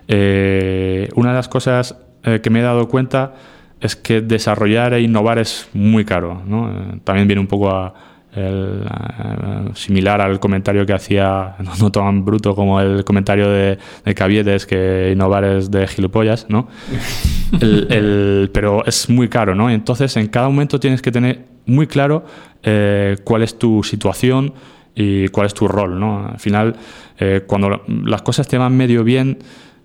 Eh, 0.08 1.10
una 1.16 1.30
de 1.30 1.36
las 1.36 1.48
cosas 1.48 1.96
eh, 2.24 2.40
que 2.42 2.50
me 2.50 2.60
he 2.60 2.64
dado 2.64 2.88
cuenta 2.88 3.34
es 3.82 3.96
que 3.96 4.22
desarrollar 4.22 4.94
e 4.94 5.02
innovar 5.02 5.40
es 5.40 5.68
muy 5.74 6.06
caro. 6.06 6.42
¿no? 6.46 6.72
Eh, 6.72 7.00
también 7.04 7.28
viene 7.28 7.42
un 7.42 7.48
poco 7.48 7.72
a, 7.72 7.94
el, 8.34 8.86
a, 8.88 9.64
similar 9.74 10.22
al 10.22 10.40
comentario 10.40 10.86
que 10.86 10.94
hacía, 10.94 11.56
no 11.80 11.92
tan 11.92 12.24
bruto 12.24 12.56
como 12.56 12.80
el 12.80 13.04
comentario 13.04 13.50
de, 13.50 13.80
de 14.06 14.16
Caviedes, 14.16 14.68
que 14.68 15.12
innovar 15.12 15.44
es 15.44 15.72
de 15.72 15.88
gilipollas, 15.88 16.46
¿no? 16.48 16.68
el, 17.60 17.88
el, 17.90 18.52
pero 18.54 18.86
es 18.86 19.10
muy 19.10 19.28
caro, 19.28 19.56
¿no? 19.56 19.70
Entonces, 19.70 20.16
en 20.16 20.28
cada 20.28 20.48
momento 20.48 20.80
tienes 20.80 21.02
que 21.02 21.12
tener 21.12 21.46
muy 21.66 21.88
claro 21.88 22.24
eh, 22.64 23.18
cuál 23.24 23.42
es 23.42 23.58
tu 23.58 23.84
situación 23.84 24.54
y 24.94 25.28
cuál 25.30 25.48
es 25.48 25.54
tu 25.56 25.68
rol, 25.68 26.00
¿no? 26.00 26.28
Al 26.28 26.40
final, 26.40 26.76
eh, 27.18 27.42
cuando 27.48 27.82
las 27.88 28.22
cosas 28.22 28.48
te 28.48 28.58
van 28.58 28.78
medio 28.78 29.04
bien, 29.04 29.40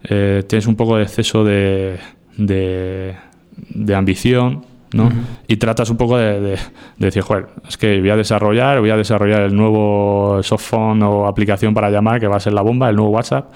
tienes 0.09 0.69
un 0.69 0.77
poco 0.77 0.99
de 0.99 1.03
exceso 1.03 1.43
de, 1.43 1.99
de 2.37 3.17
de 3.57 3.95
ambición, 3.95 4.65
¿no? 4.93 5.05
Uh 5.05 5.11
-huh. 5.11 5.25
Y 5.49 5.57
tratas 5.57 5.91
un 5.91 5.97
poco 5.97 6.17
de, 6.17 6.41
de, 6.41 6.51
de, 6.51 6.59
decir, 6.99 7.23
joder, 7.23 7.47
es 7.69 7.77
que 7.77 8.01
voy 8.01 8.11
a 8.11 8.17
desarrollar, 8.17 8.81
voy 8.81 8.91
a 8.91 8.97
desarrollar 8.97 9.43
el 9.43 9.57
nuevo 9.57 10.41
softphone 10.43 11.03
o 11.03 11.27
aplicación 11.27 11.75
para 11.75 11.91
llamar 11.91 12.21
que 12.21 12.27
va 12.27 12.37
a 12.37 12.41
ser 12.41 12.53
la 12.53 12.63
bomba, 12.63 12.89
el 12.89 12.97
nuevo 12.97 13.11
WhatsApp. 13.11 13.53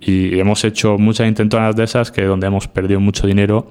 Y 0.00 0.38
hemos 0.38 0.64
hecho 0.64 0.98
muchas 0.98 1.26
intentonas 1.26 1.74
de 1.76 1.84
esas 1.84 2.10
que 2.10 2.24
donde 2.24 2.46
hemos 2.46 2.68
perdido 2.68 3.00
mucho 3.00 3.26
dinero. 3.26 3.70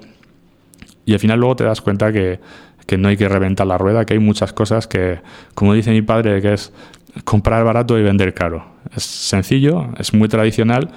Y 1.06 1.14
al 1.14 1.20
final 1.20 1.40
luego 1.40 1.56
te 1.56 1.64
das 1.64 1.82
cuenta 1.82 2.12
que, 2.12 2.40
que 2.88 2.98
no 2.98 3.10
hay 3.10 3.18
que 3.18 3.30
reventar 3.30 3.68
la 3.68 3.78
rueda, 3.78 4.06
que 4.06 4.14
hay 4.14 4.20
muchas 4.20 4.52
cosas 4.54 4.88
que, 4.88 5.20
como 5.54 5.74
dice 5.74 5.92
mi 5.92 6.02
padre, 6.02 6.42
que 6.42 6.54
es 6.54 6.74
comprar 7.24 7.64
barato 7.64 8.00
y 8.00 8.04
vender 8.04 8.34
caro. 8.34 8.66
Es 8.96 9.04
sencillo, 9.04 9.90
es 10.00 10.14
muy 10.14 10.28
tradicional, 10.28 10.90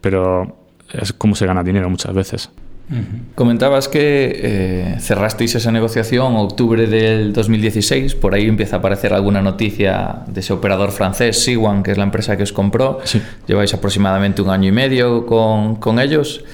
pero 0.00 0.58
es 0.92 1.12
como 1.12 1.34
se 1.34 1.46
gana 1.46 1.62
dinero 1.62 1.88
muchas 1.88 2.12
veces. 2.14 2.50
Uh 2.90 2.94
-huh. 2.94 3.34
Comentabas 3.34 3.88
que 3.88 4.40
eh, 4.42 4.96
cerrasteis 5.00 5.54
esa 5.54 5.72
negociación 5.72 6.32
en 6.32 6.38
octubre 6.38 6.86
del 6.86 7.32
2016, 7.32 8.14
por 8.14 8.34
ahí 8.34 8.46
empieza 8.46 8.76
a 8.76 8.78
aparecer 8.80 9.14
alguna 9.14 9.40
noticia 9.40 10.22
de 10.26 10.40
ese 10.40 10.52
operador 10.52 10.90
francés, 10.92 11.42
Siwan, 11.42 11.82
que 11.82 11.92
es 11.92 11.98
la 11.98 12.04
empresa 12.04 12.36
que 12.36 12.42
os 12.42 12.52
compró. 12.52 12.98
Sí. 13.04 13.22
Lleváis 13.46 13.72
aproximadamente 13.72 14.42
un 14.42 14.50
año 14.50 14.68
y 14.68 14.72
medio 14.72 15.24
con, 15.24 15.76
con 15.76 15.98
ellos. 15.98 16.44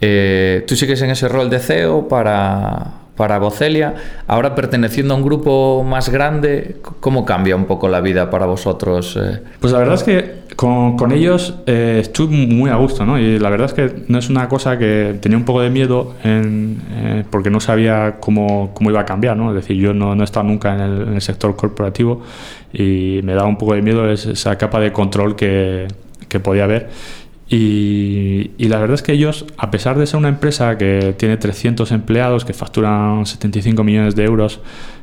Eh, 0.00 0.64
Tú 0.66 0.76
sigues 0.76 1.02
en 1.02 1.10
ese 1.10 1.28
rol 1.28 1.50
de 1.50 1.58
CEO 1.58 2.08
para, 2.08 2.92
para 3.16 3.38
Bocelia. 3.38 3.94
Ahora 4.26 4.54
perteneciendo 4.54 5.14
a 5.14 5.16
un 5.16 5.22
grupo 5.24 5.84
más 5.84 6.08
grande, 6.08 6.76
¿cómo 7.00 7.24
cambia 7.24 7.56
un 7.56 7.66
poco 7.66 7.88
la 7.88 8.00
vida 8.00 8.30
para 8.30 8.46
vosotros? 8.46 9.18
Pues 9.60 9.72
la 9.72 9.78
verdad 9.80 9.94
es 9.96 10.02
que 10.02 10.41
con, 10.56 11.12
ellos 11.12 11.54
eh, 11.66 11.98
estuve 12.00 12.34
muy 12.34 12.70
a 12.70 12.76
gusto, 12.76 13.06
¿no? 13.06 13.18
Y 13.18 13.38
la 13.38 13.50
verdad 13.50 13.66
es 13.66 13.74
que 13.74 14.04
no 14.08 14.18
es 14.18 14.28
una 14.28 14.48
cosa 14.48 14.78
que 14.78 15.16
tenía 15.20 15.38
un 15.38 15.44
poco 15.44 15.60
de 15.60 15.70
miedo 15.70 16.14
eh, 16.24 17.24
porque 17.30 17.50
no 17.50 17.60
sabía 17.60 18.16
cómo, 18.20 18.72
cómo, 18.74 18.90
iba 18.90 19.00
a 19.00 19.04
cambiar, 19.04 19.36
¿no? 19.36 19.50
Es 19.50 19.56
decir, 19.56 19.76
yo 19.76 19.94
no, 19.94 20.14
no 20.14 20.22
he 20.22 20.24
estado 20.24 20.46
nunca 20.46 20.74
en 20.74 20.80
el, 20.80 21.02
en 21.08 21.14
el, 21.14 21.20
sector 21.20 21.56
corporativo 21.56 22.22
y 22.72 23.20
me 23.22 23.34
daba 23.34 23.48
un 23.48 23.56
poco 23.56 23.74
de 23.74 23.82
miedo 23.82 24.10
esa 24.10 24.56
capa 24.58 24.80
de 24.80 24.92
control 24.92 25.36
que, 25.36 25.88
que 26.28 26.40
podía 26.40 26.64
haber. 26.64 26.90
Y, 27.48 28.52
y, 28.56 28.68
la 28.68 28.78
verdad 28.78 28.94
es 28.94 29.02
que 29.02 29.12
ellos, 29.12 29.44
a 29.58 29.70
pesar 29.70 29.98
de 29.98 30.06
ser 30.06 30.16
una 30.16 30.28
empresa 30.28 30.78
que 30.78 31.14
tiene 31.18 31.36
300 31.36 31.92
empleados, 31.92 32.46
que 32.46 32.54
facturan 32.54 33.26
75 33.26 33.84
millones 33.84 34.16
de 34.16 34.24
euros, 34.24 34.60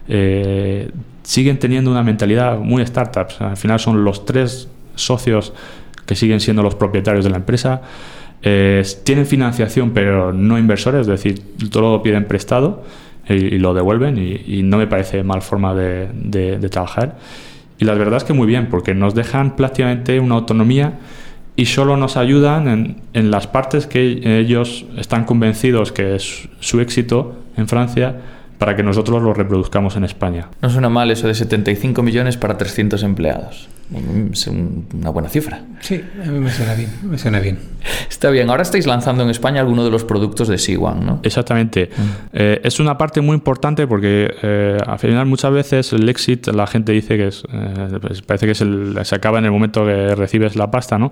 eh, 0.08 0.90
siguen 1.22 1.60
teniendo 1.60 1.92
una 1.92 2.02
mentalidad 2.02 2.58
muy 2.58 2.84
startups. 2.86 3.40
Al 3.40 3.56
final 3.56 3.80
son 3.80 4.04
los 4.04 4.26
tres 4.26 4.68
socios 5.04 5.54
que 6.06 6.16
siguen 6.16 6.40
siendo 6.40 6.64
los 6.64 6.76
propietarios 6.76 7.24
de 7.24 7.32
la 7.32 7.38
empresa. 7.38 7.82
Eh, 8.42 8.84
tienen 9.04 9.26
financiación, 9.26 9.92
pero 9.92 10.34
no 10.34 10.58
inversores, 10.58 11.02
es 11.02 11.08
decir, 11.08 11.42
todo 11.72 11.98
lo 11.98 12.02
piden 12.02 12.26
prestado 12.26 12.84
y, 13.28 13.34
y 13.34 13.60
lo 13.60 13.74
devuelven 13.74 14.18
y, 14.18 14.60
y, 14.60 14.64
no 14.64 14.78
me 14.78 14.88
parece 14.88 15.24
mal 15.24 15.42
forma 15.42 15.76
de, 15.76 16.10
de, 16.14 16.58
de, 16.58 16.70
trabajar. 16.70 17.18
Y 17.78 17.86
la 17.86 17.94
verdad 17.94 18.18
es 18.18 18.24
que 18.24 18.34
muy 18.34 18.48
bien, 18.48 18.68
porque 18.68 18.96
nos 18.96 19.14
dejan 19.14 19.56
prácticamente 19.56 20.20
una 20.20 20.36
autonomía 20.36 21.00
y 21.56 21.66
solo 21.66 21.98
nos 21.98 22.16
ayudan 22.16 22.68
en, 22.68 23.02
en 23.14 23.30
las 23.30 23.48
partes 23.48 23.88
que 23.88 24.40
ellos 24.40 24.86
están 24.98 25.26
convencidos 25.26 25.92
que 25.92 26.16
es 26.16 26.48
su 26.62 26.80
éxito 26.80 27.36
en 27.58 27.68
Francia 27.68 28.16
para 28.58 28.76
que 28.76 28.84
nosotros 28.84 29.22
lo 29.22 29.34
reproduzcamos 29.34 29.96
en 29.96 30.04
España. 30.04 30.48
No 30.62 30.70
suena 30.70 30.90
mal 30.90 31.12
eso 31.12 31.28
de 31.28 31.34
75 31.34 32.02
millones 32.04 32.38
para 32.38 32.58
300 32.58 33.04
empleados. 33.04 33.70
Es 34.32 34.48
una 34.48 35.10
buena 35.10 35.30
cifra. 35.30 35.64
Sí, 35.80 36.00
a 36.24 36.30
mí 36.30 36.40
me 36.40 36.52
suena 36.52 36.76
bien. 36.76 36.90
Me 37.04 37.18
suena 37.18 37.40
bien. 37.40 37.58
Está 38.08 38.30
bien. 38.30 38.50
Ahora 38.50 38.62
estáis 38.62 38.86
lanzando 38.86 39.24
en 39.24 39.30
España 39.30 39.62
alguno 39.62 39.84
de 39.84 39.90
los 39.90 40.04
productos 40.04 40.48
de 40.48 40.60
Siwan, 40.60 41.06
¿no? 41.06 41.20
Exactamente. 41.24 41.90
Mm. 41.96 42.02
Eh, 42.34 42.62
es 42.64 42.80
una 42.80 42.98
parte 42.98 43.22
muy 43.22 43.34
importante 43.34 43.88
porque 43.88 44.32
eh, 44.44 44.78
al 44.86 45.00
final 45.00 45.26
muchas 45.26 45.52
veces 45.52 45.94
el 45.94 46.08
exit 46.08 46.48
la 46.48 46.68
gente 46.68 46.92
dice 46.92 47.18
que 47.18 47.28
es, 47.28 47.44
eh, 47.52 47.98
pues 48.00 48.22
parece 48.22 48.46
que 48.46 48.52
es 48.52 48.62
el, 48.62 48.98
se 49.04 49.16
acaba 49.16 49.40
en 49.40 49.46
el 49.46 49.52
momento 49.52 49.84
que 49.86 50.14
recibes 50.14 50.56
la 50.56 50.70
pasta, 50.70 51.00
¿no? 51.00 51.12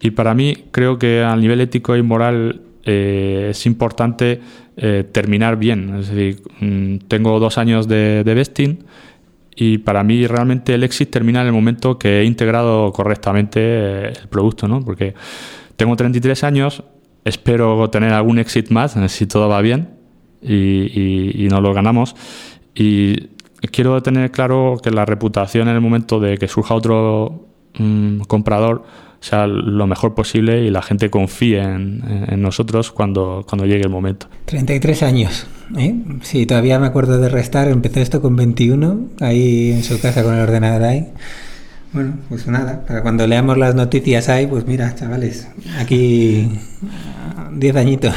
Y 0.00 0.10
para 0.10 0.34
mí 0.34 0.66
creo 0.72 0.98
que 0.98 1.22
a 1.22 1.34
nivel 1.36 1.60
ético 1.60 1.96
y 1.96 2.02
moral 2.02 2.62
es 2.84 3.66
importante 3.66 4.40
eh, 4.76 5.04
terminar 5.10 5.56
bien. 5.56 5.96
Es 5.98 6.08
decir, 6.08 6.42
mm, 6.60 6.98
tengo 7.08 7.38
dos 7.38 7.58
años 7.58 7.86
de, 7.86 8.24
de, 8.24 8.34
vesting 8.34 8.78
y 9.54 9.78
para 9.78 10.02
mí 10.04 10.26
realmente 10.26 10.74
el 10.74 10.84
éxito 10.84 11.10
termina 11.10 11.40
en 11.40 11.48
el 11.48 11.52
momento 11.52 11.98
que 11.98 12.20
he 12.20 12.24
integrado 12.24 12.92
correctamente 12.92 13.60
eh, 13.62 14.12
el 14.22 14.28
producto, 14.28 14.68
¿no? 14.68 14.80
Porque 14.84 15.14
tengo 15.76 15.96
33 15.96 16.44
años, 16.44 16.82
espero 17.24 17.88
tener 17.90 18.12
algún 18.12 18.38
éxito 18.38 18.72
más 18.72 18.96
si 19.08 19.26
todo 19.26 19.48
va 19.48 19.60
bien 19.60 19.90
y, 20.42 20.54
y, 20.54 21.44
y 21.44 21.48
nos 21.48 21.62
lo 21.62 21.72
ganamos. 21.74 22.14
Y 22.74 23.28
quiero 23.72 24.02
tener 24.02 24.30
claro 24.30 24.78
que 24.82 24.90
la 24.90 25.04
reputación 25.04 25.68
en 25.68 25.74
el 25.74 25.80
momento 25.80 26.20
de 26.20 26.38
que 26.38 26.48
surja 26.48 26.74
otro 26.74 27.49
mmm, 27.78 28.20
comprador 28.22 28.84
sea 29.20 29.46
lo 29.46 29.86
mejor 29.86 30.14
posible 30.14 30.62
y 30.62 30.70
la 30.70 30.80
gente 30.80 31.10
confíe 31.10 31.60
en, 31.62 32.02
en, 32.28 32.40
nosotros 32.40 32.90
cuando, 32.90 33.44
cuando 33.46 33.66
llegue 33.66 33.82
el 33.82 33.90
momento. 33.90 34.28
33 34.46 35.02
años. 35.02 35.46
¿eh? 35.76 35.94
Sí, 36.22 36.46
todavía 36.46 36.78
me 36.78 36.86
acuerdo 36.86 37.18
de 37.18 37.28
restar. 37.28 37.68
Empecé 37.68 38.00
esto 38.00 38.22
con 38.22 38.34
21, 38.34 39.08
ahí 39.20 39.72
en 39.72 39.84
su 39.84 40.00
casa 40.00 40.22
con 40.22 40.34
el 40.34 40.40
ordenador 40.40 40.84
ahí. 40.84 41.08
Bueno, 41.92 42.14
pues 42.28 42.46
nada, 42.46 42.84
para 42.86 43.02
cuando 43.02 43.26
leamos 43.26 43.58
las 43.58 43.74
noticias 43.74 44.28
ahí, 44.28 44.46
pues 44.46 44.64
mira, 44.64 44.94
chavales, 44.94 45.48
aquí 45.78 46.48
10 47.52 47.76
añitos. 47.76 48.14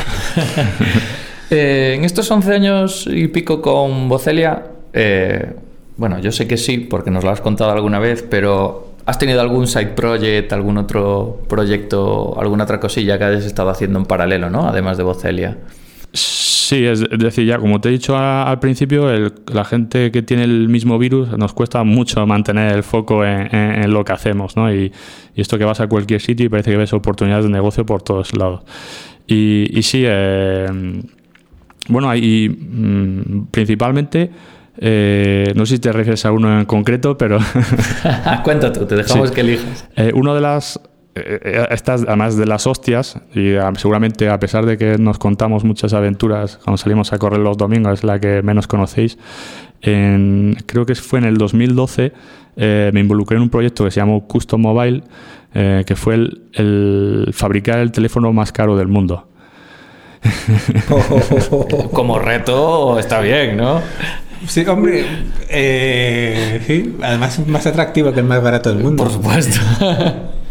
eh, 1.49 1.95
en 1.97 2.06
estos 2.06 2.30
11 2.30 2.54
años 2.54 3.10
y 3.12 3.28
pico 3.30 3.64
con 3.64 4.08
Bocelia, 4.10 4.64
eh, 4.93 5.54
bueno, 5.97 6.20
yo 6.20 6.32
sé 6.32 6.47
que 6.47 6.58
sí, 6.58 6.78
porque 6.78 7.10
nos 7.10 7.24
lo 7.24 7.32
has 7.32 7.41
contado 7.41 7.72
alguna 7.72 7.97
vez, 7.97 8.22
pero 8.22 8.93
¿Has 9.06 9.20
tenido 9.20 9.41
algún 9.41 9.68
side 9.68 9.88
project, 9.88 10.54
algún 10.54 10.78
otro 10.78 11.41
proyecto, 11.49 12.39
alguna 12.39 12.64
otra 12.64 12.80
cosilla 12.80 13.18
que 13.18 13.26
hayas 13.26 13.45
estado 13.45 13.70
haciendo 13.70 13.99
en 13.99 14.06
paralelo, 14.06 14.49
¿no? 14.49 14.68
Además 14.68 14.97
de 14.97 15.04
Vocelia. 15.04 15.58
Sí, 16.14 16.86
es 16.86 17.01
decir, 17.10 17.45
ya 17.45 17.58
como 17.58 17.82
te 17.82 17.89
he 17.89 17.91
dicho 17.91 18.18
al 18.18 18.60
principio, 18.60 19.10
la 19.51 19.66
gente 19.66 20.12
que 20.12 20.22
tiene 20.22 20.45
el 20.45 20.70
mismo 20.70 20.97
virus 20.97 21.38
nos 21.38 21.54
cuesta 21.54 21.84
mucho 21.84 22.26
mantener 22.26 22.72
el 22.72 22.84
foco 22.84 23.26
en, 23.26 23.91
lo 23.91 24.06
que 24.06 24.14
hacemos, 24.14 24.56
¿no? 24.56 24.74
Y, 24.74 24.91
y, 25.36 25.41
esto 25.41 25.58
que 25.58 25.66
vas 25.66 25.82
a 25.82 25.88
cualquier 25.88 26.22
sitio 26.22 26.45
y 26.45 26.49
parece 26.49 26.72
que 26.72 26.78
ves 26.78 26.93
oportunidades 26.93 27.45
de 27.45 27.51
negocio 27.51 27.86
por 27.86 28.01
todos 28.01 28.36
lados. 28.38 28.62
Y, 29.28 29.78
y 29.78 29.84
sí, 29.84 30.04
eh, 30.06 30.68
bueno, 31.89 32.10
ahí 32.10 32.49
mm, 32.49 33.47
principalmente 33.51 34.32
eh, 34.78 35.53
no 35.55 35.65
sé 35.65 35.76
si 35.76 35.82
te 35.82 35.91
refieres 35.91 36.26
a 36.26 36.32
uno 36.32 36.59
en 36.59 36.65
concreto, 36.65 37.17
pero. 37.17 37.39
Cuenta 38.43 38.71
tú, 38.74 38.86
te 38.86 38.95
dejamos 38.95 39.30
sí. 39.30 39.36
que 39.36 39.41
elijas. 39.41 39.88
Eh, 39.95 40.11
uno 40.13 40.34
de 40.34 40.41
las. 40.41 40.80
Eh, 41.15 41.67
estas, 41.69 42.03
además 42.07 42.38
de 42.38 42.47
las 42.47 42.65
hostias, 42.65 43.19
y 43.36 43.53
um, 43.53 43.76
seguramente 43.76 44.30
a 44.30 44.39
pesar 44.39 44.65
de 44.65 44.80
que 44.80 44.97
nos 44.97 45.19
contamos 45.19 45.63
muchas 45.63 45.93
aventuras 45.93 46.57
cuando 46.63 46.78
salimos 46.78 47.13
a 47.13 47.19
correr 47.19 47.39
los 47.39 47.55
domingos, 47.55 47.99
es 47.99 48.03
la 48.03 48.19
que 48.19 48.41
menos 48.41 48.65
conocéis. 48.65 49.19
En, 49.84 50.57
creo 50.65 50.86
que 50.86 50.95
fue 50.95 51.19
en 51.19 51.26
el 51.26 51.38
2012, 51.38 52.13
eh, 52.55 52.89
me 52.93 52.99
involucré 53.01 53.38
en 53.38 53.43
un 53.43 53.49
proyecto 53.49 53.84
que 53.84 53.91
se 53.91 53.99
llamó 53.99 54.28
Custom 54.28 54.61
Mobile, 54.61 55.03
eh, 55.53 55.84
que 55.86 55.95
fue 55.95 56.15
el, 56.15 56.41
el 56.53 57.30
fabricar 57.32 57.80
el 57.80 57.91
teléfono 57.91 58.34
más 58.34 58.51
caro 58.51 58.76
del 58.76 58.88
mundo. 58.88 59.28
Como 61.91 62.17
reto 62.17 62.97
está 62.97 63.19
bien, 63.19 63.57
¿no? 63.57 63.82
Sí, 64.48 64.66
hombre, 64.66 65.06
eh, 65.50 66.62
sí, 66.68 66.98
además 67.02 67.39
es 67.39 67.48
más 67.48 67.66
atractivo 67.66 68.12
que 68.12 68.20
el 68.20 68.26
más 68.26 68.41
barato 68.44 68.70
del 68.70 68.80
mundo. 68.84 69.04
Por 69.04 69.14
supuesto. 69.14 69.60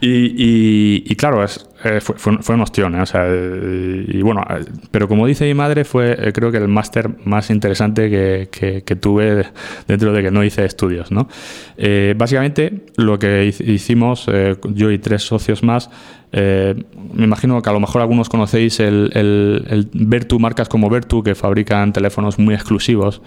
y, 0.00 0.08
y, 0.08 1.04
y, 1.06 1.16
claro, 1.16 1.42
es, 1.42 1.68
eh, 1.84 2.00
fue, 2.00 2.16
fue, 2.18 2.38
fue, 2.38 2.54
una 2.54 2.64
opción, 2.64 2.94
¿eh? 2.94 3.00
o 3.02 3.06
sea, 3.06 3.26
y 3.28 4.20
bueno, 4.22 4.42
pero 4.90 5.08
como 5.08 5.26
dice 5.26 5.44
mi 5.44 5.54
madre, 5.54 5.84
fue 5.84 6.16
eh, 6.18 6.32
creo 6.32 6.50
que 6.50 6.58
el 6.58 6.68
máster 6.68 7.10
más 7.24 7.50
interesante 7.50 8.10
que, 8.10 8.48
que, 8.50 8.82
que, 8.82 8.96
tuve 8.96 9.46
dentro 9.86 10.12
de 10.12 10.22
que 10.22 10.30
no 10.30 10.42
hice 10.42 10.64
estudios, 10.64 11.12
¿no? 11.12 11.28
Eh, 11.76 12.14
básicamente, 12.16 12.86
lo 12.96 13.18
que 13.18 13.46
hicimos, 13.46 14.26
yo 14.74 14.90
y 14.90 14.98
tres 14.98 15.22
socios 15.22 15.62
más, 15.62 15.90
me 16.32 17.24
imagino 17.24 17.62
que 17.62 17.70
a 17.70 17.72
lo 17.72 17.80
mejor 17.80 18.02
algunos 18.02 18.28
conocéis 18.28 18.80
el, 18.80 19.10
el 19.14 19.88
Vertu, 19.92 20.38
marcas 20.38 20.68
como 20.68 20.90
Vertu, 20.90 21.22
que 21.22 21.34
fabrican 21.34 21.92
teléfonos 21.92 22.38
muy 22.38 22.54
exclusivos, 22.54 23.22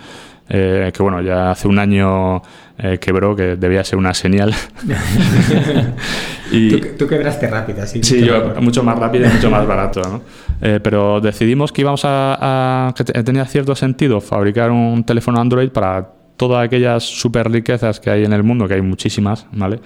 eh, 0.49 0.91
que 0.93 1.03
bueno, 1.03 1.21
ya 1.21 1.51
hace 1.51 1.67
un 1.67 1.77
año 1.77 2.41
eh, 2.77 2.97
quebró, 2.99 3.35
que 3.35 3.55
debía 3.55 3.83
ser 3.83 3.99
una 3.99 4.13
señal. 4.13 4.53
y, 6.51 6.69
tú, 6.71 6.87
tú, 6.97 7.07
quebraste 7.07 7.47
rápido, 7.47 7.85
sí. 7.85 8.01
Sí, 8.01 8.25
yo 8.25 8.55
mucho 8.61 8.83
más 8.83 8.97
rápido 8.97 9.27
y 9.27 9.29
mucho 9.29 9.51
más 9.51 9.67
barato, 9.67 10.01
¿no? 10.01 10.21
Eh, 10.61 10.79
pero 10.81 11.21
decidimos 11.21 11.71
que 11.71 11.81
íbamos 11.81 12.03
a, 12.03 12.87
a, 12.89 12.93
que 12.93 13.03
tenía 13.03 13.45
cierto 13.45 13.75
sentido 13.75 14.21
fabricar 14.21 14.71
un 14.71 15.03
teléfono 15.03 15.39
Android 15.39 15.69
para 15.69 16.09
todas 16.35 16.65
aquellas 16.65 17.03
super 17.03 17.51
riquezas 17.51 17.99
que 17.99 18.09
hay 18.09 18.23
en 18.23 18.33
el 18.33 18.43
mundo, 18.43 18.67
que 18.67 18.73
hay 18.73 18.81
muchísimas, 18.81 19.45
¿vale? 19.51 19.79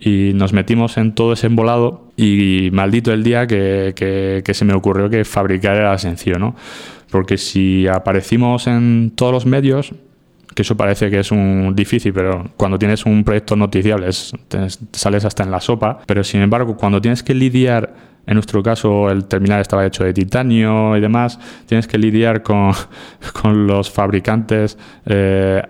y 0.00 0.32
nos 0.34 0.52
metimos 0.52 0.98
en 0.98 1.14
todo 1.14 1.32
ese 1.32 1.46
embolado 1.46 2.10
y 2.16 2.68
maldito 2.72 3.12
el 3.12 3.22
día 3.22 3.46
que, 3.46 3.94
que, 3.96 4.42
que, 4.44 4.52
se 4.54 4.64
me 4.64 4.74
ocurrió 4.74 5.08
que 5.08 5.24
fabricar 5.24 5.76
era 5.76 5.96
sencillo, 5.98 6.38
¿no? 6.38 6.56
Porque 7.14 7.38
si 7.38 7.86
aparecimos 7.86 8.66
en 8.66 9.12
todos 9.14 9.30
los 9.32 9.46
medios, 9.46 9.92
que 10.52 10.62
eso 10.62 10.76
parece 10.76 11.10
que 11.10 11.20
es 11.20 11.30
un 11.30 11.72
difícil, 11.76 12.12
pero 12.12 12.50
cuando 12.56 12.76
tienes 12.76 13.06
un 13.06 13.22
proyecto 13.22 13.54
noticiable 13.54 14.08
es, 14.08 14.32
sales 14.90 15.24
hasta 15.24 15.44
en 15.44 15.52
la 15.52 15.60
sopa, 15.60 16.00
pero 16.06 16.24
sin 16.24 16.40
embargo 16.40 16.76
cuando 16.76 17.00
tienes 17.00 17.22
que 17.22 17.32
lidiar 17.32 17.94
en 18.26 18.34
nuestro 18.34 18.64
caso 18.64 19.10
el 19.10 19.26
terminal 19.26 19.60
estaba 19.60 19.86
hecho 19.86 20.02
de 20.02 20.12
titanio 20.12 20.96
y 20.96 21.00
demás, 21.00 21.38
tienes 21.66 21.86
que 21.86 21.98
lidiar 21.98 22.42
con, 22.42 22.72
con 23.40 23.68
los 23.68 23.92
fabricantes 23.92 24.76
eh, 25.06 25.62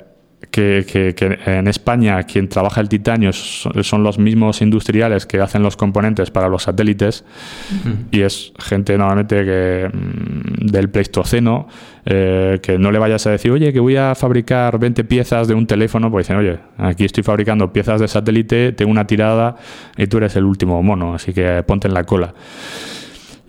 que, 0.51 0.85
que, 0.87 1.15
que, 1.15 1.39
en 1.47 1.69
España 1.69 2.23
quien 2.25 2.49
trabaja 2.49 2.81
el 2.81 2.89
titanio 2.89 3.33
son, 3.33 3.85
son, 3.85 4.03
los 4.03 4.19
mismos 4.19 4.63
industriales 4.63 5.27
que 5.27 5.41
hacen 5.41 5.63
los 5.63 5.77
componentes 5.77 6.31
para 6.31 6.49
los 6.49 6.65
satélites 6.65 7.25
uh 7.71 7.89
-huh. 7.89 7.97
y 8.11 8.21
es 8.23 8.53
gente 8.59 8.97
normalmente 8.99 9.45
que 9.45 9.91
mm, 9.93 10.67
del 10.67 10.89
Pleistoceno 10.91 11.69
eh, 12.07 12.59
que 12.63 12.79
no 12.79 12.91
le 12.91 12.99
vayas 12.99 13.27
a 13.27 13.31
decir 13.31 13.51
oye 13.51 13.73
que 13.73 13.81
voy 13.81 13.97
a 13.97 14.15
fabricar 14.15 14.79
20 14.79 15.05
piezas 15.05 15.49
de 15.49 15.55
un 15.55 15.67
teléfono 15.67 16.11
pues 16.11 16.27
dicen 16.27 16.37
oye 16.37 16.59
aquí 16.79 17.05
estoy 17.05 17.23
fabricando 17.23 17.73
piezas 17.73 18.01
de 18.01 18.09
satélite 18.09 18.73
tengo 18.73 18.91
una 18.91 19.07
tirada 19.07 19.57
y 19.97 20.07
tú 20.07 20.19
eres 20.19 20.37
el 20.37 20.45
último 20.45 20.83
mono 20.83 21.15
así 21.15 21.33
que 21.33 21.63
ponte 21.63 21.89
en 21.89 21.95
la 21.95 22.05
cola 22.05 22.35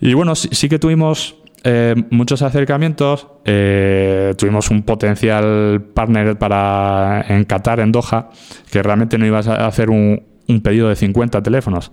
y 0.01 0.13
bueno 0.13 0.35
sí, 0.35 0.49
sí 0.51 0.69
que 0.69 0.79
tuvimos 0.79 1.35
eh, 1.67 1.95
muchos 2.11 2.43
acercamientos. 2.43 3.27
Eh, 3.43 4.35
tuvimos 4.37 4.69
un 4.69 4.83
potencial 4.83 5.81
partner 5.93 6.37
para 6.37 7.25
en 7.27 7.43
Qatar, 7.43 7.79
en 7.79 7.91
Doha, 7.91 8.29
que 8.71 8.83
realmente 8.83 9.17
no 9.17 9.25
ibas 9.25 9.47
a 9.47 9.65
hacer 9.65 9.89
un, 9.89 10.21
un 10.47 10.61
pedido 10.61 10.89
de 10.89 10.95
50 10.95 11.41
teléfonos. 11.41 11.91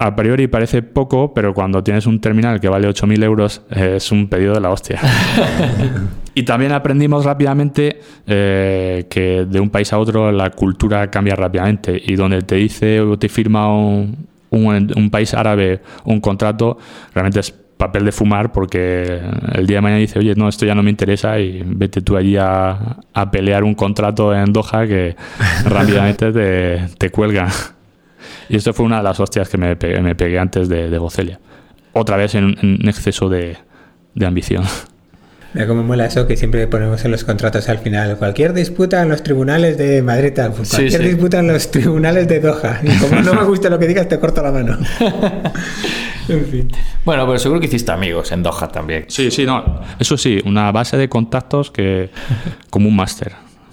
A 0.00 0.16
priori 0.16 0.48
parece 0.48 0.82
poco, 0.82 1.32
pero 1.34 1.54
cuando 1.54 1.84
tienes 1.84 2.06
un 2.06 2.20
terminal 2.20 2.58
que 2.58 2.68
vale 2.68 2.88
8.000 2.88 3.22
euros 3.22 3.62
es 3.70 4.10
un 4.10 4.28
pedido 4.28 4.54
de 4.54 4.60
la 4.60 4.70
hostia. 4.70 4.98
y 6.34 6.42
también 6.42 6.72
aprendimos 6.72 7.24
rápidamente 7.24 8.00
eh, 8.26 9.06
que 9.08 9.44
de 9.44 9.60
un 9.60 9.70
país 9.70 9.92
a 9.92 9.98
otro 9.98 10.32
la 10.32 10.50
cultura 10.50 11.10
cambia 11.10 11.36
rápidamente 11.36 12.00
y 12.04 12.16
donde 12.16 12.42
te 12.42 12.56
dice 12.56 13.00
o 13.00 13.16
te 13.18 13.28
firma 13.28 13.72
un, 13.72 14.26
un, 14.50 14.92
un 14.96 15.10
país 15.10 15.34
árabe 15.34 15.80
un 16.04 16.20
contrato, 16.20 16.78
realmente 17.12 17.40
es 17.40 17.59
papel 17.80 18.04
de 18.04 18.12
fumar 18.12 18.52
porque 18.52 19.20
el 19.54 19.66
día 19.66 19.78
de 19.78 19.80
mañana 19.80 19.98
dice, 19.98 20.18
oye, 20.20 20.34
no, 20.36 20.48
esto 20.48 20.64
ya 20.66 20.74
no 20.76 20.82
me 20.84 20.90
interesa 20.90 21.40
y 21.40 21.62
vete 21.66 22.00
tú 22.02 22.16
allí 22.16 22.36
a, 22.36 22.98
a 23.12 23.30
pelear 23.32 23.64
un 23.64 23.74
contrato 23.74 24.32
en 24.32 24.52
Doha 24.52 24.86
que 24.86 25.16
rápidamente 25.64 26.30
te, 26.30 26.88
te 26.96 27.10
cuelgan. 27.10 27.48
Y 28.48 28.56
esto 28.56 28.72
fue 28.72 28.84
una 28.86 28.98
de 28.98 29.02
las 29.02 29.18
hostias 29.18 29.48
que 29.48 29.58
me 29.58 29.74
pegué, 29.76 30.00
me 30.00 30.14
pegué 30.14 30.38
antes 30.38 30.68
de, 30.68 30.90
de 30.90 30.98
Bocelia. 30.98 31.40
Otra 31.92 32.16
vez 32.16 32.34
en, 32.36 32.56
en 32.62 32.88
exceso 32.88 33.28
de, 33.28 33.56
de 34.14 34.26
ambición. 34.26 34.62
Mira 35.52 35.66
cómo 35.66 35.82
mola 35.82 36.04
eso 36.06 36.28
que 36.28 36.36
siempre 36.36 36.68
ponemos 36.68 37.04
en 37.04 37.10
los 37.10 37.24
contratos 37.24 37.68
al 37.68 37.78
final. 37.78 38.16
Cualquier 38.18 38.52
disputa 38.52 39.02
en 39.02 39.08
los 39.08 39.22
tribunales 39.24 39.76
de 39.78 40.00
Madrid, 40.00 40.32
pues 40.56 40.68
Sí, 40.68 40.76
cualquier 40.76 41.02
sí. 41.02 41.08
disputa 41.08 41.40
en 41.40 41.48
los 41.48 41.70
tribunales 41.72 42.28
de 42.28 42.38
Doha. 42.38 42.78
Y 42.84 42.96
como 42.98 43.20
no 43.20 43.34
me 43.34 43.42
gusta 43.44 43.68
lo 43.68 43.76
que 43.78 43.88
digas, 43.88 44.06
te 44.08 44.20
corto 44.20 44.42
la 44.42 44.52
mano. 44.52 44.78
en 46.28 46.44
fin. 46.46 46.68
Bueno, 47.04 47.26
pero 47.26 47.38
seguro 47.38 47.60
que 47.60 47.66
hiciste 47.66 47.92
amigos 47.92 48.32
en 48.32 48.42
Doha 48.42 48.68
también. 48.68 49.04
Sí, 49.08 49.30
sí, 49.30 49.44
no. 49.44 49.80
Eso 49.98 50.16
sí, 50.16 50.40
una 50.44 50.70
base 50.72 50.96
de 50.96 51.08
contactos 51.08 51.70
que 51.70 52.10
como 52.70 52.88
un 52.88 52.96
máster. 52.96 53.32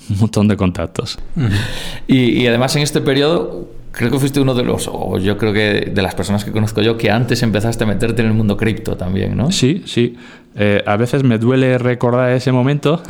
Un 0.10 0.20
montón 0.20 0.48
de 0.48 0.58
contactos. 0.58 1.20
Y, 2.08 2.42
y 2.42 2.48
además 2.48 2.74
en 2.78 2.84
este 2.84 3.02
periodo 3.02 3.68
creo 3.98 4.12
que 4.12 4.20
fuiste 4.20 4.40
uno 4.40 4.54
de 4.54 4.64
los, 4.64 4.88
o 4.92 5.18
yo 5.18 5.38
creo 5.38 5.52
que 5.52 5.92
de 5.94 6.02
las 6.02 6.14
personas 6.14 6.46
que 6.46 6.52
conozco 6.52 6.82
yo, 6.82 6.98
que 6.98 7.10
antes 7.10 7.42
empezaste 7.42 7.84
a 7.84 7.88
meterte 7.88 8.22
en 8.22 8.28
el 8.28 8.34
mundo 8.34 8.56
cripto 8.56 8.96
también, 8.96 9.36
¿no? 9.36 9.52
Sí, 9.52 9.84
sí. 9.86 10.16
Eh, 10.56 10.84
a 10.86 10.98
veces 10.98 11.24
me 11.24 11.38
duele 11.40 11.78
recordar 11.78 12.32
ese 12.32 12.52
momento 12.52 13.02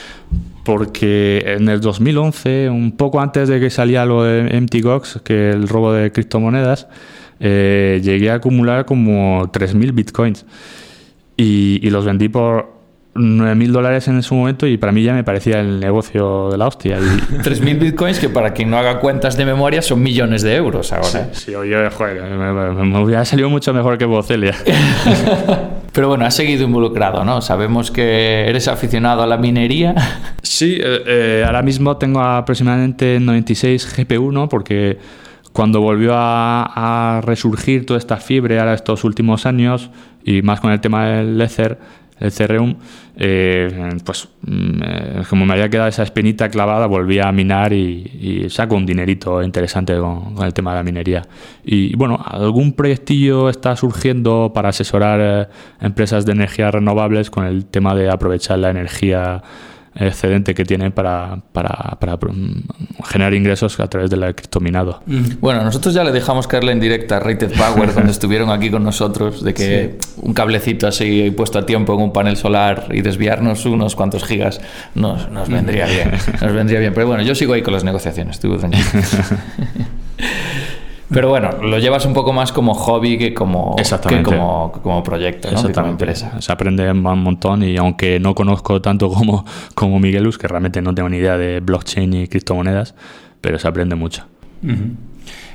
porque 0.64 1.56
en 1.58 1.68
el 1.68 1.80
2011, 1.80 2.70
un 2.70 2.92
poco 2.92 3.20
antes 3.20 3.48
de 3.48 3.58
que 3.58 3.70
salía 3.70 4.04
lo 4.04 4.22
de 4.22 4.60
MTGOX, 4.60 5.20
que 5.24 5.50
el 5.50 5.68
robo 5.68 5.92
de 5.92 6.12
criptomonedas, 6.12 6.86
eh, 7.40 8.00
llegué 8.02 8.30
a 8.30 8.34
acumular 8.34 8.84
como 8.84 9.50
3.000 9.50 9.92
bitcoins 9.92 10.44
y, 11.36 11.80
y 11.82 11.90
los 11.90 12.04
vendí 12.04 12.28
por 12.28 12.78
9.000 13.14 13.72
dólares 13.72 14.06
en 14.06 14.18
ese 14.18 14.32
momento 14.34 14.66
y 14.68 14.76
para 14.76 14.92
mí 14.92 15.02
ya 15.02 15.12
me 15.14 15.24
parecía 15.24 15.58
el 15.60 15.80
negocio 15.80 16.48
de 16.50 16.58
la 16.58 16.68
hostia. 16.68 16.98
Y, 16.98 17.02
3.000 17.42 17.78
bitcoins 17.80 18.20
que 18.20 18.28
para 18.28 18.52
quien 18.52 18.70
no 18.70 18.78
haga 18.78 19.00
cuentas 19.00 19.36
de 19.36 19.44
memoria 19.44 19.82
son 19.82 20.00
millones 20.02 20.42
de 20.42 20.54
euros 20.54 20.92
ahora. 20.92 21.28
sí, 21.32 21.54
oye, 21.54 21.90
joder, 21.90 22.22
me, 22.22 22.52
me- 22.52 22.84
me 22.84 23.02
hubiera 23.02 23.24
salido 23.24 23.50
mucho 23.50 23.74
mejor 23.74 23.98
que 23.98 24.04
Bocelia. 24.04 24.54
Pero 25.92 26.06
bueno, 26.08 26.24
has 26.24 26.34
seguido 26.36 26.64
involucrado, 26.64 27.24
¿no? 27.24 27.40
Sabemos 27.42 27.90
que 27.90 28.48
eres 28.48 28.68
aficionado 28.68 29.22
a 29.22 29.26
la 29.26 29.36
minería. 29.36 29.92
Sí, 30.42 30.78
eh, 30.80 31.02
eh, 31.06 31.42
ahora 31.44 31.62
mismo 31.62 31.96
tengo 31.96 32.20
aproximadamente 32.20 33.18
96 33.18 33.96
GPU, 33.96 34.30
¿no? 34.30 34.48
Porque 34.48 34.98
cuando 35.60 35.82
volvió 35.82 36.12
a, 36.14 37.20
resurgir 37.22 37.84
toda 37.84 37.98
esta 37.98 38.16
fiebre 38.16 38.58
ahora 38.58 38.72
estos 38.72 39.04
últimos 39.04 39.44
años 39.44 39.90
y 40.24 40.40
más 40.40 40.58
con 40.58 40.72
el 40.72 40.80
tema 40.80 41.04
del 41.04 41.38
Ether, 41.38 41.78
el 42.18 42.28
Ethereum, 42.28 42.76
eh, 43.14 43.90
pues 44.02 44.26
mm, 44.40 44.82
eh, 44.82 45.22
como 45.28 45.44
me 45.44 45.52
había 45.52 45.68
quedado 45.68 45.90
esa 45.90 46.02
espinita 46.02 46.48
clavada, 46.48 46.86
volví 46.86 47.18
a 47.18 47.30
minar 47.30 47.74
y, 47.74 48.46
saco 48.48 48.74
un 48.74 48.86
dinerito 48.86 49.42
interesante 49.42 49.98
con, 49.98 50.34
con 50.34 50.46
el 50.46 50.54
tema 50.54 50.70
de 50.70 50.76
la 50.78 50.82
minería. 50.82 51.26
Y 51.62 51.94
bueno, 51.94 52.18
algún 52.24 52.72
proyectillo 52.72 53.50
está 53.50 53.76
surgiendo 53.76 54.52
para 54.54 54.70
asesorar 54.70 55.20
eh, 55.20 55.48
empresas 55.82 56.24
de 56.24 56.32
energías 56.32 56.72
renovables 56.72 57.28
con 57.28 57.44
el 57.44 57.66
tema 57.66 57.94
de 57.94 58.08
aprovechar 58.08 58.60
la 58.60 58.70
energía 58.70 59.42
excedente 59.94 60.54
que 60.54 60.64
tienen 60.64 60.92
para, 60.92 61.40
para, 61.52 61.98
para, 61.98 62.16
mm, 62.16 62.62
generar 63.04 63.34
ingresos 63.34 63.78
a 63.80 63.88
través 63.88 64.10
del 64.10 64.20
criptominado. 64.34 65.02
Bueno, 65.40 65.62
nosotros 65.64 65.94
ya 65.94 66.04
le 66.04 66.12
dejamos 66.12 66.46
caerle 66.46 66.72
en 66.72 66.80
directa 66.80 67.16
a 67.16 67.20
Rated 67.20 67.52
Power, 67.56 67.94
donde 67.94 68.12
estuvieron 68.12 68.50
aquí 68.50 68.70
con 68.70 68.84
nosotros, 68.84 69.42
de 69.42 69.54
que 69.54 69.98
un 70.16 70.32
cablecito 70.34 70.86
así 70.86 71.30
puesto 71.36 71.58
a 71.58 71.66
tiempo 71.66 71.94
en 71.94 72.00
un 72.00 72.12
panel 72.12 72.36
solar 72.36 72.88
y 72.92 73.02
desviarnos 73.02 73.66
unos 73.66 73.96
cuantos 73.96 74.24
gigas 74.24 74.60
nos, 74.94 75.30
nos 75.30 75.48
vendría 75.48 75.86
bien. 75.86 76.12
Nos 76.40 76.52
vendría 76.52 76.80
bien. 76.80 76.94
Pero 76.94 77.06
bueno, 77.06 77.22
yo 77.22 77.34
sigo 77.34 77.54
ahí 77.54 77.62
con 77.62 77.74
las 77.74 77.84
negociaciones, 77.84 78.38
tú 78.40 78.56
tranquilo. 78.56 78.84
Pero 81.12 81.28
bueno, 81.28 81.50
lo 81.62 81.78
llevas 81.78 82.06
un 82.06 82.14
poco 82.14 82.32
más 82.32 82.52
como 82.52 82.72
hobby 82.74 83.18
que 83.18 83.34
como, 83.34 83.74
que 83.74 83.82
Exactamente. 83.82 84.30
como, 84.30 84.70
como 84.70 85.02
proyecto, 85.02 85.50
¿no? 85.50 85.62
Que 85.62 85.72
como 85.72 85.88
empresa. 85.88 86.40
Se 86.40 86.52
aprende 86.52 86.88
un 86.90 87.00
montón 87.00 87.64
y 87.64 87.76
aunque 87.76 88.20
no 88.20 88.34
conozco 88.34 88.80
tanto 88.80 89.08
como, 89.10 89.44
como 89.74 89.98
Miguelus, 89.98 90.38
que 90.38 90.46
realmente 90.46 90.80
no 90.82 90.94
tengo 90.94 91.08
ni 91.08 91.16
idea 91.16 91.36
de 91.36 91.60
blockchain 91.60 92.12
y 92.12 92.28
criptomonedas, 92.28 92.94
pero 93.40 93.58
se 93.58 93.66
aprende 93.66 93.96
mucho. 93.96 94.24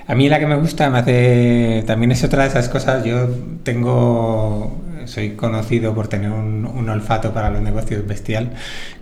A 0.08 0.14
mí 0.14 0.30
la 0.30 0.40
que 0.40 0.46
me 0.46 0.56
gusta, 0.56 0.90
me 0.90 1.00
hace. 1.00 1.84
También 1.88 2.12
es 2.12 2.24
otra 2.24 2.44
de 2.44 2.50
esas 2.50 2.70
cosas. 2.70 3.04
Yo 3.04 3.28
tengo. 3.64 4.85
Soy 5.08 5.32
conocido 5.32 5.94
por 5.94 6.08
tener 6.08 6.32
un, 6.32 6.90
olfato 6.90 7.34
para 7.34 7.50
los 7.50 7.62
negocios 7.62 8.06
bestial. 8.06 8.52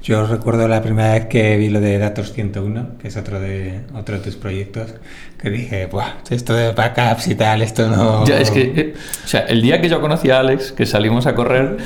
Yo 0.01 0.25
recuerdo 0.25 0.67
la 0.67 0.81
primera 0.81 1.13
vez 1.13 1.25
que 1.25 1.57
vi 1.57 1.69
lo 1.69 1.81
de 1.81 1.97
Datos 1.97 2.33
101, 2.33 2.97
que 2.99 3.07
es 3.09 3.17
otro 3.17 3.39
de, 3.39 3.81
otro 3.93 4.15
de 4.15 4.21
tus 4.21 4.35
proyectos, 4.35 4.93
que 5.37 5.49
dije, 5.49 5.85
Buah, 5.87 6.13
esto 6.29 6.53
de 6.53 6.71
backups 6.71 7.27
y 7.27 7.35
tal, 7.35 7.61
esto 7.61 7.87
no. 7.89 8.25
Es 8.25 8.51
que, 8.51 8.61
eh, 8.61 8.93
o 9.23 9.27
sea, 9.27 9.41
el 9.41 9.61
día 9.61 9.81
que 9.81 9.89
yo 9.89 9.99
conocí 9.99 10.29
a 10.29 10.39
Alex, 10.39 10.71
que 10.71 10.85
salimos 10.85 11.27
a 11.27 11.35
correr, 11.35 11.77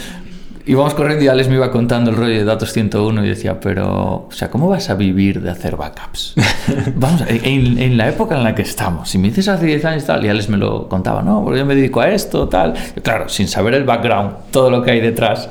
íbamos 0.68 0.94
corriendo 0.94 1.24
y 1.24 1.28
Alex 1.30 1.48
me 1.48 1.56
iba 1.56 1.72
contando 1.72 2.12
el 2.12 2.18
rollo 2.18 2.34
de 2.34 2.44
datos 2.44 2.74
101 2.74 3.26
y 3.26 3.30
decía, 3.30 3.60
pero, 3.60 4.28
o 4.28 4.32
sea, 4.32 4.50
¿cómo 4.50 4.68
vas 4.68 4.90
a 4.90 4.96
vivir 4.96 5.42
de 5.42 5.50
hacer 5.50 5.78
backups? 5.78 6.36
Vamos, 6.96 7.24
en, 7.28 7.80
en 7.80 7.98
la 7.98 8.10
época 8.10 8.36
en 8.36 8.44
la 8.44 8.54
que 8.54 8.64
estamos, 8.64 9.10
si 9.10 9.18
me 9.18 9.30
dices 9.30 9.48
hace 9.48 9.66
10 9.66 9.86
años 9.86 10.06
tal, 10.06 10.26
y 10.26 10.30
Alex 10.30 10.50
me 10.50 10.58
lo 10.58 10.90
contaba, 10.90 11.24
no, 11.24 11.44
porque 11.44 11.60
yo 11.60 11.66
me 11.66 11.76
dedico 11.76 12.02
a 12.02 12.10
esto, 12.10 12.50
tal. 12.50 12.74
Y 12.96 13.00
claro, 13.00 13.30
sin 13.30 13.48
saber 13.48 13.74
el 13.74 13.86
background, 13.86 14.52
todo 14.52 14.70
lo 14.70 14.84
que 14.84 14.92
hay 14.92 15.00
detrás, 15.00 15.50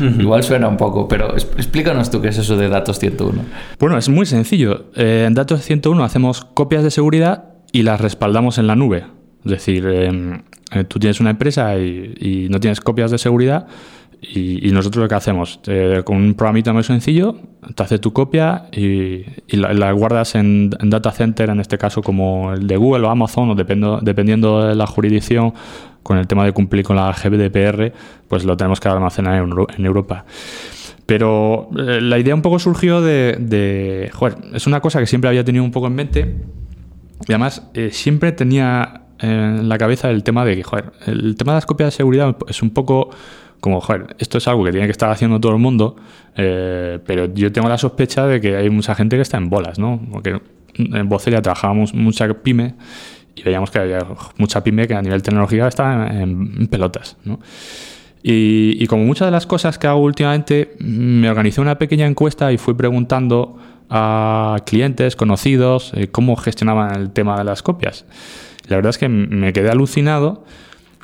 igual 0.00 0.42
suena 0.42 0.66
un 0.68 0.76
poco, 0.76 1.06
pero 1.06 1.36
explícanos 1.36 2.10
tú 2.10 2.20
qué 2.20 2.28
es 2.28 2.38
eso 2.38 2.56
de 2.56 2.68
datos 2.68 2.98
101. 2.98 3.40
Bueno, 3.78 3.96
es 3.96 4.08
muy 4.08 4.26
sencillo. 4.26 4.86
Eh, 4.96 5.24
en 5.26 5.34
Datos 5.34 5.62
101 5.62 6.02
hacemos 6.02 6.44
copias 6.44 6.82
de 6.82 6.90
seguridad 6.90 7.44
y 7.70 7.82
las 7.82 8.00
respaldamos 8.00 8.58
en 8.58 8.66
la 8.66 8.74
nube. 8.74 9.04
Es 9.44 9.50
decir, 9.52 9.86
eh, 9.88 10.40
eh, 10.72 10.84
tú 10.84 10.98
tienes 10.98 11.20
una 11.20 11.30
empresa 11.30 11.76
y, 11.78 12.14
y 12.18 12.48
no 12.50 12.58
tienes 12.58 12.80
copias 12.80 13.10
de 13.10 13.18
seguridad 13.18 13.66
y, 14.20 14.70
nosotros 14.72 15.02
lo 15.04 15.08
que 15.08 15.14
hacemos, 15.14 15.60
con 16.04 16.16
un 16.16 16.34
programita 16.34 16.72
muy 16.72 16.82
sencillo, 16.82 17.36
te 17.74 17.82
hace 17.82 17.98
tu 17.98 18.12
copia 18.12 18.64
y, 18.72 19.24
la, 19.56 19.92
guardas 19.92 20.34
en, 20.34 20.70
data 20.70 21.12
center, 21.12 21.50
en 21.50 21.60
este 21.60 21.78
caso 21.78 22.02
como 22.02 22.52
el 22.52 22.66
de 22.66 22.76
Google 22.76 23.06
o 23.06 23.10
Amazon, 23.10 23.50
o 23.50 23.54
dependo- 23.54 24.00
dependiendo 24.00 24.66
de 24.66 24.74
la 24.74 24.86
jurisdicción, 24.86 25.52
con 26.02 26.16
el 26.18 26.26
tema 26.26 26.44
de 26.44 26.52
cumplir 26.52 26.84
con 26.84 26.96
la 26.96 27.12
GDPR, 27.12 27.92
pues 28.28 28.44
lo 28.44 28.56
tenemos 28.56 28.80
que 28.80 28.88
almacenar 28.88 29.34
en, 29.34 29.50
Euro- 29.50 29.66
en 29.76 29.84
Europa. 29.86 30.24
Pero 31.06 31.68
eh, 31.78 32.00
la 32.00 32.18
idea 32.18 32.34
un 32.34 32.42
poco 32.42 32.58
surgió 32.58 33.00
de, 33.00 33.36
de- 33.38 34.10
Joder, 34.12 34.36
es 34.54 34.66
una 34.66 34.80
cosa 34.80 35.00
que 35.00 35.06
siempre 35.06 35.28
había 35.28 35.44
tenido 35.44 35.64
un 35.64 35.70
poco 35.70 35.86
en 35.86 35.94
mente. 35.94 36.36
Y 37.26 37.32
además, 37.32 37.68
eh, 37.74 37.90
siempre 37.92 38.32
tenía 38.32 39.02
en 39.18 39.68
la 39.68 39.78
cabeza 39.78 40.10
el 40.10 40.22
tema 40.22 40.44
de 40.44 40.56
que, 40.56 40.62
joder, 40.62 40.92
el 41.06 41.34
tema 41.36 41.52
de 41.52 41.56
las 41.56 41.66
copias 41.66 41.88
de 41.88 41.96
seguridad 41.96 42.36
es 42.48 42.62
un 42.62 42.70
poco 42.70 43.10
como, 43.60 43.80
joder, 43.80 44.16
esto 44.18 44.38
es 44.38 44.48
algo 44.48 44.64
que 44.64 44.70
tiene 44.70 44.86
que 44.86 44.92
estar 44.92 45.10
haciendo 45.10 45.40
todo 45.40 45.52
el 45.52 45.58
mundo, 45.58 45.96
eh, 46.36 46.98
pero 47.06 47.32
yo 47.34 47.52
tengo 47.52 47.68
la 47.68 47.78
sospecha 47.78 48.26
de 48.26 48.40
que 48.40 48.56
hay 48.56 48.70
mucha 48.70 48.94
gente 48.94 49.16
que 49.16 49.22
está 49.22 49.36
en 49.36 49.50
bolas, 49.50 49.78
¿no? 49.78 50.00
Porque 50.10 50.40
en 50.74 51.08
Bocelia 51.08 51.42
trabajábamos 51.42 51.92
mucha 51.94 52.32
pyme 52.34 52.74
y 53.34 53.42
veíamos 53.42 53.70
que 53.70 53.78
había 53.78 54.06
mucha 54.36 54.62
pyme 54.62 54.86
que 54.86 54.94
a 54.94 55.02
nivel 55.02 55.22
tecnológico 55.22 55.66
estaba 55.66 56.08
en, 56.08 56.68
pelotas, 56.68 57.16
¿no? 57.24 57.40
Y, 58.22 58.76
y 58.82 58.86
como 58.86 59.04
muchas 59.04 59.28
de 59.28 59.32
las 59.32 59.46
cosas 59.46 59.78
que 59.78 59.86
hago 59.86 60.00
últimamente, 60.00 60.74
me 60.80 61.30
organizé 61.30 61.60
una 61.60 61.78
pequeña 61.78 62.06
encuesta 62.06 62.52
y 62.52 62.58
fui 62.58 62.74
preguntando 62.74 63.58
a 63.90 64.56
clientes, 64.66 65.16
conocidos, 65.16 65.92
eh, 65.94 66.08
cómo 66.08 66.36
gestionaban 66.36 66.94
el 66.94 67.10
tema 67.10 67.38
de 67.38 67.44
las 67.44 67.62
copias. 67.62 68.04
La 68.68 68.76
verdad 68.76 68.90
es 68.90 68.98
que 68.98 69.08
me 69.08 69.52
quedé 69.52 69.70
alucinado 69.70 70.44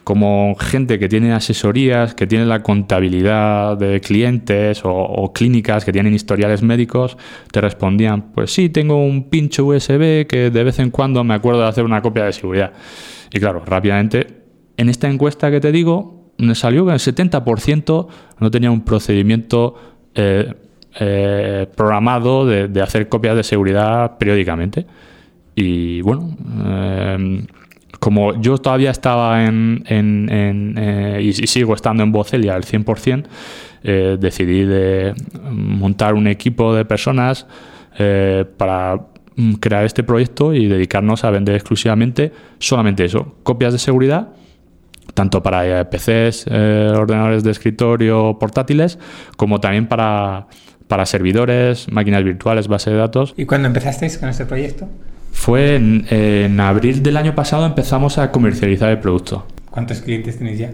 como 0.04 0.54
gente 0.56 0.98
que 0.98 1.08
tiene 1.08 1.32
asesorías, 1.32 2.14
que 2.14 2.26
tiene 2.26 2.44
la 2.44 2.62
contabilidad 2.62 3.78
de 3.78 4.00
clientes 4.00 4.82
o, 4.84 5.32
clínicas 5.34 5.84
que 5.84 5.92
tienen 5.92 6.14
historiales 6.14 6.62
médicos, 6.62 7.16
te 7.50 7.60
respondían, 7.60 8.32
pues 8.32 8.52
sí, 8.52 8.68
tengo 8.68 9.04
un 9.04 9.30
pincho 9.30 9.64
USB 9.64 10.26
que 10.26 10.50
de 10.52 10.64
vez 10.64 10.78
en 10.78 10.90
cuando 10.90 11.24
me 11.24 11.34
acuerdo 11.34 11.62
de 11.62 11.68
hacer 11.68 11.84
una 11.84 12.02
copia 12.02 12.24
de 12.24 12.32
seguridad. 12.32 12.72
Y 13.32 13.40
claro, 13.40 13.62
rápidamente, 13.64 14.26
en 14.76 14.90
esta 14.90 15.08
encuesta 15.08 15.50
que 15.50 15.60
te 15.60 15.72
digo, 15.72 16.32
me 16.36 16.54
salió 16.54 16.84
que 16.84 16.92
el 16.92 16.98
70% 16.98 18.06
no 18.38 18.50
tenía 18.50 18.70
un 18.70 18.84
procedimiento 18.84 19.74
eh, 20.14 20.52
eh, 21.00 21.66
programado 21.74 22.46
de, 22.46 22.82
hacer 22.82 23.08
copias 23.08 23.36
de 23.36 23.42
seguridad 23.42 24.18
periódicamente. 24.18 24.86
Y 25.56 26.02
bueno, 26.02 26.36
eh, 26.66 27.46
como 28.04 28.38
yo 28.38 28.58
todavía 28.58 28.90
estaba 28.90 29.46
en, 29.46 29.82
eh, 29.88 31.20
y, 31.22 31.32
sigo 31.32 31.74
estando 31.74 32.02
en 32.02 32.12
Bocelia 32.12 32.54
al 32.54 32.62
100%, 32.62 33.24
eh, 33.82 34.18
decidí 34.20 34.66
de 34.66 35.14
montar 35.50 36.12
un 36.12 36.26
equipo 36.26 36.74
de 36.74 36.84
personas 36.84 37.46
eh, 37.98 38.44
para 38.58 39.06
crear 39.58 39.86
este 39.86 40.02
proyecto 40.02 40.52
y 40.52 40.66
dedicarnos 40.66 41.24
a 41.24 41.30
vender 41.30 41.54
exclusivamente 41.54 42.30
solamente 42.58 43.06
eso, 43.06 43.36
copias 43.42 43.72
de 43.72 43.78
seguridad 43.78 44.34
tanto 45.14 45.42
para 45.42 45.88
PCs, 45.88 46.48
ordenadores 46.48 47.42
de 47.42 47.52
escritorio, 47.52 48.36
portátiles, 48.38 48.98
como 49.38 49.60
también 49.60 49.86
para, 49.86 50.48
para 50.88 51.06
servidores, 51.06 51.90
máquinas 51.90 52.22
virtuales, 52.24 52.68
base 52.68 52.90
de 52.90 52.96
datos. 52.96 53.32
¿Y 53.36 53.46
cuándo 53.46 53.68
empezasteis 53.68 54.18
con 54.18 54.28
este 54.28 54.44
proyecto? 54.44 54.88
Fue 55.34 55.74
en, 55.74 56.58
abril 56.60 57.02
del 57.02 57.18
año 57.18 57.34
pasado 57.34 57.66
empezamos 57.66 58.16
a 58.16 58.30
comercializar 58.30 58.88
el 58.90 58.98
producto. 59.00 59.46
¿Cuántos 59.70 60.00
clientes 60.00 60.38
tenéis 60.38 60.58
ya? 60.58 60.72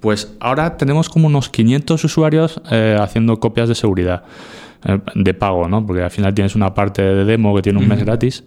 Pues 0.00 0.34
ahora 0.38 0.76
tenemos 0.76 1.08
como 1.08 1.28
unos 1.28 1.48
500 1.48 2.04
usuarios 2.04 2.60
eh, 2.70 2.98
haciendo 3.00 3.40
copias 3.40 3.70
de 3.70 3.74
seguridad 3.74 4.24
eh, 4.84 4.98
de 5.14 5.32
pago, 5.32 5.66
¿no? 5.68 5.86
Porque 5.86 6.02
al 6.02 6.10
final 6.10 6.34
tienes 6.34 6.54
una 6.54 6.74
parte 6.74 7.00
de 7.00 7.24
demo 7.24 7.54
que 7.56 7.62
tiene 7.62 7.78
un 7.78 7.88
mes 7.88 8.04
gratis, 8.04 8.44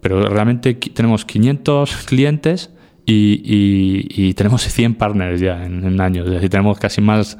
pero 0.00 0.28
realmente 0.28 0.74
tenemos 0.74 1.24
500 1.24 1.96
clientes 2.04 2.70
y, 3.04 4.34
tenemos 4.34 4.62
100 4.62 4.94
partners 4.94 5.40
ya 5.40 5.64
en, 5.64 5.84
un 5.84 6.00
año. 6.00 6.24
Es 6.24 6.30
decir, 6.30 6.50
tenemos 6.50 6.78
casi 6.78 7.00
más 7.00 7.38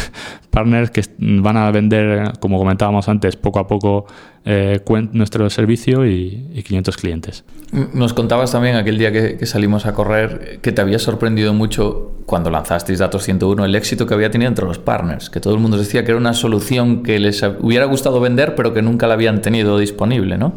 partners 0.50 0.90
que 0.90 1.02
van 1.18 1.56
a 1.56 1.70
vender, 1.70 2.32
como 2.40 2.58
comentábamos 2.58 3.08
antes, 3.08 3.36
poco 3.36 3.58
a 3.58 3.66
poco 3.66 4.06
eh, 4.44 4.80
nuestro 5.12 5.48
servicio 5.50 6.06
y, 6.06 6.62
500 6.64 6.96
clientes. 6.96 7.44
Nos 7.92 8.14
contabas 8.14 8.52
también 8.52 8.76
aquel 8.76 8.98
día 8.98 9.12
que, 9.12 9.44
salimos 9.46 9.86
a 9.86 9.94
correr 9.94 10.58
que 10.62 10.72
te 10.72 10.80
había 10.80 10.98
sorprendido 10.98 11.54
mucho 11.54 12.12
cuando 12.26 12.50
lanzasteis 12.50 12.98
Datos 12.98 13.24
101 13.24 13.64
el 13.64 13.74
éxito 13.74 14.06
que 14.06 14.14
había 14.14 14.30
tenido 14.30 14.48
entre 14.48 14.64
los 14.64 14.78
partners, 14.78 15.28
que 15.28 15.40
todo 15.40 15.54
el 15.54 15.60
mundo 15.60 15.76
decía 15.76 16.04
que 16.04 16.12
era 16.12 16.18
una 16.18 16.32
solución 16.32 17.02
que 17.02 17.18
les 17.18 17.42
hubiera 17.60 17.84
gustado 17.84 18.20
vender 18.20 18.54
pero 18.54 18.72
que 18.72 18.80
nunca 18.80 19.06
la 19.06 19.14
habían 19.14 19.42
tenido 19.42 19.78
disponible, 19.78 20.38
¿no? 20.38 20.54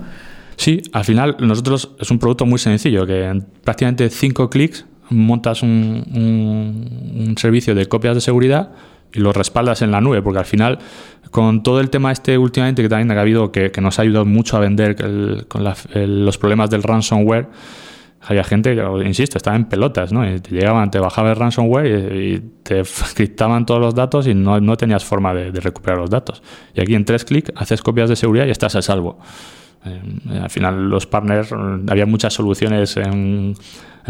Sí, 0.58 0.82
al 0.92 1.06
final 1.06 1.38
nosotros 1.40 1.92
es 2.00 2.10
un 2.12 2.18
producto 2.20 2.46
muy 2.46 2.60
sencillo, 2.60 3.06
que 3.06 3.26
en 3.26 3.42
prácticamente 3.64 4.10
cinco 4.10 4.50
clics 4.50 4.86
montas 5.10 5.62
un, 5.62 6.04
un, 6.14 7.38
servicio 7.38 7.76
de 7.76 7.86
copias 7.86 8.16
de 8.16 8.22
seguridad 8.22 8.72
y 9.14 9.20
lo 9.20 9.32
respaldas 9.32 9.84
en 9.84 9.92
la 9.92 10.02
nube, 10.02 10.22
porque 10.22 10.40
al 10.40 10.46
final 10.46 10.80
con 11.30 11.62
todo 11.62 11.80
el 11.80 11.92
tema 11.92 12.12
este 12.12 12.38
últimamente 12.38 12.82
que 12.82 12.90
también 12.90 13.16
ha 13.16 13.22
habido, 13.22 13.52
que, 13.52 13.72
nos 13.80 14.00
ha 14.00 14.02
ayudado 14.02 14.26
mucho 14.26 14.58
a 14.58 14.60
vender 14.60 14.96
con 15.48 15.64
los 15.64 16.38
problemas 16.40 16.72
del 16.72 16.82
ransomware, 16.82 17.48
había 18.20 18.44
gente 18.44 18.76
que, 18.76 18.84
insisto, 19.06 19.38
estaba 19.38 19.56
en 19.56 19.66
pelotas, 19.66 20.12
¿no? 20.12 20.22
Te 20.42 20.50
llegaban, 20.50 20.90
te 20.90 21.00
bajaba 21.00 21.30
el 21.30 21.36
ransomware 21.36 22.16
y, 22.16 22.42
te 22.64 22.82
criptaban 23.16 23.66
todos 23.66 23.80
los 23.80 23.94
datos 23.94 24.28
y 24.28 24.34
no, 24.34 24.60
no 24.60 24.76
tenías 24.76 25.06
forma 25.06 25.34
de, 25.36 25.52
de, 25.52 25.60
recuperar 25.62 26.00
los 26.00 26.10
datos. 26.10 26.42
Y 26.74 26.82
aquí 26.82 26.96
en 26.96 27.06
tres 27.06 27.24
clics 27.26 27.52
haces 27.56 27.82
copias 27.82 28.10
de 28.10 28.16
seguridad 28.16 28.48
y 28.48 28.50
estás 28.50 28.76
a 28.76 28.82
salvo. 28.82 29.20
Eh, 29.88 30.40
al 30.42 30.50
final 30.50 30.90
los 30.90 31.08
partners, 31.08 31.50
había 31.88 32.06
muchas 32.06 32.34
soluciones 32.34 32.98
en, 32.98 33.56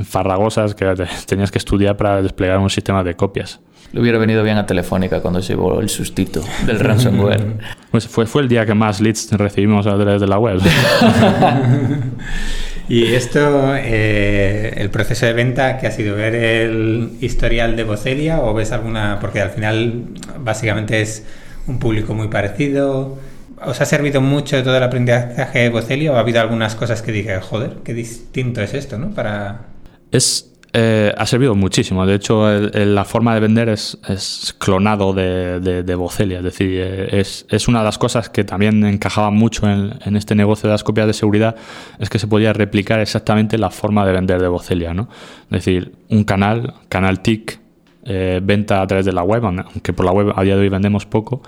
farragosas 0.04 0.76
que 0.76 0.94
tenías 1.26 1.52
que 1.52 1.58
estudiar 1.58 1.98
para 1.98 2.22
desplegar 2.22 2.60
un 2.60 2.70
sistema 2.70 3.04
de 3.04 3.16
copias. 3.16 3.60
Le 3.94 4.02
hubiera 4.02 4.18
venido 4.18 4.44
bien 4.44 4.58
a 4.58 4.66
Telefónica 4.66 5.22
cuando 5.22 5.42
se 5.42 5.54
llevó 5.54 5.80
el 5.80 5.90
sustito 5.90 6.44
del 6.66 6.80
ransomware. 6.80 7.58
Pues 7.92 8.08
fue, 8.08 8.26
fue 8.26 8.42
el 8.42 8.50
día 8.50 8.66
que 8.66 8.74
más 8.74 9.00
leads 9.00 9.32
recibimos 9.32 9.88
a 9.88 9.96
través 9.96 10.20
de 10.20 10.28
la 10.28 10.38
web. 10.38 10.60
y 12.90 13.06
esto, 13.06 13.74
eh, 13.76 14.74
el 14.76 14.90
proceso 14.90 15.26
de 15.26 15.34
venta, 15.34 15.78
que 15.78 15.88
ha 15.88 15.92
sido 15.92 16.16
ver 16.16 16.36
el 16.36 17.12
historial 17.22 17.78
de 17.78 17.86
Vocelia 17.86 18.42
o 18.42 18.54
ves 18.54 18.74
alguna, 18.74 19.20
porque 19.22 19.40
al 19.40 19.52
final 19.52 20.04
básicamente 20.44 21.02
es 21.02 21.26
un 21.66 21.80
público 21.80 22.14
muy 22.14 22.28
parecido, 22.28 23.18
¿Os 23.66 23.82
ha 23.82 23.86
servido 23.86 24.22
mucho 24.22 24.62
todo 24.64 24.78
el 24.78 24.84
aprendizaje 24.84 25.60
de 25.60 25.70
Bocelli 25.70 26.08
o 26.08 26.16
ha 26.16 26.20
habido 26.20 26.41
algunas 26.41 26.76
cosas 26.76 27.01
que 27.01 27.12
dije, 27.12 27.39
joder, 27.39 27.78
qué 27.84 27.93
distinto 27.93 28.62
es 28.62 28.74
esto, 28.74 28.97
¿no? 28.97 29.12
Para... 29.12 29.62
Es, 30.12 30.53
eh, 30.74 31.12
ha 31.18 31.26
servido 31.26 31.55
muchísimo. 31.55 32.05
De 32.05 32.14
hecho, 32.14 32.47
la 32.47 33.03
forma 33.03 33.34
de 33.34 33.39
vender 33.39 33.70
es, 33.70 33.97
clonado 34.60 35.12
de, 35.12 35.60
de, 35.60 35.95
Bocelia. 35.95 36.38
Es 36.38 36.43
decir, 36.43 36.70
eh, 36.72 37.20
es, 37.20 37.68
una 37.68 37.80
de 37.80 37.86
las 37.86 37.97
cosas 37.97 38.30
que 38.30 38.43
también 38.43 38.86
encajaba 38.86 39.32
mucho 39.32 39.68
en, 39.68 40.16
este 40.16 40.36
negocio 40.36 40.68
de 40.68 40.74
las 40.74 40.84
copias 40.84 41.08
de 41.08 41.14
seguridad, 41.14 41.55
es 41.97 42.12
que 42.12 42.20
se 42.20 42.28
podía 42.28 42.53
replicar 42.53 42.99
exactamente 42.99 43.58
la 43.58 43.72
forma 43.72 44.05
de 44.05 44.12
vender 44.12 44.39
de 44.39 44.47
Bocelia. 44.47 44.93
¿no? 44.93 45.10
Es 45.45 45.66
decir, 45.66 45.93
un 46.10 46.24
canal, 46.26 46.76
canal 46.89 47.22
TIC, 47.22 47.60
eh, 48.03 48.39
venta 48.43 48.82
a 48.82 48.88
través 48.88 49.05
de 49.05 49.14
la 49.14 49.24
web, 49.24 49.43
aunque 49.45 49.93
por 49.93 50.05
la 50.05 50.12
web 50.12 50.32
a 50.36 50.43
día 50.43 50.55
de 50.55 50.62
hoy 50.62 50.70
vendemos 50.70 51.05
poco, 51.05 51.41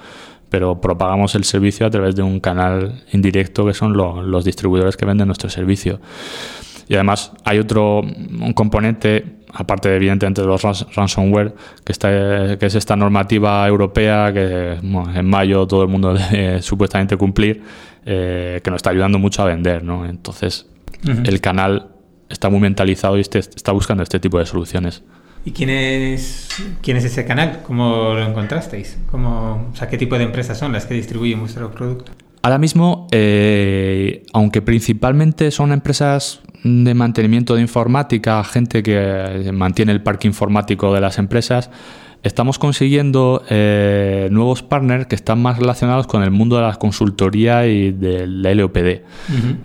pero 0.50 0.82
propagamos 0.82 1.36
el 1.36 1.44
servicio 1.44 1.86
a 1.86 1.90
través 1.90 2.16
de 2.16 2.24
un 2.24 2.40
canal 2.40 3.04
indirecto 3.12 3.66
que 3.66 3.74
son 3.74 3.96
los 3.96 4.44
distribuidores 4.44 4.98
que 4.98 5.06
venden 5.06 5.28
nuestro 5.28 5.50
servicio. 5.50 6.00
Y 6.88 6.96
además 6.96 7.32
hay 7.46 7.60
otro 7.60 8.00
un 8.00 8.54
componente, 8.54 9.24
aparte 9.54 9.90
de, 9.90 9.98
evidentemente 9.98 10.42
de 10.42 10.48
los 10.48 10.64
ransomware, 10.96 11.54
que, 11.86 11.92
está, 11.92 12.58
que 12.58 12.66
es 12.66 12.74
esta 12.74 12.96
normativa 12.96 13.68
europea 13.68 14.34
que 14.34 14.80
en 14.82 15.30
mayo 15.30 15.68
todo 15.68 15.84
el 15.84 15.88
mundo 15.88 16.14
debe 16.32 16.64
supuestamente 16.64 17.16
cumplir, 17.16 17.62
eh, 18.06 18.60
que 18.64 18.72
nos 18.72 18.80
está 18.80 18.90
ayudando 18.90 19.20
mucho 19.20 19.44
a 19.44 19.46
vender. 19.46 19.84
¿no? 19.84 20.04
Entonces, 20.08 20.68
el 21.04 21.40
canal 21.42 21.90
está 22.28 22.50
muy 22.50 22.60
mentalizado 22.60 23.18
y 23.18 23.22
este, 23.22 23.38
está 23.38 23.72
buscando 23.72 24.02
este 24.02 24.20
tipo 24.20 24.40
de 24.40 24.48
soluciones. 24.48 25.04
¿Y 25.46 25.52
quién 25.52 25.70
es, 25.70 26.50
quién 26.82 26.98
es 26.98 27.06
ese 27.06 27.26
canal? 27.26 27.62
¿Cómo 27.64 28.14
lo 28.14 28.26
encontrasteis? 28.26 28.98
¿Cómo, 29.10 29.70
o 29.72 29.76
sea, 29.76 29.88
¿Qué 29.88 29.98
tipo 29.98 30.18
de 30.18 30.26
empresas 30.26 30.58
son 30.58 30.74
las 30.74 30.86
que 30.86 30.94
distribuyen 30.94 31.40
vuestro 31.40 31.72
producto? 31.72 32.12
Ahora 32.42 32.58
mismo, 32.58 33.08
eh, 33.12 34.26
aunque 34.34 34.62
principalmente 34.62 35.52
son 35.52 35.74
empresas 35.74 36.42
de 36.64 36.94
mantenimiento 36.94 37.56
de 37.56 37.62
informática, 37.62 38.44
gente 38.44 38.82
que 38.82 39.50
mantiene 39.54 39.92
el 39.92 40.02
parque 40.02 40.28
informático 40.28 40.94
de 40.94 41.02
las 41.02 41.20
empresas, 41.20 41.70
estamos 42.24 42.58
consiguiendo 42.58 43.44
eh, 43.50 44.30
nuevos 44.32 44.64
partners 44.64 45.08
que 45.08 45.16
están 45.16 45.42
más 45.42 45.60
relacionados 45.60 46.08
con 46.08 46.24
el 46.24 46.32
mundo 46.32 46.56
de 46.56 46.62
la 46.62 46.76
consultoría 46.76 47.68
y 47.68 47.92
de 47.92 48.26
la 48.26 48.54
LOPD. 48.54 49.02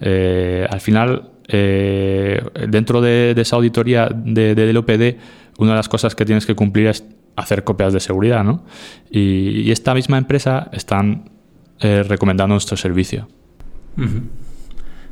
Eh, 0.01 0.66
al 0.68 0.81
final, 0.81 1.31
dentro 1.47 3.01
de, 3.01 3.35
esa 3.37 3.55
auditoría 3.55 4.09
de, 4.12 4.57
de 4.57 4.72
LOPD, 4.72 5.16
una 5.59 5.72
de 5.72 5.76
las 5.76 5.88
cosas 5.88 6.14
que 6.14 6.24
tienes 6.24 6.46
que 6.46 6.55
cumplir 6.55 6.88
es 6.88 7.05
hacer 7.36 7.64
copias 7.64 7.92
de 7.92 8.00
seguridad, 8.00 8.44
¿no? 8.44 8.64
Y, 9.11 9.70
esta 9.70 9.94
misma 9.94 10.18
empresa 10.18 10.68
están 10.72 11.30
eh, 11.80 12.02
recomendando 12.02 12.55
nuestro 12.55 12.76
servicio. 12.76 13.28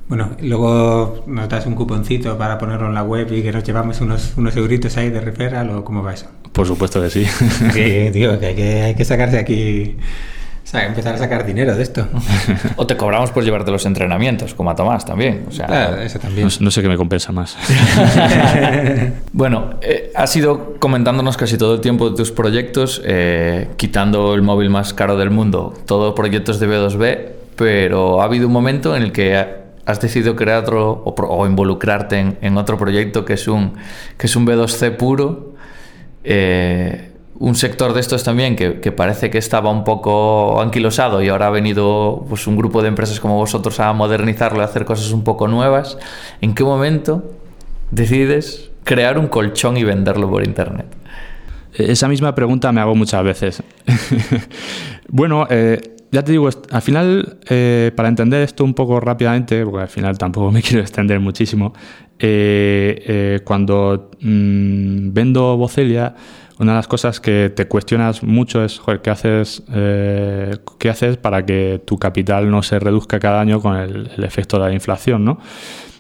Bueno, 0.08 0.30
luego 0.40 1.24
nos 1.26 1.48
das 1.48 1.66
un 1.66 1.74
cuponcito 1.74 2.36
para 2.36 2.58
ponerlo 2.58 2.88
en 2.88 2.94
la 2.94 3.02
web 3.02 3.32
y 3.32 3.42
que 3.42 3.52
nos 3.52 3.64
llevamos 3.64 4.00
unos, 4.00 4.34
unos 4.36 4.56
euritos 4.56 4.96
ahí 4.96 5.10
de 5.10 5.20
referral 5.20 5.70
o 5.70 5.84
cómo 5.84 6.02
va 6.02 6.14
eso. 6.14 6.26
Por 6.52 6.66
supuesto 6.66 7.00
que 7.00 7.10
sí. 7.10 7.24
sí, 7.72 8.10
digo, 8.10 8.38
que 8.38 8.46
hay 8.46 8.54
que, 8.54 8.82
hay 8.82 8.94
que 8.94 9.04
sacarse 9.04 9.38
aquí 9.38 9.96
o 10.62 10.66
sea, 10.66 10.86
empezar 10.86 11.14
a 11.14 11.18
sacar 11.18 11.44
dinero 11.44 11.74
de 11.74 11.82
esto. 11.82 12.06
o 12.76 12.86
te 12.86 12.96
cobramos 12.96 13.30
por 13.32 13.44
llevarte 13.44 13.70
los 13.70 13.84
entrenamientos, 13.84 14.54
como 14.54 14.70
a 14.70 14.76
Tomás 14.76 15.04
también. 15.04 15.44
O 15.48 15.52
sea, 15.52 15.66
claro, 15.66 16.00
eso 16.00 16.18
también. 16.18 16.48
No, 16.60 16.70
sé 16.70 16.82
qué 16.82 16.88
me 16.88 16.96
compensa 16.96 17.32
más. 17.32 17.56
bueno, 19.32 19.74
eh, 19.82 20.12
has 20.14 20.34
ido 20.36 20.76
comentándonos 20.78 21.36
casi 21.36 21.58
todo 21.58 21.74
el 21.74 21.80
tiempo 21.80 22.10
de 22.10 22.16
tus 22.16 22.30
proyectos, 22.30 23.02
eh, 23.04 23.70
quitando 23.76 24.34
el 24.34 24.42
móvil 24.42 24.70
más 24.70 24.94
caro 24.94 25.16
del 25.16 25.30
mundo, 25.30 25.74
todos 25.84 26.14
proyectos 26.14 26.60
de 26.60 26.68
B2B, 26.68 27.28
pero 27.56 28.22
ha 28.22 28.24
habido 28.24 28.46
un 28.46 28.52
momento 28.52 28.96
en 28.96 29.02
el 29.02 29.12
que 29.12 29.62
has 29.84 30.00
decidido 30.00 30.36
crear 30.36 30.62
otro 30.62 31.02
o, 31.04 31.46
involucrarte 31.46 32.36
en, 32.40 32.56
otro 32.56 32.78
proyecto 32.78 33.24
que 33.24 33.34
es 33.34 33.48
un, 33.48 33.74
que 34.16 34.26
es 34.26 34.36
un 34.36 34.46
B2C 34.46 34.96
puro. 34.96 35.54
Eh, 36.24 37.11
un 37.38 37.54
sector 37.54 37.94
de 37.94 38.00
estos 38.00 38.24
también 38.24 38.56
que, 38.56 38.92
parece 38.92 39.30
que 39.30 39.38
estaba 39.38 39.70
un 39.70 39.84
poco 39.84 40.60
anquilosado 40.60 41.22
y 41.22 41.28
ahora 41.28 41.48
ha 41.48 41.50
venido 41.50 42.24
pues, 42.28 42.46
un 42.46 42.56
grupo 42.56 42.82
de 42.82 42.88
empresas 42.88 43.20
como 43.20 43.36
vosotros 43.36 43.80
a 43.80 43.92
modernizarlo 43.92 44.60
y 44.60 44.64
hacer 44.64 44.84
cosas 44.84 45.12
un 45.12 45.24
poco 45.24 45.48
nuevas, 45.48 45.98
¿en 46.40 46.54
qué 46.54 46.62
momento 46.62 47.32
decides 47.90 48.70
crear 48.84 49.18
un 49.18 49.28
colchón 49.28 49.76
y 49.76 49.84
venderlo 49.84 50.30
por 50.30 50.44
internet? 50.46 50.86
Esa 51.74 52.06
misma 52.06 52.34
pregunta 52.34 52.70
me 52.70 52.80
hago 52.80 52.94
muchas 52.94 53.24
veces. 53.24 53.62
bueno, 55.08 55.46
eh, 55.48 55.80
ya 56.10 56.22
te 56.22 56.32
digo, 56.32 56.48
al 56.70 56.82
final, 56.82 57.38
eh, 57.48 57.90
para 57.96 58.08
entender 58.08 58.42
esto 58.42 58.62
un 58.62 58.74
poco 58.74 59.00
rápidamente, 59.00 59.64
porque 59.64 59.82
al 59.82 59.88
final 59.88 60.18
tampoco 60.18 60.50
me 60.50 60.62
quiero 60.62 60.80
extender 60.80 61.18
muchísimo, 61.18 61.72
eh, 62.18 63.40
cuando 63.44 64.10
mm, 64.20 65.12
vendo 65.12 65.56
Bocelia, 65.56 66.14
una 66.62 66.72
de 66.72 66.76
las 66.76 66.88
cosas 66.88 67.20
que 67.20 67.52
te 67.54 67.66
cuestionas 67.66 68.22
mucho 68.22 68.64
es, 68.64 68.80
¿qué 69.02 69.10
haces, 69.10 69.62
eh, 69.74 70.56
¿qué 70.78 70.90
haces 70.90 71.16
para 71.16 71.44
que 71.44 71.82
tu 71.84 71.98
capital 71.98 72.50
no 72.50 72.62
se 72.62 72.78
reduzca 72.78 73.18
cada 73.18 73.40
año 73.40 73.60
con 73.60 73.76
el, 73.76 74.24
efecto 74.24 74.58
de 74.58 74.68
la 74.68 74.72
inflación? 74.72 75.24
¿no? 75.24 75.40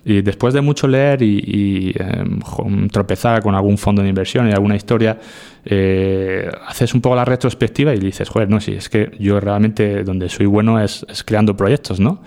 Y 0.04 0.22
después 0.22 0.54
de 0.54 0.60
mucho 0.60 0.86
leer 0.86 1.20
y, 1.22 1.92
em, 1.98 2.88
tropezar 2.88 3.42
con 3.42 3.54
algún 3.54 3.76
fondo 3.76 4.02
de 4.02 4.08
inversión 4.08 4.48
y 4.48 4.52
alguna 4.52 4.76
historia, 4.76 5.18
eh, 5.64 6.48
haces 6.66 6.94
un 6.94 7.00
poco 7.00 7.16
la 7.16 7.24
retrospectiva 7.24 7.92
y 7.92 7.98
dices, 7.98 8.28
joder, 8.28 8.48
no, 8.48 8.60
sí, 8.60 8.72
es 8.72 8.88
que 8.88 9.10
yo 9.18 9.40
realmente 9.40 10.04
donde 10.04 10.28
soy 10.28 10.46
bueno 10.46 10.80
es, 10.80 11.04
creando 11.24 11.56
proyectos, 11.56 11.98
¿no? 11.98 12.22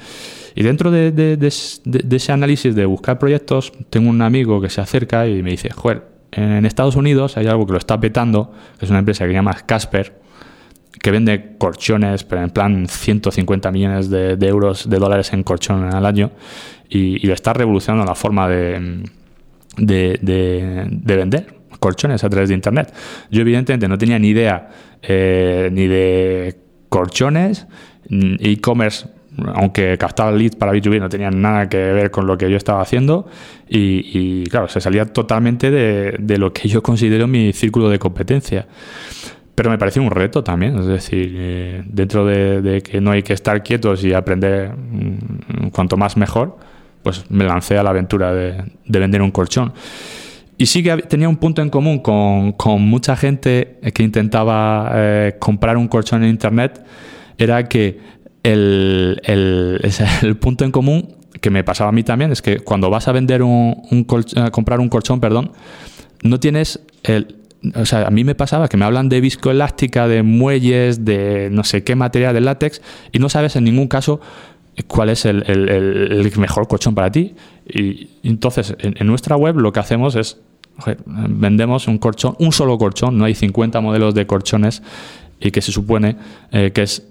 Y 0.56 0.64
dentro 0.64 0.90
de, 0.90 1.38
ese 1.42 2.32
análisis 2.32 2.76
de 2.76 2.86
buscar 2.86 3.20
proyectos, 3.20 3.74
tengo 3.90 4.10
un 4.10 4.22
amigo 4.22 4.62
que 4.62 4.70
se 4.70 4.80
acerca 4.80 5.28
y 5.28 5.44
me 5.44 5.52
dice, 5.52 5.70
joder, 5.70 6.14
en 6.36 6.66
Estados 6.66 6.96
Unidos 6.96 7.38
hay 7.38 7.48
algo 7.48 7.66
que 7.66 7.74
lo 7.74 7.78
está 7.78 8.00
petando, 8.00 8.52
que 8.78 8.86
es 8.86 8.90
una 8.92 9.00
empresa 9.00 9.24
que 9.24 9.32
se 9.32 9.34
llama 9.34 9.54
Casper, 9.66 10.20
que 11.02 11.12
vende 11.12 11.56
colchones, 11.58 12.24
pero 12.24 12.44
en 12.44 12.50
plan 12.50 12.88
150 12.88 13.72
millones 13.72 14.10
de, 14.10 14.38
euros, 14.42 14.90
de 14.90 14.98
dólares 14.98 15.34
en 15.34 15.44
colchón 15.44 15.84
al 15.94 16.06
año, 16.06 16.32
y, 16.90 17.26
y 17.26 17.32
está 17.32 17.54
revolucionando 17.54 18.06
la 18.06 18.16
forma 18.16 18.48
de, 18.48 19.04
de, 19.78 20.88
vender 21.04 21.56
colchones 21.80 22.24
a 22.24 22.30
través 22.30 22.50
de 22.50 22.56
Internet. 22.56 22.94
Yo 23.30 23.42
evidentemente 23.42 23.88
no 23.88 23.98
tenía 23.98 24.18
ni 24.18 24.30
idea 24.30 24.70
eh, 25.02 25.70
ni 25.72 25.88
de 25.88 26.58
colchones, 26.90 27.68
e-commerce 28.10 29.08
aunque 29.54 29.98
captaba 29.98 30.32
leads 30.32 30.56
para 30.56 30.74
B2B 30.74 31.00
no 31.00 31.10
tenía 31.10 31.32
nada 31.32 31.68
que 31.68 31.78
ver 31.78 32.12
con 32.12 32.28
lo 32.28 32.38
que 32.38 32.50
yo 32.50 32.58
estaba 32.58 32.82
haciendo 32.82 33.28
y, 33.68 34.44
claro, 34.46 34.68
se 34.68 34.80
salía 34.80 35.06
totalmente 35.06 35.72
de, 35.72 36.38
lo 36.38 36.54
que 36.54 36.68
yo 36.68 36.82
considero 36.84 37.28
mi 37.28 37.54
círculo 37.54 37.90
de 37.90 38.00
competencia. 38.00 38.68
Pero 39.56 39.70
me 39.70 39.78
pareció 39.78 40.02
un 40.02 40.12
reto 40.12 40.44
también, 40.44 40.78
es 40.78 40.86
decir, 40.86 41.34
eh, 41.34 41.84
dentro 41.86 42.26
de, 42.26 42.82
que 42.82 43.00
no 43.00 43.12
hay 43.12 43.24
que 43.24 43.32
estar 43.32 43.64
quietos 43.64 44.04
y 44.04 44.14
aprender 44.14 44.74
mm, 44.76 45.70
cuanto 45.70 45.96
más 45.96 46.18
mejor, 46.18 46.58
pues 47.02 47.24
me 47.30 47.46
lancé 47.46 47.78
a 47.78 47.84
la 47.84 47.92
aventura 47.92 48.34
de, 48.34 48.66
vender 48.86 49.22
un 49.22 49.32
colchón. 49.32 49.74
Y 50.58 50.66
sí 50.66 50.84
que 50.84 50.98
tenía 51.04 51.30
un 51.30 51.38
punto 51.38 51.62
en 51.62 51.70
común 51.70 52.00
con, 52.00 52.52
con 52.54 52.82
mucha 52.82 53.16
gente 53.16 53.80
que 53.94 54.04
intentaba 54.04 54.92
eh, 54.94 55.36
comprar 55.40 55.78
un 55.78 55.88
colchón 55.88 56.24
en 56.24 56.30
Internet, 56.30 56.84
era 57.38 57.68
que 57.68 58.00
el, 58.46 59.22
el, 59.24 59.82
el, 60.22 60.38
punto 60.38 60.66
en 60.66 60.72
común 60.72 61.16
que 61.41 61.50
me 61.50 61.64
pasaba 61.64 61.89
a 61.89 61.91
mí 61.91 62.04
también 62.04 62.32
es 62.32 62.41
que 62.41 62.60
cuando 62.60 62.89
vas 62.89 63.08
a 63.08 63.12
vender 63.12 63.41
un, 63.41 64.06
a 64.38 64.52
comprar 64.52 64.80
un 64.80 64.89
colchón, 64.89 65.20
perdón, 65.20 65.52
no 66.24 66.39
tienes 66.39 66.80
el, 67.04 67.36
o 67.74 67.86
sea, 67.86 68.06
a 68.06 68.12
mí 68.12 68.24
me 68.24 68.36
pasaba 68.36 68.68
que 68.68 68.78
me 68.78 68.86
hablan 68.86 69.10
de 69.10 69.20
viscoelástica, 69.20 70.08
de 70.08 70.22
muelles, 70.24 71.04
de 71.04 71.50
no 71.52 71.64
sé 71.64 71.84
qué 71.84 71.96
material 71.96 72.34
de 72.34 72.41
látex, 72.41 72.82
y 73.12 73.20
no 73.20 73.30
sabes 73.30 73.56
en 73.56 73.64
ningún 73.64 73.88
caso 73.88 74.22
cuál 74.88 75.10
es 75.10 75.26
el, 75.26 76.32
mejor 76.38 76.68
colchón 76.68 76.93
para 76.93 77.12
ti. 77.12 77.34
Y 77.68 78.10
entonces, 78.24 78.76
en, 78.80 79.08
nuestra 79.08 79.36
web 79.36 79.58
lo 79.58 79.74
que 79.74 79.80
hacemos 79.80 80.16
es, 80.16 80.38
vendemos 81.06 81.88
un 81.88 81.98
colchón, 81.98 82.36
un 82.39 82.52
solo 82.52 82.78
colchón, 82.78 83.18
no 83.18 83.26
hay 83.26 83.34
50 83.34 83.82
modelos 83.82 84.14
de 84.14 84.28
colchones, 84.28 84.84
y 85.39 85.52
que 85.52 85.62
se 85.62 85.72
supone 85.72 86.18
eh, 86.52 86.72
que 86.74 86.84
es 86.84 87.04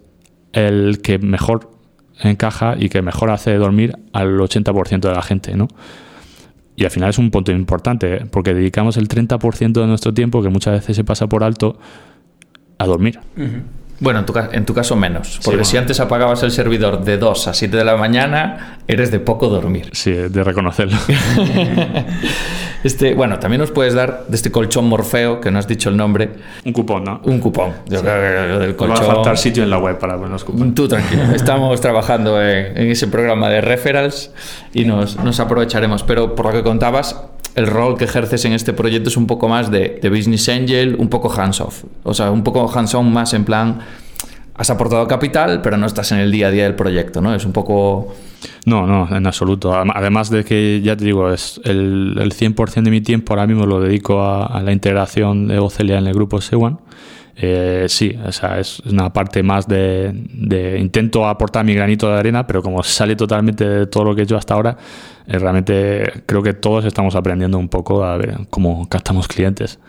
el 0.55 1.01
que 1.03 1.19
mejor 1.19 1.71
encaja 2.21 2.77
y 2.79 2.89
que 2.89 3.03
mejor 3.03 3.31
hace 3.31 3.55
dormir 3.55 3.97
al 4.13 4.39
80% 4.39 5.01
de 5.01 5.13
la 5.13 5.23
gente, 5.23 5.57
¿no? 5.57 5.69
Y 6.77 6.85
al 6.85 6.91
final 6.91 7.11
es 7.11 7.19
un 7.19 7.31
punto 7.31 7.53
importante, 7.53 8.17
¿eh? 8.17 8.27
porque 8.29 8.53
dedicamos 8.53 8.97
el 8.97 9.09
30% 9.09 9.73
de 9.73 9.87
nuestro 9.87 10.13
tiempo, 10.13 10.43
que 10.43 10.49
muchas 10.49 10.75
veces 10.75 10.97
se 10.97 11.05
pasa 11.05 11.29
por 11.29 11.45
alto, 11.45 11.79
a 12.79 12.87
dormir. 12.87 13.21
Bueno, 14.01 14.21
en 14.21 14.27
tu, 14.27 14.35
en 14.53 14.67
tu, 14.67 14.75
caso 14.75 14.97
menos, 14.97 15.41
porque 15.45 15.65
si 15.65 15.77
antes 15.77 16.01
apagabas 16.01 16.43
el 16.43 16.51
servidor 16.51 17.05
de 17.05 17.17
2 17.17 17.49
a 17.49 17.55
7 17.55 17.77
de 17.77 17.85
la 17.85 17.97
mañana, 17.97 18.81
eres 18.89 19.13
de 19.13 19.21
poco 19.21 19.49
dormir. 19.49 19.91
Sí, 19.93 20.11
de 20.11 20.43
reconocerlo. 20.43 20.99
este, 22.85 23.15
bueno, 23.15 23.39
también 23.39 23.61
nos 23.61 23.71
puedes 23.73 23.95
dar 23.95 24.27
de 24.29 24.37
este 24.37 24.51
colchón 24.51 24.87
Morfeo, 24.87 25.41
que 25.41 25.51
no 25.51 25.59
has 25.59 25.67
dicho 25.67 25.89
el 25.89 25.97
nombre. 25.97 26.31
Un 26.65 26.73
cupón, 26.73 27.05
¿no? 27.05 27.21
Un 27.25 27.41
cupón. 27.41 27.73
Yo 27.89 28.01
creo 28.01 28.59
que 28.59 28.59
del 28.65 28.77
colchón... 28.77 28.97
Va 28.97 29.13
a 29.13 29.15
faltar 29.15 29.39
sitio 29.39 29.63
en 29.63 29.71
la 29.71 29.79
web 29.79 29.99
para 29.99 30.17
los 30.17 30.45
cupones. 30.45 30.75
Tú 30.75 30.87
tranquilo, 30.87 31.25
estamos 31.35 31.81
trabajando 31.81 32.41
en, 32.41 32.77
en, 32.77 32.91
ese 32.91 33.09
programa 33.09 33.49
de 33.49 33.61
referrals 33.61 34.31
y 34.73 34.85
nos, 34.85 35.17
nos 35.17 35.41
aprovecharemos. 35.41 36.05
Pero 36.05 36.35
por 36.35 36.47
lo 36.47 36.53
que 36.53 36.63
contabas, 36.63 37.17
el 37.55 37.67
rol 37.67 37.97
que 37.97 38.05
ejerces 38.05 38.45
en 38.45 38.53
este 38.53 38.73
proyecto 38.73 39.09
es 39.09 39.17
un 39.17 39.27
poco 39.27 39.49
más 39.49 39.71
de, 39.71 40.01
business 40.03 40.49
angel, 40.49 40.97
un 40.99 41.09
poco 41.09 41.33
hands-off. 41.33 41.85
O 42.03 42.15
sea, 42.15 42.31
un 42.31 42.43
poco 42.43 42.71
hands-on 42.73 43.13
más 43.13 43.33
en 43.35 43.45
plan, 43.45 43.81
has 44.57 44.71
aportado 44.71 45.07
capital, 45.09 45.63
pero 45.63 45.77
no 45.77 45.87
estás 45.87 46.13
en 46.13 46.19
el 46.19 46.31
día 46.31 46.49
a 46.49 46.51
día 46.51 46.65
del 46.65 46.75
proyecto, 46.75 47.21
¿no? 47.21 47.35
Es 47.35 47.45
un 47.45 47.53
poco... 47.53 48.15
No, 48.67 48.87
no, 48.87 49.15
en 49.15 49.27
absoluto. 49.27 49.75
Además 49.75 50.31
de 50.31 50.45
que, 50.45 50.81
ya 50.83 50.97
te 50.97 51.05
digo, 51.05 51.31
es 51.33 51.61
el, 51.65 52.17
el 52.21 52.33
100% 52.33 52.83
de 52.83 52.91
mi 52.91 53.01
tiempo 53.01 53.33
ahora 53.33 53.47
mismo 53.47 53.67
lo 53.67 53.81
dedico 53.81 54.23
a, 54.23 54.63
la 54.63 54.73
integración 54.73 55.49
de 55.49 55.59
Ocelia 55.59 55.99
en 55.99 56.07
el 56.07 56.15
grupo 56.15 56.41
Sewan. 56.41 56.79
Eh, 57.37 57.87
sí, 57.89 58.17
o 58.25 58.31
sea, 58.31 58.61
es 58.61 58.79
una 58.81 59.13
parte 59.13 59.43
más 59.43 59.67
de, 59.67 60.13
de, 60.15 60.79
intento 60.79 61.27
aportar 61.27 61.65
mi 61.65 61.75
granito 61.75 62.09
de 62.09 62.17
arena, 62.17 62.47
pero 62.47 62.63
como 62.63 62.83
sale 62.85 63.17
totalmente 63.17 63.69
de 63.69 63.87
todo 63.89 64.05
lo 64.05 64.15
que 64.15 64.21
he 64.21 64.25
hecho 64.25 64.37
hasta 64.37 64.55
ahora, 64.55 64.77
eh, 65.27 65.39
realmente 65.39 66.23
creo 66.27 66.45
que 66.45 66.55
todos 66.55 66.85
estamos 66.85 67.17
aprendiendo 67.17 67.59
un 67.59 67.69
poco 67.69 68.05
a 68.05 68.17
ver 68.17 68.39
cómo 68.51 68.89
captamos 68.89 69.27
clientes. 69.27 69.81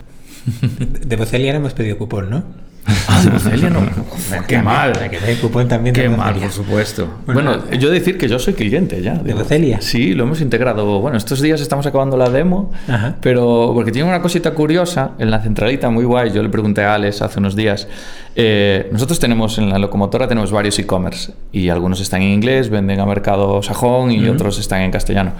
De 1.05 1.15
Bocelia 1.15 1.53
hemos 1.55 1.73
pedido 1.73 1.99
cupón, 1.99 2.31
¿no? 2.31 2.65
Ah, 3.07 3.21
de 3.23 3.29
Bocelia 3.31 3.69
no. 3.69 3.81
Qué 4.47 4.61
mal. 4.61 4.93
Que 5.09 5.65
también 5.65 5.95
Qué 5.95 6.09
mal, 6.09 6.35
por 6.35 6.51
supuesto. 6.51 7.07
Bueno, 7.25 7.69
yo 7.71 7.89
decir 7.89 8.17
que 8.17 8.27
yo 8.27 8.37
soy 8.37 8.53
cliente 8.53 9.01
ya. 9.01 9.15
¿De 9.15 9.33
Bocelia? 9.33 9.81
Sí, 9.81 10.13
lo 10.13 10.23
hemos 10.23 10.41
integrado. 10.41 10.99
Bueno, 10.99 11.17
estos 11.17 11.41
días 11.41 11.61
estamos 11.61 11.85
acabando 11.85 12.17
la 12.17 12.29
demo, 12.29 12.71
pero 13.21 13.71
porque 13.73 13.91
tiene 13.91 14.07
una 14.07 14.21
cosita 14.21 14.51
curiosa 14.51 15.11
en 15.17 15.31
la 15.31 15.41
centralita 15.41 15.89
muy 15.89 16.05
guay. 16.05 16.31
Yo 16.31 16.43
le 16.43 16.49
pregunté 16.49 16.83
a 16.83 16.95
Alex 16.95 17.21
hace 17.21 17.39
unos 17.39 17.55
días. 17.55 17.87
Eh, 18.35 18.89
nosotros 18.91 19.19
tenemos 19.19 19.57
en 19.57 19.69
la 19.69 19.79
locomotora 19.79 20.27
tenemos 20.27 20.51
varios 20.51 20.77
e-commerce 20.77 21.33
y 21.53 21.69
algunos 21.69 22.01
están 22.01 22.21
en 22.21 22.31
inglés, 22.31 22.69
venden 22.69 22.99
a 22.99 23.05
mercado 23.05 23.63
sajón 23.63 24.11
y 24.11 24.27
otros 24.27 24.59
están 24.59 24.81
en 24.81 24.91
castellano. 24.91 25.31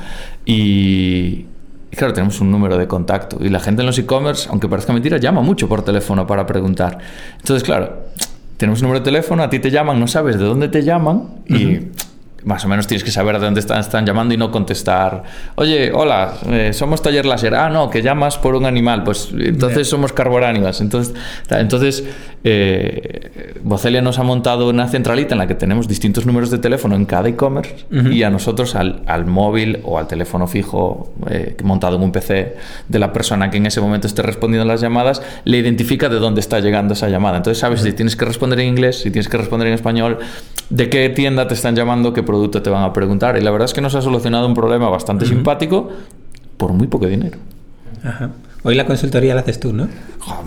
Y, 0.46 1.46
y 1.92 1.96
claro, 1.96 2.14
tenemos 2.14 2.40
un 2.42 2.52
número 2.52 2.78
de 2.78 2.88
contacto. 2.88 3.38
Y 3.40 3.50
la 3.50 3.60
gente 3.60 3.82
en 3.82 3.86
los 3.86 3.98
e-commerce, 3.98 4.48
aunque 4.50 4.68
parezca 4.68 4.94
mentira, 4.94 5.18
llama 5.18 5.42
mucho 5.42 5.68
por 5.68 5.84
teléfono 5.84 6.26
para 6.26 6.46
preguntar. 6.46 6.98
Entonces, 7.40 7.64
claro, 7.64 8.04
tenemos 8.58 8.80
un 8.82 8.88
número 8.88 9.00
de 9.00 9.06
teléfono, 9.06 9.44
a 9.44 9.50
ti 9.50 9.60
te 9.60 9.72
llaman, 9.72 10.00
no 10.00 10.08
sabes 10.08 10.38
de 10.38 10.46
dónde 10.46 10.68
te 10.68 10.84
llaman 10.84 11.42
y 11.48 11.92
más 12.46 12.64
o 12.64 12.68
menos 12.68 12.86
tienes 12.86 13.04
que 13.04 13.12
saber 13.12 13.39
de 13.39 13.46
dónde 13.46 13.60
están, 13.60 13.80
están 13.80 14.06
llamando 14.06 14.34
y 14.34 14.38
no 14.38 14.52
contestar, 14.52 15.24
oye, 15.56 15.91
hola, 15.91 16.34
eh, 16.48 16.74
somos 16.74 17.02
taller 17.02 17.26
láser, 17.26 17.56
ah, 17.56 17.70
no, 17.70 17.89
que 17.89 18.04
llamas 18.04 18.38
por 18.38 18.56
un 18.56 18.66
animal, 18.66 19.04
pues 19.04 19.30
entonces 19.38 19.89
somos 19.89 20.14
carboránimas. 20.14 20.80
Entonces, 20.80 21.16
entonces 21.50 22.04
eh, 22.43 23.54
Bocelia 23.64 24.02
nos 24.04 24.20
ha 24.20 24.24
montado 24.24 24.70
una 24.70 24.88
centralita 24.88 25.34
en 25.34 25.39
la 25.39 25.48
que 25.48 25.56
tenemos 25.56 25.88
distintos 25.88 26.28
números 26.28 26.52
de 26.52 26.60
teléfono 26.60 26.96
en 26.96 27.06
cada 27.06 27.28
e-commerce 27.30 27.86
y 27.89 28.22
a 28.22 28.30
nosotros 28.30 28.76
al, 28.76 29.02
al, 29.08 29.26
móvil 29.26 29.80
o 29.84 29.98
al 29.98 30.08
teléfono 30.08 30.46
fijo 30.46 31.14
eh, 31.28 31.58
montado 31.64 31.96
en 31.96 32.04
un 32.04 32.12
PC 32.12 32.56
de 32.88 33.00
la 33.00 33.12
persona 33.12 33.50
que 33.50 33.58
en 33.58 33.66
ese 33.66 33.82
momento 33.82 34.06
esté 34.06 34.22
respondiendo 34.22 34.68
las 34.68 34.82
llamadas, 34.82 35.24
le 35.46 35.58
identifica 35.58 36.10
de 36.10 36.18
dónde 36.18 36.41
está 36.41 36.60
llegando 36.60 36.93
esa 36.93 37.10
llamada. 37.10 37.38
Entonces 37.38 37.60
sabes 37.60 37.82
si 37.82 37.91
tienes 37.93 38.16
que 38.16 38.26
responder 38.26 38.60
en 38.60 38.68
inglés, 38.68 39.00
si 39.00 39.10
tienes 39.10 39.28
que 39.28 39.38
responder 39.38 39.68
en 39.68 39.74
español, 39.74 40.20
de 40.70 40.89
qué 40.89 41.10
tienda 41.10 41.48
te 41.48 41.56
están 41.56 41.76
llamando, 41.76 42.14
qué 42.14 42.22
producto 42.22 42.35
te 42.50 42.70
van 42.70 42.84
a 42.84 42.94
preguntar. 42.94 43.38
Y 43.38 43.42
la 43.42 43.52
verdad 43.52 43.66
es 43.66 43.74
que 43.74 43.82
nos 43.82 43.96
ha 43.96 44.02
solucionado 44.02 44.48
un 44.48 44.54
problema 44.54 44.90
bastante 44.90 45.26
simpático 45.26 45.90
por 46.58 46.74
muy 46.74 46.88
poco 46.88 47.08
dinero. 47.08 47.38
Hoy 48.64 48.74
la 48.74 48.86
consultoría 48.86 49.36
la 49.36 49.42
haces 49.42 49.60
tú, 49.60 49.74
¿no? 49.74 49.88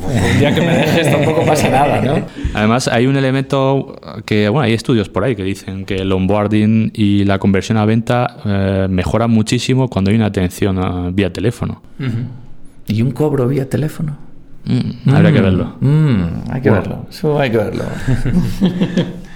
Pues 0.03 0.35
un 0.35 0.39
día 0.41 0.53
que 0.53 0.61
me 0.61 0.77
dejes 0.77 1.09
tampoco 1.11 1.45
pasa 1.47 1.71
nada, 1.71 2.01
¿no? 2.01 2.27
Además, 2.53 2.89
hay 2.89 3.07
un 3.07 3.17
elemento 3.17 3.97
que, 4.25 4.49
bueno, 4.49 4.65
hay 4.65 4.73
estudios 4.73 5.09
por 5.09 5.23
ahí 5.23 5.37
que 5.37 5.45
dicen 5.45 5.85
que 5.85 5.97
el 5.97 6.11
onboarding 6.11 6.91
y 6.95 7.25
la 7.25 7.39
conversión 7.39 7.79
a 7.79 7.85
venta 7.85 8.39
eh, 8.45 8.87
mejoran 8.91 9.31
muchísimo 9.31 9.89
cuando 9.89 10.11
hay 10.11 10.17
una 10.17 10.27
atención 10.27 10.79
eh, 10.79 11.11
vía 11.13 11.33
teléfono. 11.33 11.81
¿Y 12.89 13.03
un 13.03 13.13
cobro 13.13 13.47
vía 13.47 13.69
teléfono? 13.69 14.17
Mm, 14.65 15.11
habría 15.15 15.33
que 15.33 15.41
verlo. 15.41 15.77
Mm, 15.81 16.51
hay 16.51 16.61
que 16.61 16.71
verlo. 16.71 17.07
Eso 17.09 17.39
hay 17.39 17.51
que 17.53 17.57
verlo. 17.59 17.85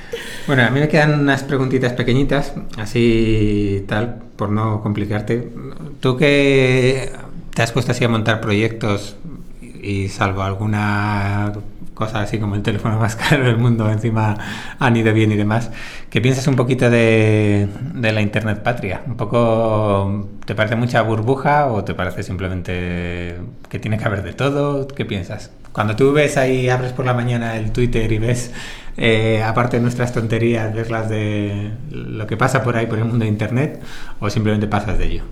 Bueno, 0.47 0.65
a 0.65 0.71
mí 0.71 0.81
me 0.81 0.89
quedan 0.89 1.21
unas 1.21 1.45
preguntitas 1.45 1.93
pequeñitas, 1.93 2.55
así 2.77 3.85
tal, 3.87 4.23
por 4.37 4.51
no 4.51 4.83
complicarte. 4.83 5.53
Tú 6.01 6.17
que 6.17 7.13
te 7.55 7.63
has 7.63 7.71
puesto 7.71 7.93
así 7.93 8.05
a 8.05 8.09
montar 8.09 8.41
proyectos 8.41 9.17
y 9.61 10.09
salvo 10.09 10.43
alguna 10.43 11.53
cosa 11.95 12.23
así 12.23 12.39
como 12.39 12.55
el 12.57 12.63
teléfono 12.63 12.99
más 13.01 13.17
caro 13.17 13.45
del 13.45 13.59
mundo, 13.59 13.91
encima 13.91 14.37
han 14.79 14.97
ido 14.97 15.13
bien 15.13 15.31
y 15.33 15.37
demás, 15.37 15.71
¿qué 16.11 16.21
piensas 16.21 16.47
un 16.49 16.57
poquito 16.57 16.91
de, 16.91 17.69
la 17.95 18.21
Internet 18.21 18.63
patria? 18.63 19.03
¿Un 19.07 19.17
poco 19.17 20.29
te 20.45 20.55
parece 20.55 20.75
mucha 20.77 21.03
burbuja 21.03 21.67
o 21.67 21.85
te 21.85 21.95
parece 21.95 22.23
simplemente 22.23 23.37
que 23.69 23.79
tiene 23.79 23.99
que 23.99 24.05
haber 24.05 24.23
de 24.23 24.33
todo? 24.33 24.89
¿Qué 24.89 25.05
piensas? 25.05 25.51
Cuando 25.73 25.97
tú 25.97 26.13
ves 26.13 26.37
ahí, 26.37 26.69
abres 26.69 26.93
por 26.93 27.07
la 27.07 27.15
mañana 27.15 27.57
el 27.57 27.73
Twitter 27.73 28.11
y 28.13 28.19
ves 28.19 28.53
eh, 28.97 29.43
aparte 29.43 29.77
de 29.77 29.83
nuestras 29.83 30.13
tonterías, 30.13 30.75
las 30.91 31.09
de 31.09 31.71
lo 31.91 32.27
que 32.27 32.37
pasa 32.37 32.63
por 32.63 32.77
ahí, 32.77 32.87
por 32.87 32.99
el 32.99 33.05
mundo 33.05 33.25
de 33.25 33.31
Internet, 33.31 33.81
o 34.21 34.31
simplemente 34.31 34.67
pasas 34.67 34.99
de 34.99 35.07
ello? 35.07 35.23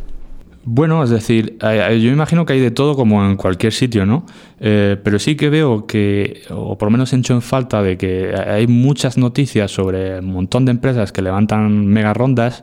Bueno, 0.63 1.03
es 1.03 1.09
decir, 1.09 1.57
yo 1.59 2.11
imagino 2.11 2.45
que 2.45 2.53
hay 2.53 2.61
de 2.61 2.71
todo 2.71 2.95
como 2.95 3.25
en 3.25 3.37
cualquier 3.37 3.73
sitio, 3.73 4.05
¿no? 4.05 4.27
Eh, 4.61 4.99
pero 5.03 5.19
sí 5.19 5.35
que 5.35 5.49
veo 5.49 5.87
que, 5.87 6.43
o 6.51 6.77
por 6.77 6.89
lo 6.89 6.93
menos 6.93 7.13
he 7.13 7.17
hecho 7.17 7.33
en 7.33 7.41
falta 7.41 7.83
de 7.83 7.97
que 7.97 8.35
hay 8.35 8.67
muchas 8.67 9.17
noticias 9.17 9.71
sobre 9.71 10.19
un 10.19 10.33
montón 10.33 10.67
de 10.67 10.73
empresas 10.73 11.13
que 11.13 11.23
levantan 11.23 11.87
mega 11.87 12.13
rondas, 12.13 12.63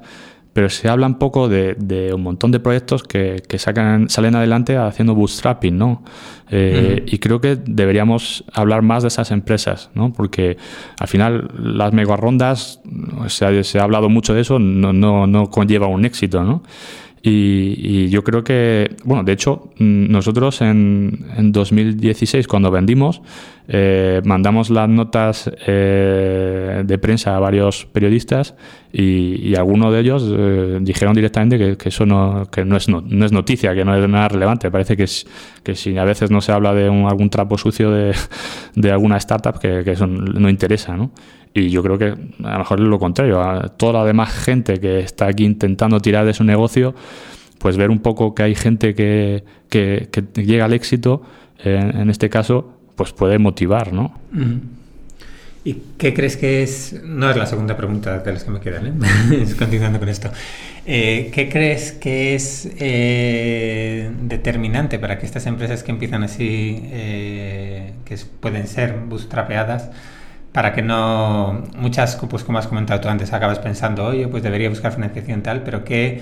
pero 0.53 0.69
se 0.69 0.89
habla 0.89 1.07
un 1.07 1.19
poco 1.19 1.49
de, 1.49 2.11
un 2.13 2.21
montón 2.21 2.51
de 2.51 2.59
proyectos 2.59 3.03
que, 3.03 3.43
sacan, 3.57 4.09
salen 4.09 4.35
adelante 4.35 4.77
haciendo 4.77 5.15
bootstrapping, 5.15 5.77
¿no? 5.77 6.03
Eh, 6.49 7.03
y 7.05 7.17
creo 7.19 7.41
que 7.41 7.55
deberíamos 7.55 8.45
hablar 8.53 8.81
más 8.81 9.03
de 9.03 9.09
esas 9.09 9.31
empresas, 9.31 9.89
¿no? 9.93 10.13
Porque 10.13 10.57
al 10.99 11.07
final 11.07 11.51
las 11.59 11.93
mega 11.93 12.15
rondas, 12.15 12.81
se 13.27 13.45
ha, 13.45 13.63
se 13.63 13.79
ha 13.79 13.83
hablado 13.83 14.09
mucho 14.09 14.33
de 14.33 14.41
eso, 14.41 14.59
no, 14.59 14.93
no, 14.93 15.27
no 15.27 15.49
conlleva 15.49 15.87
un 15.87 16.05
éxito, 16.05 16.43
¿no? 16.43 16.63
Y, 17.29 18.07
yo 18.09 18.23
creo 18.23 18.43
que, 18.43 18.95
bueno, 19.03 19.23
de 19.23 19.33
hecho, 19.33 19.69
mm, 19.77 20.09
nosotros 20.09 20.61
en, 20.61 21.25
en 21.35 21.51
2016, 21.51 22.47
cuando 22.47 22.71
vendimos, 22.71 23.21
eh, 23.67 24.21
mandamos 24.23 24.69
las 24.69 24.87
notas 24.87 25.51
eh, 25.67 26.83
de 26.85 26.97
prensa 26.99 27.35
a 27.35 27.39
varios 27.39 27.85
periodistas 27.85 28.55
y, 28.93 29.55
algunos 29.55 29.91
de 29.91 29.99
ellos 29.99 30.23
eh, 30.25 30.77
dijeron 30.81 31.13
directamente 31.15 31.75
que, 31.75 31.89
eso 31.89 32.05
no, 32.05 32.47
que 32.49 32.63
no, 32.63 32.77
es, 32.77 32.87
no, 32.87 33.03
es 33.25 33.31
noticia, 33.33 33.75
que 33.75 33.83
no 33.83 33.93
es 33.95 34.07
nada 34.07 34.29
relevante. 34.29 34.71
Parece 34.71 34.95
que, 34.95 35.05
que 35.63 35.75
si 35.75 35.97
a 35.97 36.05
veces 36.05 36.31
no 36.31 36.39
se 36.39 36.53
habla 36.53 36.73
de 36.73 36.85
algún 36.85 37.29
trapo 37.29 37.57
sucio 37.57 37.91
de, 37.91 38.15
de 38.75 38.91
alguna 38.91 39.17
startup, 39.17 39.59
que, 39.59 39.83
que, 39.83 39.91
eso 39.91 40.07
no 40.07 40.49
interesa, 40.49 40.95
¿no? 40.95 41.11
Y 41.53 41.69
yo 41.69 41.81
creo 41.83 41.97
que 41.97 42.05
a 42.05 42.53
lo 42.53 42.59
mejor 42.59 42.79
es 42.79 42.85
lo 42.85 42.99
contrario. 42.99 43.41
A 43.41 43.69
toda 43.69 43.93
la 43.93 44.05
demás 44.05 44.31
gente 44.31 44.79
que 44.79 44.99
está 44.99 45.27
aquí 45.27 45.45
intentando 45.45 45.99
tirar 45.99 46.25
de 46.25 46.33
su 46.33 46.43
negocio, 46.43 46.93
pues 47.59 47.77
ver 47.77 47.89
un 47.89 47.99
poco 47.99 48.35
que 48.35 48.43
hay 48.43 48.55
gente 48.55 48.93
que, 48.93 49.43
que, 49.69 50.07
llega 50.35 50.65
al 50.65 50.73
éxito, 50.73 51.21
en 51.63 52.09
este 52.09 52.29
caso, 52.29 52.73
pues 52.95 53.13
puede 53.13 53.39
motivar, 53.39 53.93
¿no? 53.93 54.13
¿Y 55.67 55.81
qué 55.97 56.13
crees 56.13 56.37
que 56.37 56.63
es? 56.63 56.95
No 57.03 57.29
es 57.29 57.35
la 57.35 57.45
segunda 57.45 57.75
pregunta 57.75 58.19
de 58.19 58.31
las 58.31 58.45
que 58.45 58.51
me 58.51 58.61
quedan, 58.61 58.87
¿eh? 58.87 59.45
continuando 59.59 59.99
con 59.99 60.07
esto. 60.07 60.29
Eh, 60.85 61.29
¿Qué 61.33 61.49
crees 61.49 61.91
que 61.91 62.35
es 62.35 62.69
eh, 62.79 64.09
determinante 64.21 64.97
para 64.97 65.19
que 65.19 65.25
estas 65.25 65.45
empresas 65.45 65.83
que 65.83 65.91
empiezan 65.91 66.23
así, 66.23 66.79
eh, 66.85 67.91
que 68.05 68.15
pueden 68.39 68.67
ser 68.67 68.93
bootstrapeadas, 68.93 69.89
para 70.57 70.73
que 70.73 70.81
no, 70.81 71.65
muchas, 71.77 72.15
pues 72.15 72.43
como 72.43 72.57
has 72.57 72.65
comentado 72.65 72.99
tú 72.99 73.09
antes, 73.09 73.31
acabas 73.31 73.59
pensando, 73.59 74.05
oye, 74.05 74.27
pues 74.27 74.41
debería 74.41 74.69
buscar 74.69 74.91
financiación 74.91 75.43
tal, 75.43 75.61
pero 75.61 75.83
¿qué, 75.83 76.19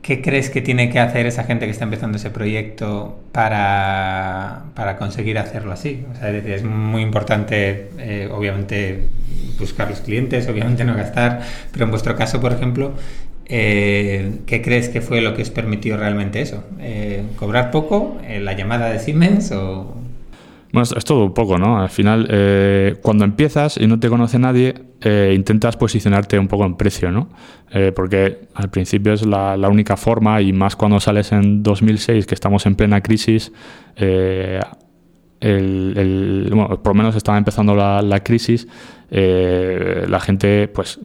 ¿qué 0.00 0.22
crees 0.22 0.48
que 0.48 0.62
tiene 0.62 0.90
que 0.90 1.00
hacer 1.00 1.26
esa 1.26 1.42
gente 1.42 1.64
que 1.64 1.72
está 1.72 1.82
empezando 1.82 2.16
ese 2.16 2.30
proyecto 2.30 3.18
para, 3.32 4.66
para 4.76 4.96
conseguir 4.96 5.38
hacerlo 5.38 5.72
así? 5.72 6.04
O 6.08 6.14
sea, 6.14 6.30
es, 6.30 6.62
muy 6.62 7.02
importante, 7.02 7.88
eh, 7.98 8.28
obviamente, 8.32 9.08
buscar 9.58 9.90
los 9.90 10.02
clientes, 10.02 10.48
obviamente 10.48 10.84
no 10.84 10.94
gastar, 10.94 11.40
pero 11.72 11.86
en 11.86 11.90
vuestro 11.90 12.14
caso, 12.14 12.40
por 12.40 12.52
ejemplo, 12.52 12.92
eh, 13.46 14.36
¿qué 14.46 14.62
crees 14.62 14.88
que 14.88 15.00
fue 15.00 15.20
lo 15.20 15.34
que 15.34 15.42
os 15.42 15.50
permitió 15.50 15.96
realmente 15.96 16.40
eso? 16.40 16.62
Eh, 16.78 17.24
¿Cobrar 17.34 17.72
poco? 17.72 18.18
¿La 18.38 18.52
llamada 18.52 18.90
de 18.90 19.00
Siemens? 19.00 19.50
O, 19.50 20.03
bueno, 20.74 20.88
es 20.96 21.04
todo 21.04 21.24
un 21.26 21.32
poco, 21.34 21.56
¿no? 21.56 21.78
Al 21.80 21.88
final, 21.88 22.26
eh, 22.28 22.96
cuando 23.00 23.24
empiezas 23.24 23.76
y 23.76 23.86
no 23.86 24.00
te 24.00 24.08
conoce 24.08 24.40
nadie, 24.40 24.74
eh, 25.00 25.32
intentas 25.32 25.76
posicionarte 25.76 26.36
un 26.36 26.48
poco 26.48 26.66
en 26.66 26.74
precio, 26.74 27.12
¿no? 27.12 27.28
Eh, 27.70 27.92
porque 27.94 28.48
al 28.54 28.70
principio 28.70 29.12
es 29.12 29.24
la, 29.24 29.54
única 29.68 29.96
forma 29.96 30.42
y 30.42 30.52
más 30.52 30.74
cuando 30.74 30.98
sales 30.98 31.30
en 31.30 31.62
2006, 31.62 32.26
que 32.26 32.34
estamos 32.34 32.66
en 32.66 32.74
plena 32.74 33.00
crisis, 33.02 33.52
el, 33.94 34.60
bueno, 36.50 36.82
por 36.82 36.88
lo 36.88 36.94
menos 36.94 37.14
estaba 37.14 37.38
empezando 37.38 37.76
la, 37.76 38.20
crisis, 38.24 38.66
la 39.10 40.18
gente 40.18 40.66
pues 40.66 40.98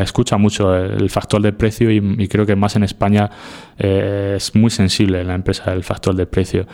escucha 0.00 0.38
mucho 0.38 0.74
el, 0.74 1.08
factor 1.08 1.40
de 1.40 1.52
precio 1.52 1.88
y, 1.92 2.02
y, 2.18 2.26
creo 2.26 2.44
que 2.46 2.56
más 2.56 2.74
en 2.74 2.82
España 2.82 3.30
es 3.78 4.56
muy 4.56 4.70
sensible 4.70 5.22
la 5.22 5.36
empresa 5.36 5.72
el 5.72 5.84
factor 5.84 6.16
de 6.16 6.26
precio. 6.26 6.66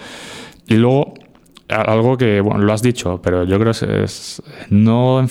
Y 0.67 0.77
luego 0.77 1.13
algo 1.69 2.17
que, 2.17 2.41
bueno, 2.41 2.63
lo 2.63 2.73
has 2.73 2.83
dicho, 2.83 3.21
pero 3.23 3.45
yo 3.45 3.59
creo 3.59 3.73
que 3.73 4.05
es, 4.05 4.43
no 4.69 5.27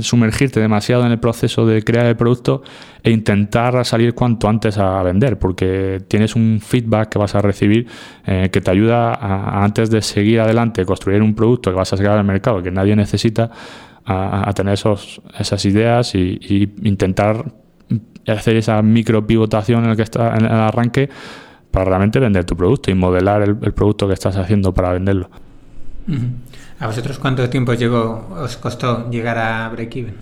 sumergirte 0.00 0.60
demasiado 0.60 1.06
en 1.06 1.12
el 1.12 1.18
proceso 1.18 1.64
de 1.66 1.82
crear 1.82 2.06
el 2.06 2.16
producto 2.16 2.62
e 3.02 3.10
intentar 3.10 3.84
salir 3.84 4.14
cuanto 4.14 4.48
antes 4.48 4.78
a 4.78 5.02
vender, 5.02 5.38
porque 5.38 6.02
tienes 6.08 6.34
un 6.34 6.60
feedback 6.60 7.10
que 7.10 7.18
vas 7.18 7.34
a 7.36 7.40
recibir 7.40 7.86
eh, 8.26 8.48
que 8.52 8.60
te 8.60 8.70
ayuda 8.70 9.14
a, 9.14 9.64
antes 9.64 9.90
de 9.90 10.02
seguir 10.02 10.40
adelante, 10.40 10.84
construir 10.84 11.22
un 11.22 11.34
producto 11.34 11.70
que 11.70 11.76
vas 11.76 11.92
a 11.92 11.96
sacar 11.96 12.18
al 12.18 12.24
mercado 12.24 12.62
que 12.62 12.72
nadie 12.72 12.96
necesita, 12.96 13.50
a, 14.08 14.52
tener 14.54 14.74
esos, 14.74 15.20
esas 15.38 15.64
ideas 15.64 16.14
y, 16.14 16.38
intentar 16.82 17.52
hacer 18.26 18.56
esa 18.56 18.80
micro 18.82 19.26
pivotación 19.26 19.84
en 19.84 19.90
el 19.90 19.96
que 19.96 20.02
está 20.02 20.36
en 20.36 20.44
el 20.44 20.52
arranque 20.52 21.08
para 21.76 21.90
realmente 21.90 22.18
vender 22.18 22.46
tu 22.46 22.56
producto 22.56 22.90
y 22.90 22.94
modelar 22.94 23.42
el, 23.42 23.74
producto 23.74 24.08
que 24.08 24.14
estás 24.14 24.34
haciendo 24.38 24.72
para 24.72 24.92
venderlo. 24.94 25.28
¿A 26.80 26.86
vosotros 26.86 27.18
cuánto 27.18 27.50
tiempo 27.50 27.74
llegó, 27.74 28.28
os 28.30 28.56
costó 28.56 29.10
llegar 29.10 29.36
a 29.36 29.68
break-even? 29.68 30.14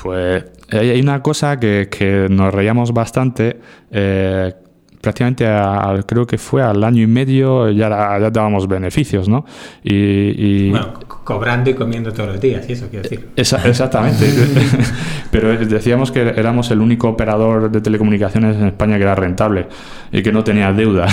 Pues 0.00 0.44
hay 0.70 1.00
una 1.00 1.20
cosa 1.20 1.58
que, 1.58 2.28
nos 2.30 2.54
reíamos 2.54 2.92
bastante. 2.92 3.58
Eh, 3.90 4.54
prácticamente 5.06 5.46
creo 6.04 6.26
que 6.26 6.36
fue 6.36 6.62
al 6.62 6.82
año 6.82 7.00
y 7.00 7.06
medio 7.06 7.70
ya, 7.70 8.18
ya 8.18 8.30
dábamos 8.30 8.66
beneficios, 8.66 9.28
¿no? 9.28 9.44
Y, 9.84 10.70
Bueno, 10.70 10.94
cobrando 11.22 11.70
y 11.70 11.74
comiendo 11.74 12.12
todos 12.12 12.30
los 12.30 12.40
días, 12.40 12.68
y 12.68 12.72
eso 12.72 12.88
quiero 12.90 13.08
decir. 13.08 13.28
exactamente. 13.36 14.26
Pero 15.30 15.56
decíamos 15.64 16.10
que 16.10 16.20
éramos 16.22 16.72
el 16.72 16.80
único 16.80 17.08
operador 17.08 17.70
de 17.70 17.80
telecomunicaciones 17.80 18.56
en 18.56 18.66
España 18.66 18.96
que 18.96 19.04
era 19.04 19.14
rentable 19.14 19.68
y 20.10 20.22
que 20.22 20.32
no 20.32 20.42
tenía 20.42 20.72
deuda. 20.72 21.06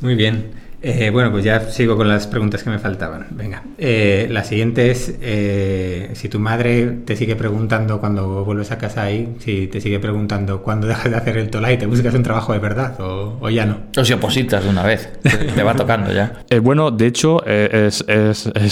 Muy 0.00 0.14
bien. 0.14 0.67
Eh, 0.80 1.10
bueno, 1.10 1.32
pues 1.32 1.44
ya 1.44 1.60
sigo 1.70 1.96
con 1.96 2.08
las 2.08 2.28
preguntas 2.28 2.62
que 2.62 2.70
me 2.70 2.78
faltaban. 2.78 3.26
Venga, 3.30 3.64
eh, 3.78 4.28
la 4.30 4.44
siguiente 4.44 4.90
es, 4.90 5.16
eh, 5.20 6.10
si 6.14 6.28
tu 6.28 6.38
madre 6.38 6.98
te 7.04 7.16
sigue 7.16 7.34
preguntando 7.34 7.98
cuando 7.98 8.44
vuelves 8.44 8.70
a 8.70 8.78
casa 8.78 9.02
ahí, 9.02 9.34
si 9.40 9.66
te 9.66 9.80
sigue 9.80 9.98
preguntando 9.98 10.62
cuándo 10.62 10.86
dejas 10.86 11.10
de 11.10 11.16
hacer 11.16 11.36
el 11.36 11.50
tola 11.50 11.72
y 11.72 11.78
te 11.78 11.86
buscas 11.86 12.14
un 12.14 12.22
trabajo 12.22 12.52
de 12.52 12.60
verdad 12.60 12.94
o, 13.00 13.50
ya 13.50 13.66
no. 13.66 13.78
O 13.96 14.04
si 14.04 14.12
opositas 14.12 14.62
de 14.62 14.70
una 14.70 14.84
vez, 14.84 15.10
te 15.22 15.62
va 15.62 15.74
tocando 15.74 16.12
ya. 16.12 16.44
bueno, 16.62 16.92
de 16.92 17.06
hecho, 17.06 17.44
es, 17.44 18.04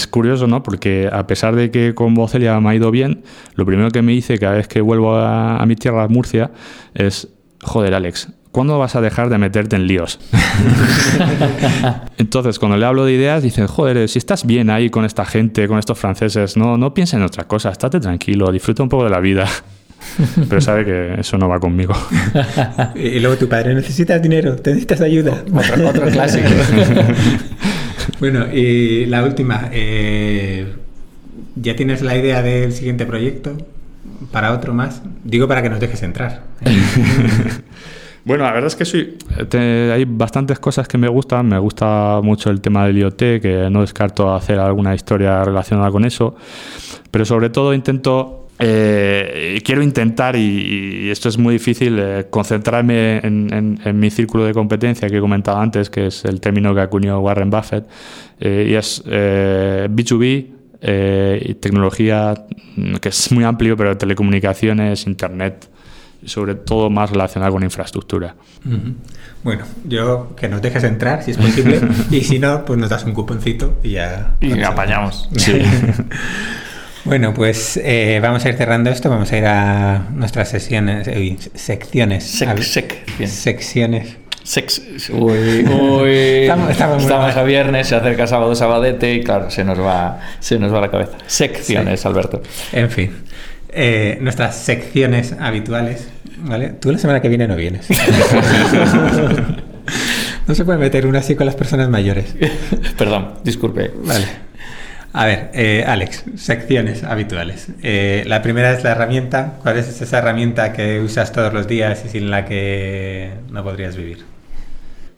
curioso, 0.09 0.47
¿no? 0.47 0.63
Porque 0.63 1.09
a 1.11 1.27
pesar 1.27 1.57
de 1.57 1.73
que 1.73 1.95
con 1.95 2.15
Vocelia 2.15 2.61
me 2.61 2.71
ha 2.71 2.75
ido 2.75 2.93
bien, 2.93 3.25
lo 3.55 3.67
primero 3.67 3.91
que 3.91 4.03
me 4.03 4.13
dice 4.13 4.39
cada 4.39 4.55
vez 4.55 4.69
que 4.69 4.81
vuelvo 4.81 5.17
a, 5.17 5.57
a 5.57 5.67
mi 5.67 5.75
tierra, 5.75 6.07
Murcia, 6.07 6.53
es, 6.95 7.29
joder, 7.63 7.95
Alex, 7.95 8.29
¿cuándo 8.57 8.79
vas 8.79 8.97
a 8.97 9.03
dejar 9.03 9.29
de 9.29 9.37
meterte 9.37 9.77
en 9.77 9.87
líos? 9.87 10.19
Entonces, 12.17 12.59
cuando 12.59 12.79
le 12.79 12.87
hablo 12.87 13.05
de 13.05 13.13
ideas, 13.13 13.43
dice, 13.43 13.67
joder, 13.67 14.09
si 14.09 14.19
estás 14.19 14.47
bien 14.47 14.71
ahí 14.71 14.89
con 14.89 15.05
esta 15.05 15.27
gente, 15.27 15.69
con 15.69 15.79
estos 15.79 15.99
franceses, 15.99 16.57
no, 16.57 16.79
no 16.79 16.95
piensa 16.95 17.19
en 17.19 17.23
otra 17.23 17.45
cosa, 17.45 17.69
estate 17.69 18.01
tranquilo, 18.01 18.51
disfruta 18.51 18.83
un 18.83 18.89
poco 18.89 19.05
de 19.05 19.11
la 19.11 19.21
vida. 19.21 19.47
Pero 20.49 20.63
sabe 20.63 20.87
que 20.87 21.21
eso 21.21 21.37
no 21.37 21.51
va 21.51 21.61
conmigo. 21.61 21.95
y 22.95 23.21
luego 23.21 23.37
tu 23.37 23.47
padre, 23.47 23.75
necesitas 23.75 24.23
dinero, 24.23 24.57
te 24.57 24.71
necesitas 24.71 25.03
ayuda. 25.03 25.45
Otro, 25.53 26.07
clásico. 26.07 26.49
bueno, 28.21 28.47
y 28.51 29.05
la 29.05 29.23
última, 29.23 29.69
eh, 29.71 30.67
¿ya 31.57 31.77
tienes 31.77 32.01
la 32.01 32.17
idea 32.17 32.41
del 32.41 32.73
siguiente 32.73 33.05
proyecto? 33.05 33.55
¿Para 34.33 34.55
otro 34.55 34.73
más? 34.73 35.03
Digo 35.25 35.47
para 35.47 35.61
que 35.63 35.69
nos 35.69 35.79
dejes 35.79 36.03
entrar. 36.03 36.45
Bueno, 38.27 38.43
la 38.43 38.53
verdad 38.53 38.67
es 38.67 38.75
que 38.75 38.85
sí, 38.85 39.17
hay 39.53 40.05
bastantes 40.05 40.59
cosas 40.59 40.89
que 40.89 40.99
me 40.99 41.07
gustan. 41.07 41.49
Me 41.49 41.61
gusta 41.61 42.19
mucho 42.25 42.51
el 42.51 42.61
tema 42.61 42.85
del 42.85 42.99
IoT, 42.99 43.19
que 43.41 43.69
no 43.71 43.83
descarto 43.83 44.35
hacer 44.35 44.59
alguna 44.59 44.97
historia 44.97 45.45
relacionada 45.45 45.93
con 45.93 46.05
eso. 46.05 46.35
Pero 47.13 47.25
sobre 47.25 47.51
todo 47.51 47.73
intento 47.73 48.49
eh, 48.59 49.61
quiero 49.65 49.81
intentar, 49.81 50.35
y, 50.35 51.09
esto 51.09 51.29
es 51.29 51.39
muy 51.39 51.55
difícil, 51.55 51.99
eh, 52.01 52.27
concentrarme 52.29 53.19
en, 53.19 53.79
mi 53.95 54.11
círculo 54.11 54.45
de 54.45 54.55
competencia 54.55 55.09
que 55.09 55.19
he 55.19 55.21
comentado 55.21 55.59
antes, 55.59 55.89
que 55.89 56.07
es 56.07 56.25
el 56.25 56.41
término 56.41 56.75
que 56.75 56.81
acuñó 56.81 57.21
Warren 57.21 57.51
Buffett, 57.51 57.87
eh, 58.41 58.67
y 58.71 58.75
es 58.75 59.05
B2B, 59.05 60.47
y 61.43 61.55
tecnología, 61.55 62.35
que 63.01 63.09
es 63.09 63.31
muy 63.31 63.45
amplio, 63.45 63.77
pero 63.77 63.97
telecomunicaciones, 63.97 65.07
Internet, 65.07 65.69
sobre 66.27 66.55
todo 66.55 66.91
más 66.91 67.11
relacionado 67.11 67.53
con 67.53 67.63
infraestructura. 67.63 68.35
Bueno, 69.43 69.65
yo 69.85 70.35
que 70.37 70.49
nos 70.49 70.61
dejes 70.61 70.85
entrar 70.85 71.23
si 71.23 71.31
es 71.33 71.37
posible 71.37 71.81
y 72.11 72.23
si 72.23 72.39
no, 72.39 72.65
pues 72.65 72.79
nos 72.79 72.91
das 72.91 73.05
un 73.05 73.13
cuponcito 73.13 73.79
y 73.83 73.93
ya... 73.93 74.35
Y 74.41 74.63
apañamos. 74.63 75.29
Sí. 75.37 75.63
Bueno, 77.07 77.33
pues 77.33 77.77
eh, 77.85 78.19
vamos 78.21 78.45
a 78.45 78.49
ir 78.49 78.57
cerrando 78.57 78.91
esto, 78.91 79.09
vamos 79.09 79.31
a 79.31 79.39
ir 79.39 79.47
a 79.47 80.09
nuestras 80.13 80.49
sesiones, 80.49 81.07
uy, 81.07 81.39
secciones. 81.55 82.25
Sec. 82.25 83.07
Secciones. 83.29 84.17
Sex. 84.43 84.83
Uy, 85.11 85.65
uy. 85.69 86.49
Estamos- 86.71 87.11
a 87.11 87.43
viernes, 87.45 87.89
se 87.89 87.97
acerca 87.97 88.27
sábado, 88.27 88.55
sabadete 88.55 89.15
y 89.15 89.23
claro, 89.23 89.51
se 89.51 89.65
nos 89.65 89.79
va, 89.81 90.21
se 90.41 90.59
nos 90.59 90.73
va 90.73 90.81
la 90.81 90.91
cabeza. 90.91 91.19
Secciones, 91.27 92.05
Alberto. 92.07 92.43
En 92.73 92.91
fin, 92.91 93.13
eh, 93.69 94.19
nuestras 94.21 94.57
secciones 94.57 95.35
habituales, 95.39 96.09
¿vale? 96.39 96.71
Tú 96.81 96.93
la 96.93 96.99
semana 96.99 97.21
que 97.21 97.29
viene 97.29 97.49
no 97.49 97.57
vienes. 97.57 97.89
no 100.47 100.55
se 100.55 100.65
puede 100.65 100.79
meter 100.79 101.07
una 101.07 101.21
así 101.21 101.35
con 101.35 101.47
las 101.47 101.55
personas 101.55 101.89
mayores. 101.89 102.35
Perdón, 102.97 103.35
disculpe. 103.45 103.91
Vale. 104.05 104.27
A 105.13 105.25
ver, 105.25 105.51
eh, 105.55 105.85
Alex, 105.87 106.25
secciones 106.37 107.03
habituales. 107.03 107.69
Eh, 107.83 108.25
la 108.27 108.43
primera 108.43 108.73
es 108.73 108.85
la 108.85 108.91
herramienta. 108.91 109.55
¿Cuál 109.63 109.79
es 109.79 110.03
esa 110.03 110.19
herramienta 110.19 110.75
que 110.75 111.01
usas 111.01 111.33
todos 111.33 111.55
los 111.55 111.67
días 111.67 112.05
y 112.05 112.11
sin 112.11 112.31
la 112.31 112.45
que 112.45 113.31
no 113.51 113.65
podrías 113.65 113.97
vivir? 113.97 114.19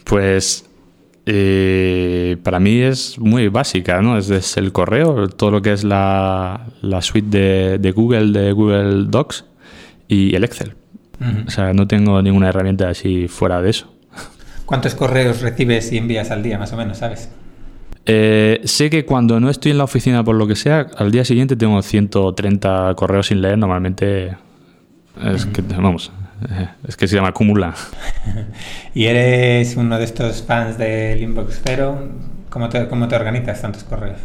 Pues 0.04 0.66
eh, 1.26 2.36
para 2.44 2.60
mí 2.60 2.80
es 2.80 3.18
muy 3.18 3.48
básica, 3.48 4.00
¿no? 4.00 4.16
Es, 4.16 4.30
es 4.30 4.56
el 4.56 4.70
correo, 4.70 5.28
todo 5.28 5.50
lo 5.50 5.62
que 5.62 5.72
es 5.72 5.82
la, 5.82 6.68
la 6.80 7.02
suite 7.02 7.36
de, 7.36 7.78
de 7.78 7.90
Google, 7.90 8.30
de 8.30 8.52
Google 8.52 9.06
Docs 9.08 9.46
y 10.06 10.36
el 10.36 10.44
Excel. 10.44 10.76
O 11.46 11.50
sea, 11.50 11.72
no 11.72 11.88
tengo 11.88 12.22
ninguna 12.22 12.48
herramienta 12.48 12.88
así 12.88 13.26
fuera 13.28 13.60
de 13.60 13.70
eso. 13.70 13.92
¿Cuántos 14.66 14.94
correos 14.94 15.40
recibes 15.40 15.92
y 15.92 15.98
envías 15.98 16.30
al 16.30 16.42
día, 16.42 16.58
más 16.58 16.72
o 16.72 16.76
menos, 16.76 16.98
sabes? 16.98 17.30
Eh, 18.06 18.60
sé 18.64 18.88
que 18.90 19.04
cuando 19.04 19.40
no 19.40 19.50
estoy 19.50 19.72
en 19.72 19.78
la 19.78 19.84
oficina 19.84 20.22
por 20.24 20.36
lo 20.36 20.46
que 20.46 20.56
sea, 20.56 20.86
al 20.96 21.10
día 21.10 21.24
siguiente 21.24 21.56
tengo 21.56 21.80
130 21.82 22.94
correos 22.94 23.26
sin 23.26 23.42
leer. 23.42 23.58
Normalmente 23.58 24.36
es 25.24 25.46
que, 25.46 25.62
vamos, 25.62 26.12
es 26.86 26.96
que 26.96 27.08
se 27.08 27.16
llama 27.16 27.28
acumula. 27.28 27.74
¿Y 28.94 29.06
eres 29.06 29.76
uno 29.76 29.98
de 29.98 30.04
estos 30.04 30.42
fans 30.42 30.78
del 30.78 31.22
Inbox 31.22 31.60
Zero? 31.64 32.08
¿Cómo 32.48 32.68
te, 32.68 32.88
cómo 32.88 33.08
te 33.08 33.16
organizas 33.16 33.60
tantos 33.60 33.84
correos? 33.84 34.20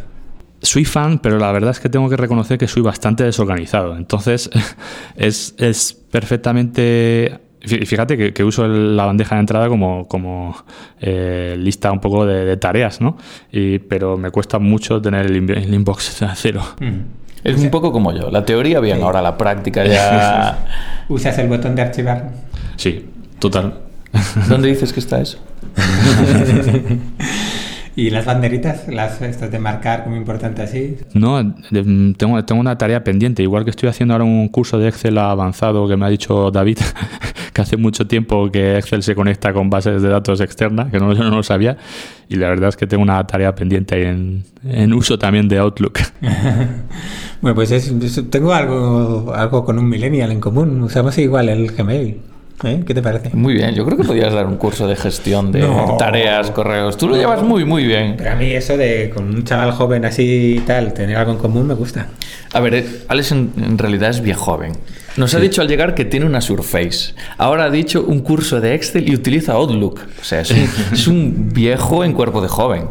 Soy 0.64 0.84
fan, 0.84 1.18
pero 1.20 1.38
la 1.38 1.52
verdad 1.52 1.70
es 1.70 1.78
que 1.80 1.88
tengo 1.88 2.08
que 2.08 2.16
reconocer 2.16 2.58
que 2.58 2.66
soy 2.66 2.82
bastante 2.82 3.22
desorganizado. 3.22 3.96
Entonces, 3.96 4.50
es, 5.16 5.54
es 5.58 5.92
perfectamente. 6.10 7.38
fí- 7.62 7.86
Fíjate 7.86 8.16
que, 8.16 8.32
que 8.32 8.42
uso 8.44 8.64
el- 8.64 8.96
la 8.96 9.04
bandeja 9.04 9.34
de 9.36 9.40
entrada 9.40 9.68
como, 9.68 10.08
como 10.08 10.56
eh, 11.00 11.54
lista 11.58 11.92
un 11.92 12.00
poco 12.00 12.26
de, 12.26 12.44
de 12.44 12.56
tareas, 12.56 13.00
¿no? 13.00 13.16
Y, 13.52 13.78
pero 13.78 14.16
me 14.16 14.30
cuesta 14.30 14.58
mucho 14.58 15.00
tener 15.02 15.26
el, 15.26 15.36
el 15.50 15.72
inbox 15.74 16.22
a 16.22 16.34
cero. 16.34 16.62
Es 17.44 17.60
un 17.60 17.70
poco 17.70 17.92
como 17.92 18.10
yo. 18.12 18.30
La 18.30 18.44
teoría, 18.44 18.80
bien, 18.80 19.02
ahora 19.02 19.20
la 19.20 19.36
práctica 19.36 19.84
ya. 19.84 20.66
¿Usas 21.08 21.36
el 21.38 21.48
botón 21.48 21.74
de 21.74 21.82
archivar? 21.82 22.30
Sí, 22.76 23.04
total. 23.38 23.80
¿Dónde 24.48 24.68
dices 24.68 24.92
que 24.94 25.00
está 25.00 25.20
eso? 25.20 25.38
¿Y 27.96 28.10
las 28.10 28.24
banderitas? 28.24 28.88
¿Las 28.88 29.22
estas 29.22 29.52
de 29.52 29.58
marcar 29.60 30.02
como 30.04 30.16
importante 30.16 30.62
así? 30.62 30.96
No, 31.12 31.54
tengo, 32.18 32.44
tengo 32.44 32.60
una 32.60 32.76
tarea 32.76 33.04
pendiente. 33.04 33.42
Igual 33.44 33.62
que 33.64 33.70
estoy 33.70 33.88
haciendo 33.88 34.14
ahora 34.14 34.24
un 34.24 34.48
curso 34.48 34.78
de 34.78 34.88
Excel 34.88 35.16
avanzado 35.18 35.86
que 35.86 35.96
me 35.96 36.04
ha 36.04 36.08
dicho 36.08 36.50
David, 36.50 36.78
que 37.52 37.62
hace 37.62 37.76
mucho 37.76 38.08
tiempo 38.08 38.50
que 38.50 38.78
Excel 38.78 39.04
se 39.04 39.14
conecta 39.14 39.52
con 39.52 39.70
bases 39.70 40.02
de 40.02 40.08
datos 40.08 40.40
externas, 40.40 40.90
que 40.90 40.98
no, 40.98 41.12
yo 41.12 41.22
no 41.22 41.30
lo 41.36 41.42
sabía. 41.44 41.76
Y 42.28 42.34
la 42.34 42.48
verdad 42.48 42.70
es 42.70 42.76
que 42.76 42.88
tengo 42.88 43.02
una 43.04 43.24
tarea 43.28 43.54
pendiente 43.54 43.94
ahí 43.94 44.02
en, 44.06 44.42
en 44.64 44.92
uso 44.92 45.16
también 45.16 45.46
de 45.48 45.58
Outlook. 45.58 45.98
Bueno, 47.40 47.54
pues 47.56 47.70
es- 47.72 47.88
es- 47.90 48.30
tengo 48.30 48.54
algo, 48.54 49.32
algo 49.34 49.64
con 49.64 49.78
un 49.78 49.88
millennial 49.88 50.32
en 50.32 50.40
común. 50.40 50.80
Usamos 50.82 51.16
igual 51.18 51.48
el 51.50 51.70
Gmail. 51.72 52.16
¿Eh? 52.62 52.82
¿Qué 52.86 52.94
te 52.94 53.02
parece? 53.02 53.30
Muy 53.34 53.54
bien, 53.54 53.74
yo 53.74 53.84
creo 53.84 53.98
que 53.98 54.04
podrías 54.04 54.32
dar 54.32 54.46
un 54.46 54.56
curso 54.56 54.86
de 54.86 54.94
gestión 54.96 55.50
de 55.52 55.60
No. 55.68 55.96
tareas, 55.98 56.50
correos. 56.52 56.96
Tú 56.96 57.08
lo 57.08 57.16
llevas 57.16 57.42
muy, 57.42 57.64
muy 57.64 57.84
bien. 57.84 58.14
Pero 58.16 58.30
a 58.30 58.34
mí 58.36 58.50
eso 58.52 58.76
de 58.76 59.10
con 59.14 59.24
un 59.34 59.44
chaval 59.44 59.72
joven 59.72 60.04
así 60.04 60.56
y 60.58 60.60
tal, 60.60 60.92
tener 60.94 61.16
algo 61.16 61.32
en 61.32 61.38
común 61.38 61.66
me 61.66 61.74
gusta. 61.74 62.06
A 62.52 62.60
ver, 62.60 62.74
eh, 62.74 62.86
Alex 63.08 63.32
en, 63.32 63.52
en 63.56 63.76
realidad 63.76 64.10
es 64.10 64.20
bien 64.20 64.36
joven. 64.36 64.72
Nos 65.16 65.34
ha 65.34 65.38
dicho 65.40 65.62
al 65.62 65.68
llegar 65.68 65.94
que 65.94 66.04
tiene 66.04 66.26
una 66.26 66.40
Surface. 66.40 67.14
Ahora 67.38 67.64
ha 67.64 67.70
dicho 67.70 68.04
un 68.04 68.20
curso 68.20 68.60
de 68.60 68.74
Excel 68.74 69.08
y 69.08 69.14
utiliza 69.14 69.52
Outlook. 69.52 70.00
O 70.20 70.24
sea, 70.24 70.40
es 70.40 70.50
un, 70.50 70.68
es 70.92 71.06
un 71.06 71.50
viejo 71.52 72.04
en 72.04 72.12
cuerpo 72.12 72.40
de 72.40 72.48
joven. 72.48 72.86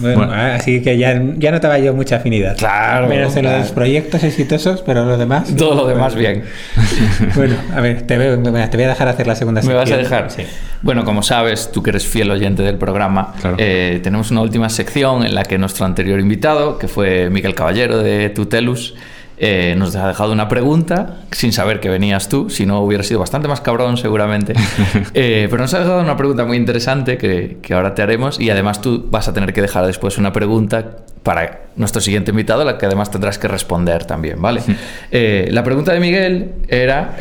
Bueno, 0.00 0.18
Bueno. 0.18 0.32
así 0.32 0.82
que 0.82 0.96
ya, 0.98 1.20
ya 1.36 1.50
notaba 1.50 1.78
yo 1.78 1.92
mucha 1.94 2.16
afinidad. 2.16 2.56
Claro, 2.56 3.08
Menos 3.08 3.34
en 3.36 3.42
claro. 3.42 3.58
los 3.58 3.72
proyectos 3.72 4.22
exitosos, 4.22 4.82
pero 4.82 5.04
lo 5.04 5.18
demás. 5.18 5.54
Todo 5.56 5.74
lo 5.74 5.86
demás 5.88 6.14
bien. 6.14 6.44
Bueno, 7.34 7.56
a 7.74 7.80
ver, 7.80 8.02
te, 8.02 8.16
veo- 8.16 8.36
mira, 8.38 8.70
te 8.70 8.76
voy 8.76 8.84
a 8.84 8.88
dejar 8.88 9.08
hacer 9.08 9.26
la 9.26 9.34
segunda 9.34 9.60
¿Me 9.62 9.74
vas 9.74 9.90
a 9.90 9.96
sección. 9.96 10.02
dejar? 10.02 10.30
Sí. 10.30 10.42
Bueno, 10.82 11.04
como 11.04 11.22
sabes, 11.22 11.70
tú 11.72 11.82
que 11.82 11.90
eres 11.90 12.06
fiel 12.06 12.30
oyente 12.30 12.62
del 12.62 12.76
programa, 12.76 13.34
Claro. 13.40 13.56
eh, 13.58 14.00
tenemos 14.02 14.30
una 14.30 14.40
última 14.42 14.68
sección 14.68 15.24
en 15.24 15.34
la 15.34 15.42
que 15.42 15.58
nuestro 15.58 15.84
anterior 15.84 16.20
invitado, 16.20 16.78
que 16.78 16.86
fue 16.88 17.30
Miguel 17.30 17.54
Caballero 17.54 17.98
de 17.98 18.30
Tutelus, 18.30 18.94
eh, 19.40 19.74
nos 19.76 19.94
ha 19.94 20.08
dejado 20.08 20.32
una 20.32 20.48
pregunta 20.48 21.20
sin 21.30 21.52
saber 21.52 21.78
que 21.78 21.88
venías 21.88 22.28
tú, 22.28 22.50
si 22.50 22.66
no 22.66 22.80
hubiera 22.80 23.04
sido 23.04 23.20
bastante 23.20 23.46
más 23.46 23.60
cabrón 23.60 23.96
seguramente. 23.96 24.54
Eh, 25.14 25.48
pero 25.50 25.62
nos 25.62 25.74
ha 25.74 25.80
dejado 25.80 26.00
una 26.00 26.16
pregunta 26.16 26.44
muy 26.44 26.56
interesante 26.56 27.18
que, 27.18 27.58
que 27.62 27.74
ahora 27.74 27.94
te 27.94 28.02
haremos 28.02 28.38
y 28.38 28.50
además 28.50 28.80
tú 28.80 29.06
vas 29.10 29.26
a 29.28 29.32
tener 29.32 29.52
que 29.52 29.62
dejar 29.62 29.86
después 29.86 30.18
una 30.18 30.32
pregunta 30.32 30.98
para 31.22 31.62
nuestro 31.76 32.00
siguiente 32.00 32.30
invitado, 32.30 32.64
la 32.64 32.78
que 32.78 32.86
además 32.86 33.10
tendrás 33.10 33.38
que 33.38 33.48
responder 33.48 34.04
también, 34.04 34.40
¿vale? 34.40 34.62
Eh, 35.10 35.48
la 35.50 35.64
pregunta 35.64 35.92
de 35.92 36.00
Miguel 36.00 36.52
era, 36.68 37.16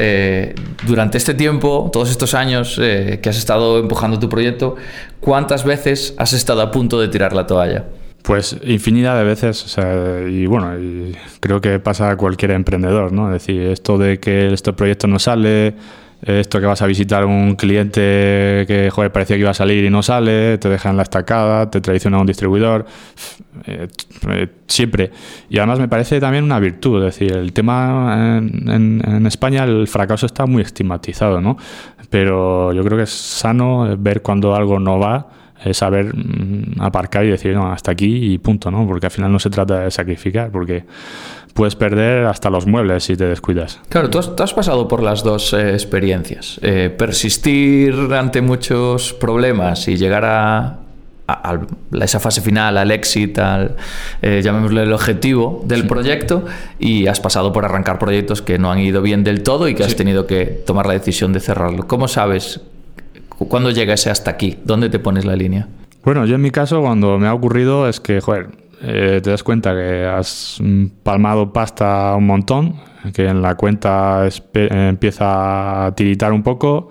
durante 0.86 1.18
este 1.18 1.34
tiempo, 1.34 1.90
todos 1.92 2.10
estos 2.10 2.34
años 2.34 2.76
que 2.78 3.30
has 3.30 3.38
estado 3.38 3.80
empujando 3.80 4.20
tu 4.20 4.30
proyecto, 4.30 4.76
¿cuántas 5.20 5.64
veces 5.64 6.14
has 6.18 6.34
estado 6.34 6.62
a 6.62 6.72
punto 6.72 7.00
de 7.00 7.08
tirar 7.08 7.34
la 7.34 7.48
toalla? 7.48 7.86
Pues 8.28 8.58
infinidad 8.66 9.18
de 9.18 9.24
veces, 9.24 9.64
o 9.64 9.70
sea, 9.70 10.28
y 10.28 10.46
bueno, 10.48 10.78
y 10.78 11.16
creo 11.40 11.62
que 11.62 11.80
pasa 11.80 12.10
a 12.12 12.18
cualquier 12.18 12.52
emprendedor, 12.52 13.14
¿no? 13.14 13.28
Es 13.34 13.42
decir, 13.46 13.62
esto 13.62 13.98
de 13.98 14.20
que 14.20 14.52
este 14.54 14.74
proyecto 14.74 15.08
no 15.08 15.18
sale, 15.18 15.76
esto 16.22 16.60
que 16.60 16.66
vas 16.66 16.82
a 16.82 16.88
visitar 16.88 17.24
un 17.24 17.56
cliente 17.56 18.66
que, 18.68 18.90
joder, 18.92 19.14
parecía 19.14 19.38
que 19.38 19.42
iba 19.44 19.52
a 19.52 19.54
salir 19.54 19.86
y 19.86 19.90
no 19.90 20.04
sale, 20.04 20.58
te 20.58 20.68
dejan 20.68 20.98
la 20.98 21.04
estacada, 21.04 21.72
te 21.72 21.80
traiciona 21.80 22.20
un 22.20 22.28
distribuidor, 22.28 22.86
eh, 23.66 23.88
eh, 24.30 24.48
siempre. 24.68 25.12
Y 25.50 25.60
además 25.60 25.80
me 25.80 25.88
parece 25.88 26.20
también 26.20 26.44
una 26.44 26.60
virtud, 26.60 27.06
es 27.06 27.18
decir, 27.18 27.32
el 27.32 27.54
tema 27.54 28.40
en, 28.40 28.70
en- 28.70 29.02
en 29.10 29.26
España, 29.26 29.64
el 29.64 29.88
fracaso 29.88 30.26
está 30.26 30.46
muy 30.46 30.64
estigmatizado, 30.64 31.40
¿no? 31.40 31.56
Pero 32.10 32.74
yo 32.74 32.84
creo 32.84 32.98
que 32.98 33.04
es 33.06 33.10
sano 33.12 33.96
ver 33.98 34.22
cuando 34.22 34.54
algo 34.54 34.80
no 34.80 35.00
va 35.00 35.28
es 35.64 35.78
saber 35.78 36.14
mm, 36.16 36.80
aparcar 36.82 37.26
y 37.26 37.30
decir, 37.30 37.54
no, 37.56 37.72
hasta 37.72 37.92
aquí 37.92 38.34
y 38.34 38.38
punto, 38.38 38.70
¿no? 38.72 38.86
Porque 38.88 39.08
al 39.08 39.12
final 39.12 39.32
no 39.32 39.40
se 39.40 39.50
trata 39.50 39.82
de 39.82 39.92
sacrificar, 39.92 40.52
porque 40.52 40.84
puedes 41.54 41.76
perder 41.76 42.26
hasta 42.26 42.50
los 42.52 42.68
muebles 42.68 43.04
si 43.04 43.16
te 43.18 43.26
descuidas. 43.26 43.80
Claro, 43.90 44.10
tú 44.10 44.20
has, 44.20 44.36
tú 44.36 44.44
has 44.44 44.54
pasado 44.54 44.88
por 44.88 45.02
las 45.02 45.24
dos 45.24 45.54
eh, 45.54 45.72
experiencias. 45.74 46.60
Eh, 46.62 46.94
persistir 46.96 47.94
ante 48.14 48.42
muchos 48.42 49.14
problemas 49.14 49.88
y 49.88 49.98
llegar 49.98 50.24
a, 50.26 50.80
a- 51.28 51.60
esa 52.00 52.20
fase 52.20 52.42
final, 52.42 52.78
al 52.78 52.92
éxito, 52.92 53.44
al, 53.44 53.76
eh, 54.22 54.42
llamémosle 54.44 54.84
el 54.84 54.94
objetivo 54.94 55.64
del 55.66 55.88
proyecto, 55.88 56.46
y 56.78 57.08
has 57.08 57.20
pasado 57.20 57.52
por 57.52 57.66
arrancar 57.66 57.98
proyectos 57.98 58.44
que 58.44 58.60
no 58.60 58.72
han 58.72 58.78
ido 58.80 59.02
bien 59.02 59.24
del 59.24 59.42
todo 59.42 59.68
y 59.68 59.74
que 59.74 59.84
has 59.84 59.96
tenido 59.96 60.28
que 60.28 60.46
tomar 60.46 60.86
la 60.86 60.94
decisión 60.94 61.34
de 61.34 61.40
cerrarlo. 61.40 61.88
¿Cómo 61.88 62.08
sabes 62.08 62.62
cuándo 63.46 63.72
llega 63.72 63.94
ese 63.94 64.10
hasta 64.10 64.32
aquí? 64.32 64.58
¿Dónde 64.64 64.90
te 64.90 65.00
pones 65.00 65.26
la 65.26 65.36
línea? 65.36 65.68
Bueno, 66.04 66.26
yo 66.26 66.36
en 66.36 66.42
mi 66.42 66.52
caso, 66.52 66.82
cuando 66.82 67.20
me 67.20 67.28
ha 67.28 67.34
ocurrido, 67.34 67.88
es 67.88 68.00
que, 68.00 68.22
joder, 68.22 68.50
eh, 68.82 69.20
te 69.24 69.30
das 69.30 69.44
cuenta 69.44 69.74
que 69.74 70.06
has 70.06 70.60
palmado 71.04 71.52
pasta 71.52 72.16
un 72.16 72.28
montón, 72.28 72.76
que 73.14 73.28
en 73.28 73.42
la 73.42 73.56
cuenta 73.56 74.28
empieza 74.54 75.86
a 75.86 75.96
tiritar 75.96 76.32
un 76.32 76.44
poco, 76.44 76.90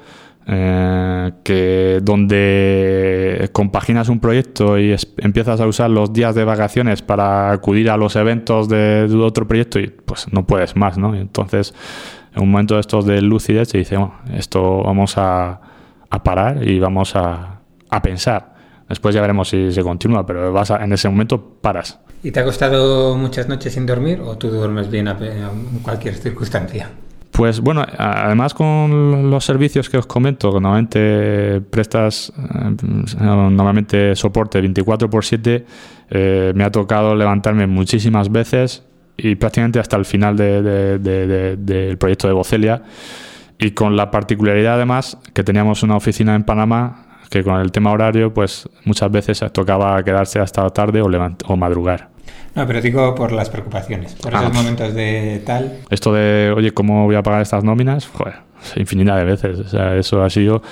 eh, 0.48 1.32
que 1.42 2.00
donde 2.02 3.48
compaginas 3.52 4.08
un 4.08 4.20
proyecto 4.20 4.78
y 4.78 4.94
empiezas 5.18 5.60
a 5.60 5.66
usar 5.66 5.90
los 5.90 6.12
días 6.12 6.34
de 6.34 6.44
vacaciones 6.44 7.02
para 7.02 7.52
acudir 7.52 7.90
a 7.90 7.96
los 7.96 8.16
eventos 8.16 8.68
de, 8.68 9.08
de 9.08 9.16
otro 9.16 9.48
proyecto 9.48 9.80
y 9.80 9.88
pues 9.88 10.32
no 10.32 10.46
puedes 10.46 10.76
más, 10.76 10.98
¿no? 10.98 11.16
Y 11.16 11.20
entonces, 11.20 11.74
en 12.34 12.42
un 12.42 12.50
momento 12.50 12.74
de 12.74 12.80
estos 12.80 13.06
de 13.06 13.22
lucidez, 13.22 13.68
se 13.68 13.78
dice, 13.78 13.96
bueno, 13.96 14.14
esto 14.34 14.82
vamos 14.82 15.16
a, 15.16 15.60
a 16.10 16.22
parar 16.22 16.66
y 16.66 16.78
vamos 16.78 17.14
a, 17.16 17.60
a 17.90 18.02
pensar. 18.02 18.54
Después 18.88 19.14
ya 19.14 19.20
veremos 19.20 19.48
si 19.48 19.72
se 19.72 19.82
continúa, 19.82 20.24
pero 20.26 20.52
vas 20.52 20.70
a- 20.70 20.84
en 20.84 20.92
ese 20.92 21.08
momento 21.08 21.42
paras. 21.60 21.98
¿Y 22.22 22.30
te 22.30 22.40
ha 22.40 22.44
costado 22.44 23.16
muchas 23.16 23.48
noches 23.48 23.74
sin 23.74 23.86
dormir 23.86 24.20
o 24.20 24.36
tú 24.38 24.48
duermes 24.48 24.90
bien 24.90 25.08
en 25.08 25.78
cualquier 25.82 26.14
circunstancia? 26.14 26.88
Pues 27.32 27.60
bueno, 27.60 27.84
además 27.98 28.54
con 28.54 29.30
los 29.30 29.44
servicios 29.44 29.90
que 29.90 29.98
os 29.98 30.06
comento, 30.06 30.50
que 30.52 30.60
normalmente 30.60 31.60
prestas 31.60 32.32
eh, 32.38 32.76
normalmente 33.20 34.16
soporte 34.16 34.58
24 34.60 35.10
por 35.10 35.24
7, 35.24 35.66
eh, 36.10 36.52
me 36.54 36.64
ha 36.64 36.70
tocado 36.70 37.14
levantarme 37.14 37.66
muchísimas 37.66 38.30
veces 38.32 38.84
y 39.18 39.34
prácticamente 39.34 39.78
hasta 39.80 39.96
el 39.96 40.04
final 40.06 40.36
de- 40.36 40.62
de- 40.62 40.98
de- 40.98 41.26
de- 41.26 41.56
del 41.56 41.98
proyecto 41.98 42.26
de 42.26 42.32
Bocelia 42.32 42.82
y 43.58 43.70
con 43.72 43.96
la 43.96 44.10
particularidad 44.10 44.74
además 44.74 45.18
que 45.34 45.42
teníamos 45.44 45.82
una 45.82 45.96
oficina 45.96 46.34
en 46.34 46.44
Panamá 46.44 47.02
que 47.30 47.42
con 47.42 47.60
el 47.60 47.72
tema 47.72 47.90
horario 47.92 48.32
pues 48.32 48.68
muchas 48.84 49.10
veces 49.10 49.44
tocaba 49.52 50.02
quedarse 50.04 50.38
hasta 50.38 50.68
tarde 50.70 51.00
o, 51.02 51.08
levant- 51.08 51.42
o 51.48 51.56
madrugar. 51.56 52.10
No, 52.54 52.66
pero 52.66 52.80
digo 52.80 53.14
por 53.14 53.32
las 53.32 53.50
preocupaciones, 53.50 54.14
por 54.14 54.32
esos 54.32 54.46
Ah. 54.46 54.50
momentos 54.54 54.94
de 54.94 55.42
tal. 55.44 55.78
Esto 55.90 56.12
de, 56.14 56.52
oye, 56.56 56.72
¿cómo 56.72 57.04
voy 57.04 57.16
a 57.16 57.22
pagar 57.22 57.42
estas 57.42 57.64
nóminas? 57.64 58.06
Joder, 58.08 58.34
infinidad 58.76 59.16
de 59.18 59.24
veces. 59.24 59.58
O 59.58 59.68
sea, 59.68 59.94
eso 59.96 60.22
ha 60.22 60.30
sido. 60.30 60.62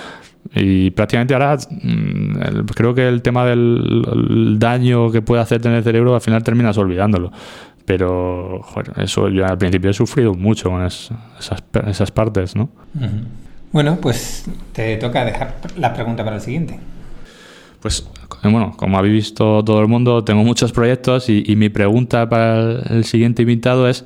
Y 0.55 0.91
prácticamente 0.93 1.35
ahora 1.35 1.57
mm, 1.71 2.67
creo 2.75 2.95
que 2.95 3.07
el 3.09 3.21
tema 3.23 3.45
del 3.45 4.03
el 4.13 4.59
daño 4.59 5.11
que 5.11 5.23
puede 5.23 5.43
hacerte 5.43 5.69
en 5.69 5.75
el 5.75 5.83
cerebro 5.85 6.15
al 6.15 6.21
final 6.21 6.43
terminas 6.43 6.79
olvidándolo. 6.79 7.33
Pero, 7.87 8.61
joder, 8.63 8.93
eso 9.03 9.29
yo 9.29 9.45
al 9.47 9.59
principio 9.59 9.91
he 9.91 9.95
sufrido 9.95 10.35
mucho 10.35 10.71
con 10.71 10.85
es- 10.85 11.11
esas, 11.39 11.63
esas 11.87 12.11
partes, 12.11 12.57
¿no? 12.57 12.71
Bueno, 13.73 13.99
pues 14.01 14.45
te 14.73 14.97
toca 14.97 15.25
dejar 15.25 15.57
la 15.77 15.93
pregunta 15.93 16.25
para 16.25 16.37
el 16.37 16.43
siguiente. 16.43 16.79
Pues 17.81 18.09
bueno, 18.43 18.75
como 18.77 18.97
habéis 18.99 19.13
visto 19.15 19.63
todo 19.65 19.81
el 19.83 19.89
mundo, 19.89 20.25
tengo 20.25 20.43
muchos 20.45 20.73
proyectos 20.73 21.29
y, 21.29 21.43
y 21.47 21.57
mi 21.57 21.69
pregunta 21.69 22.27
para 22.29 22.61
el, 22.61 22.83
el 22.91 23.05
siguiente 23.05 23.43
invitado 23.43 23.87
es 23.89 24.05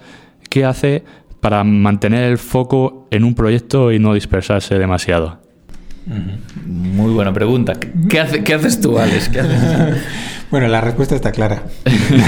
¿qué 0.50 0.64
hace 0.64 1.04
para 1.40 1.62
mantener 1.62 2.24
el 2.24 2.38
foco 2.38 3.06
en 3.12 3.22
un 3.22 3.34
proyecto 3.36 3.92
y 3.92 4.00
no 4.00 4.14
dispersarse 4.14 4.76
demasiado? 4.78 5.38
Muy 6.66 7.12
buena 7.12 7.32
pregunta. 7.32 7.74
¿Qué, 7.74 7.92
qué 8.08 8.20
hace- 8.20 8.42
qué 8.42 8.54
haces 8.54 8.80
tú, 8.80 8.98
Alex? 8.98 9.28
¿Qué 9.28 9.40
haces? 9.40 10.02
Bueno, 10.50 10.66
la 10.68 10.80
respuesta 10.80 11.14
está 11.14 11.30
clara. 11.32 11.62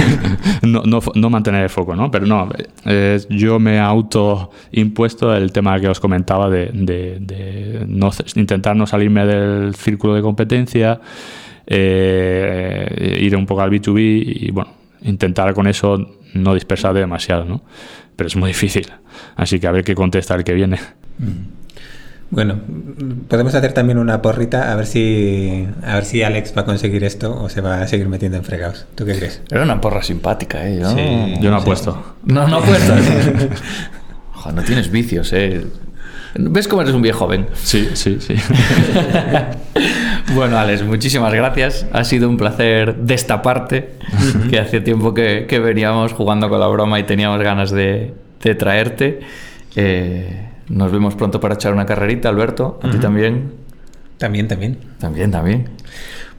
no, 0.62 0.82
no, 1.14 1.30
mantener 1.30 1.62
el 1.62 1.70
foco, 1.70 1.96
¿no? 1.96 2.10
Pero 2.10 2.26
no, 2.26 2.48
eh, 2.84 3.18
yo 3.30 3.58
me 3.58 3.76
he 3.76 3.78
autoimpuesto 3.78 5.34
el 5.34 5.52
tema 5.52 5.80
que 5.80 5.88
os 5.88 6.00
comentaba 6.00 6.50
de, 6.50 6.70
de- 6.72 7.18
de 7.20 7.84
no, 7.86 8.10
intentar 8.34 8.76
no 8.76 8.86
salirme 8.86 9.24
del 9.24 9.74
círculo 9.74 10.14
de 10.14 10.22
competencia, 10.22 11.00
eh, 11.66 13.18
ir 13.20 13.36
un 13.36 13.46
poco 13.46 13.62
al 13.62 13.70
B2B 13.70 13.98
y, 14.46 14.50
bueno, 14.50 14.70
intentar 15.02 15.54
con 15.54 15.66
eso 15.66 16.16
no 16.34 16.54
dispersar 16.54 16.92
demasiado, 16.94 17.44
¿no? 17.44 17.62
Pero 18.16 18.28
es 18.28 18.36
muy 18.36 18.48
difícil. 18.48 18.86
Así 19.36 19.58
que 19.58 19.66
a 19.66 19.70
ver 19.70 19.82
qué 19.84 19.94
contesta 19.94 20.34
el 20.34 20.44
que 20.44 20.52
viene. 20.52 20.78
Bueno, 22.30 22.60
podemos 23.28 23.54
hacer 23.56 23.72
también 23.72 23.98
una 23.98 24.22
porrita 24.22 24.70
a 24.72 24.76
ver 24.76 24.86
si 24.86 25.66
a 25.84 25.94
ver 25.94 26.04
si 26.04 26.22
Alex 26.22 26.54
va 26.56 26.62
a 26.62 26.64
conseguir 26.64 27.02
esto 27.02 27.36
o 27.42 27.48
se 27.48 27.60
va 27.60 27.82
a 27.82 27.88
seguir 27.88 28.08
metiendo 28.08 28.38
en 28.38 28.44
fregados. 28.44 28.86
¿Tú 28.94 29.04
qué 29.04 29.16
crees? 29.16 29.42
Era 29.50 29.64
una 29.64 29.80
porra 29.80 30.02
simpática, 30.02 30.66
¿eh? 30.68 30.78
Yo, 30.80 30.90
Sí. 30.90 31.34
Yo 31.40 31.50
no 31.50 31.56
apuesto. 31.56 32.14
No, 32.24 32.46
no 32.46 32.58
apuestas. 32.58 33.00
Ojo, 34.36 34.52
no 34.52 34.62
tienes 34.62 34.90
vicios, 34.90 35.32
¿eh? 35.32 35.64
¿Ves 36.36 36.68
cómo 36.68 36.82
eres 36.82 36.94
un 36.94 37.02
viejo 37.02 37.18
joven? 37.18 37.48
Sí, 37.54 37.88
sí, 37.94 38.18
sí. 38.20 38.34
Bueno, 40.34 40.58
Alex, 40.58 40.84
muchísimas 40.84 41.32
gracias. 41.34 41.86
Ha 41.92 42.04
sido 42.04 42.28
un 42.28 42.36
placer 42.36 42.94
destaparte, 42.98 43.94
que 44.48 44.60
hace 44.60 44.80
tiempo 44.80 45.12
que, 45.12 45.46
que 45.48 45.58
veníamos 45.58 46.12
jugando 46.12 46.48
con 46.48 46.60
la 46.60 46.68
broma 46.68 47.00
y 47.00 47.02
teníamos 47.02 47.40
ganas 47.42 47.72
de, 47.72 48.14
de 48.40 48.54
traerte. 48.54 49.20
Eh, 49.74 50.46
nos 50.70 50.92
vemos 50.92 51.16
pronto 51.16 51.40
para 51.40 51.54
echar 51.54 51.72
una 51.72 51.84
carrerita, 51.84 52.28
Alberto. 52.28 52.78
A 52.82 52.90
ti 52.90 52.98
también. 52.98 53.52
También, 54.18 54.46
también. 54.48 54.78
También, 54.98 55.30
también. 55.30 55.68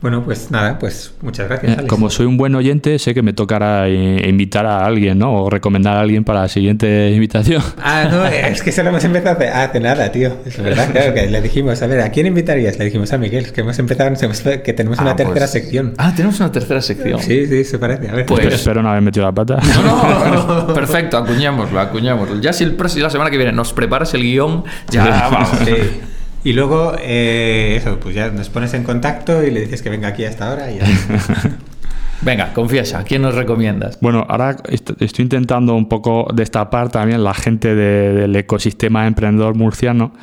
Bueno, 0.01 0.23
pues 0.23 0.49
nada, 0.49 0.79
pues 0.79 1.13
muchas 1.21 1.47
gracias, 1.47 1.73
Alex. 1.73 1.83
Eh, 1.83 1.87
Como 1.87 2.09
soy 2.09 2.25
un 2.25 2.35
buen 2.35 2.55
oyente, 2.55 2.97
sé 2.97 3.13
que 3.13 3.21
me 3.21 3.33
tocará 3.33 3.87
invitar 3.87 4.65
a 4.65 4.83
alguien, 4.83 5.19
¿no? 5.19 5.31
O 5.43 5.49
recomendar 5.51 5.95
a 5.95 5.99
alguien 6.01 6.23
para 6.23 6.41
la 6.41 6.47
siguiente 6.47 7.11
invitación. 7.13 7.61
Ah, 7.83 8.07
no, 8.09 8.25
es 8.25 8.63
que 8.63 8.71
solo 8.71 8.89
hemos 8.89 9.03
empezado 9.03 9.35
hace, 9.37 9.49
hace 9.49 9.79
nada, 9.79 10.11
tío. 10.11 10.37
Es 10.43 10.57
verdad, 10.61 10.89
claro, 10.91 11.13
que 11.13 11.27
le 11.29 11.39
dijimos, 11.41 11.79
a 11.83 11.87
ver, 11.87 12.01
¿a 12.01 12.09
quién 12.09 12.25
invitarías? 12.25 12.79
Le 12.79 12.85
dijimos 12.85 13.13
a 13.13 13.19
Miguel, 13.19 13.51
que 13.51 13.61
hemos 13.61 13.77
empezado, 13.77 14.11
que 14.63 14.73
tenemos 14.73 14.97
una 14.97 15.11
Ah, 15.11 15.15
tercera 15.15 15.39
pues- 15.41 15.51
sección. 15.51 15.93
Ah, 15.99 16.13
tenemos 16.15 16.39
una 16.39 16.51
tercera 16.51 16.81
sección. 16.81 17.19
Sí, 17.21 17.45
sí, 17.45 17.63
se 17.63 17.77
parece. 17.77 18.09
A 18.09 18.13
ver. 18.15 18.25
Pues- 18.25 18.39
Espero- 18.39 18.55
Espero 18.55 18.81
no 18.81 18.89
haber 18.89 19.03
metido 19.03 19.25
la 19.27 19.31
pata. 19.33 19.59
No, 19.75 20.65
no, 20.67 20.67
perfecto, 20.73 21.17
acuñémoslo, 21.17 21.79
acuñémoslo. 21.79 22.39
Ya 22.41 22.53
si 22.53 22.63
el 22.63 22.73
próximo- 22.73 23.03
la 23.03 23.11
semana 23.11 23.29
que 23.29 23.37
viene 23.37 23.51
nos 23.51 23.71
preparas 23.71 24.11
el 24.15 24.23
guion, 24.23 24.63
ya 24.89 25.29
vamos. 25.31 25.49
Sí. 25.63 25.73
Y 26.43 26.53
luego, 26.53 26.93
eh, 26.99 27.75
eso, 27.77 27.99
pues 27.99 28.15
ya 28.15 28.29
nos 28.31 28.49
pones 28.49 28.73
en 28.73 28.83
contacto 28.83 29.43
y 29.43 29.51
le 29.51 29.61
dices 29.61 29.81
que 29.81 29.89
venga 29.89 30.07
aquí 30.07 30.25
hasta 30.25 30.49
ahora 30.49 30.71
y 30.71 30.79
ya. 30.79 30.85
Venga, 32.23 32.53
confiesa, 32.53 32.99
¿a 32.99 33.03
quién 33.03 33.23
nos 33.23 33.33
recomiendas? 33.33 33.97
Bueno, 33.99 34.25
ahora 34.29 34.55
est- 34.69 34.91
estoy 35.01 35.23
intentando 35.23 35.73
un 35.73 35.89
poco 35.89 36.27
destapar 36.33 36.89
también 36.91 37.23
la 37.23 37.33
gente 37.33 37.73
de- 37.73 38.13
del 38.13 38.35
ecosistema 38.35 39.07
emprendedor 39.07 39.55
murciano 39.55 40.13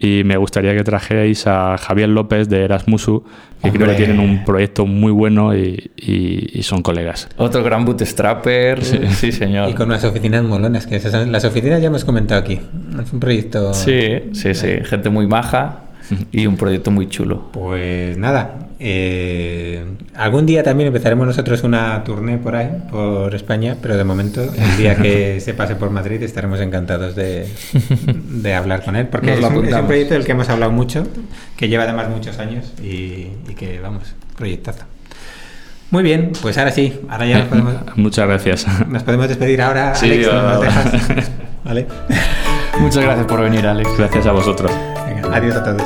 y 0.00 0.22
me 0.24 0.36
gustaría 0.36 0.74
que 0.76 0.84
trajerais 0.84 1.46
a 1.46 1.76
Javier 1.76 2.08
López 2.08 2.48
de 2.48 2.62
Erasmusu, 2.64 3.24
que 3.62 3.72
creo 3.72 3.88
que 3.88 3.94
tienen 3.94 4.20
un 4.20 4.44
proyecto 4.44 4.86
muy 4.86 5.10
bueno 5.10 5.56
y, 5.56 5.90
y- 5.96 6.50
y 6.58 6.62
son 6.62 6.82
colegas. 6.82 7.28
Otro 7.36 7.64
gran 7.64 7.84
bootstrapper. 7.84 8.84
Sí, 8.84 9.32
señor. 9.32 9.70
Y 9.70 9.74
con 9.74 9.88
unas 9.88 10.04
oficinas 10.04 10.44
molonas, 10.44 10.86
que 10.86 10.96
esas 10.96 11.26
las 11.26 11.44
oficinas 11.44 11.80
ya 11.80 11.88
hemos 11.88 12.04
comentado 12.04 12.40
aquí. 12.40 12.60
Es 13.02 13.12
un 13.12 13.18
proyecto... 13.18 13.74
Sí, 13.74 14.20
sí, 14.32 14.54
sí. 14.54 14.68
Gente 14.84 15.10
muy 15.10 15.26
maja 15.26 15.80
y 16.30 16.46
un 16.46 16.56
proyecto 16.56 16.90
muy 16.92 17.08
chulo. 17.08 17.50
Pues 17.52 18.16
nada, 18.16 18.67
eh, 18.80 19.84
algún 20.14 20.46
día 20.46 20.62
también 20.62 20.86
empezaremos 20.88 21.26
nosotros 21.26 21.62
una 21.64 22.02
tournée 22.04 22.38
por 22.38 22.54
ahí, 22.56 22.70
por 22.90 23.34
España, 23.34 23.76
pero 23.82 23.96
de 23.96 24.04
momento, 24.04 24.42
el 24.42 24.76
día 24.76 24.94
que 24.96 25.40
se 25.44 25.54
pase 25.54 25.74
por 25.76 25.90
Madrid, 25.90 26.22
estaremos 26.22 26.60
encantados 26.60 27.14
de, 27.16 27.48
de 28.12 28.54
hablar 28.54 28.84
con 28.84 28.94
él, 28.96 29.06
porque 29.08 29.32
es 29.32 29.38
un, 29.38 29.44
es 29.44 29.50
un 29.50 29.56
apuntamos. 29.58 29.86
proyecto 29.86 30.14
del 30.14 30.24
que 30.24 30.32
hemos 30.32 30.48
hablado 30.48 30.70
mucho, 30.72 31.06
que 31.56 31.68
lleva 31.68 31.84
además 31.84 32.08
muchos 32.08 32.38
años 32.38 32.72
y, 32.82 33.28
y 33.48 33.54
que, 33.56 33.80
vamos, 33.80 34.14
proyectazo. 34.36 34.84
Muy 35.90 36.02
bien, 36.02 36.32
pues 36.42 36.58
ahora 36.58 36.70
sí, 36.70 37.00
ahora 37.08 37.26
ya 37.26 37.38
nos 37.38 37.48
podemos, 37.48 37.74
Muchas 37.96 38.26
gracias. 38.28 38.66
nos 38.88 39.02
podemos 39.02 39.26
despedir 39.28 39.62
ahora, 39.62 39.94
Sí, 39.94 40.06
Alex, 40.06 40.26
yo- 40.26 40.42
nos 40.42 40.60
dejas. 40.60 41.30
¿Vale? 41.64 41.86
Muchas 42.78 43.02
gracias 43.02 43.26
por 43.26 43.40
venir, 43.42 43.66
Alex. 43.66 43.90
Gracias 43.98 44.26
a 44.26 44.32
vosotros. 44.32 44.70
Venga, 45.06 45.34
adiós 45.36 45.56
a 45.56 45.64
todos. 45.64 45.82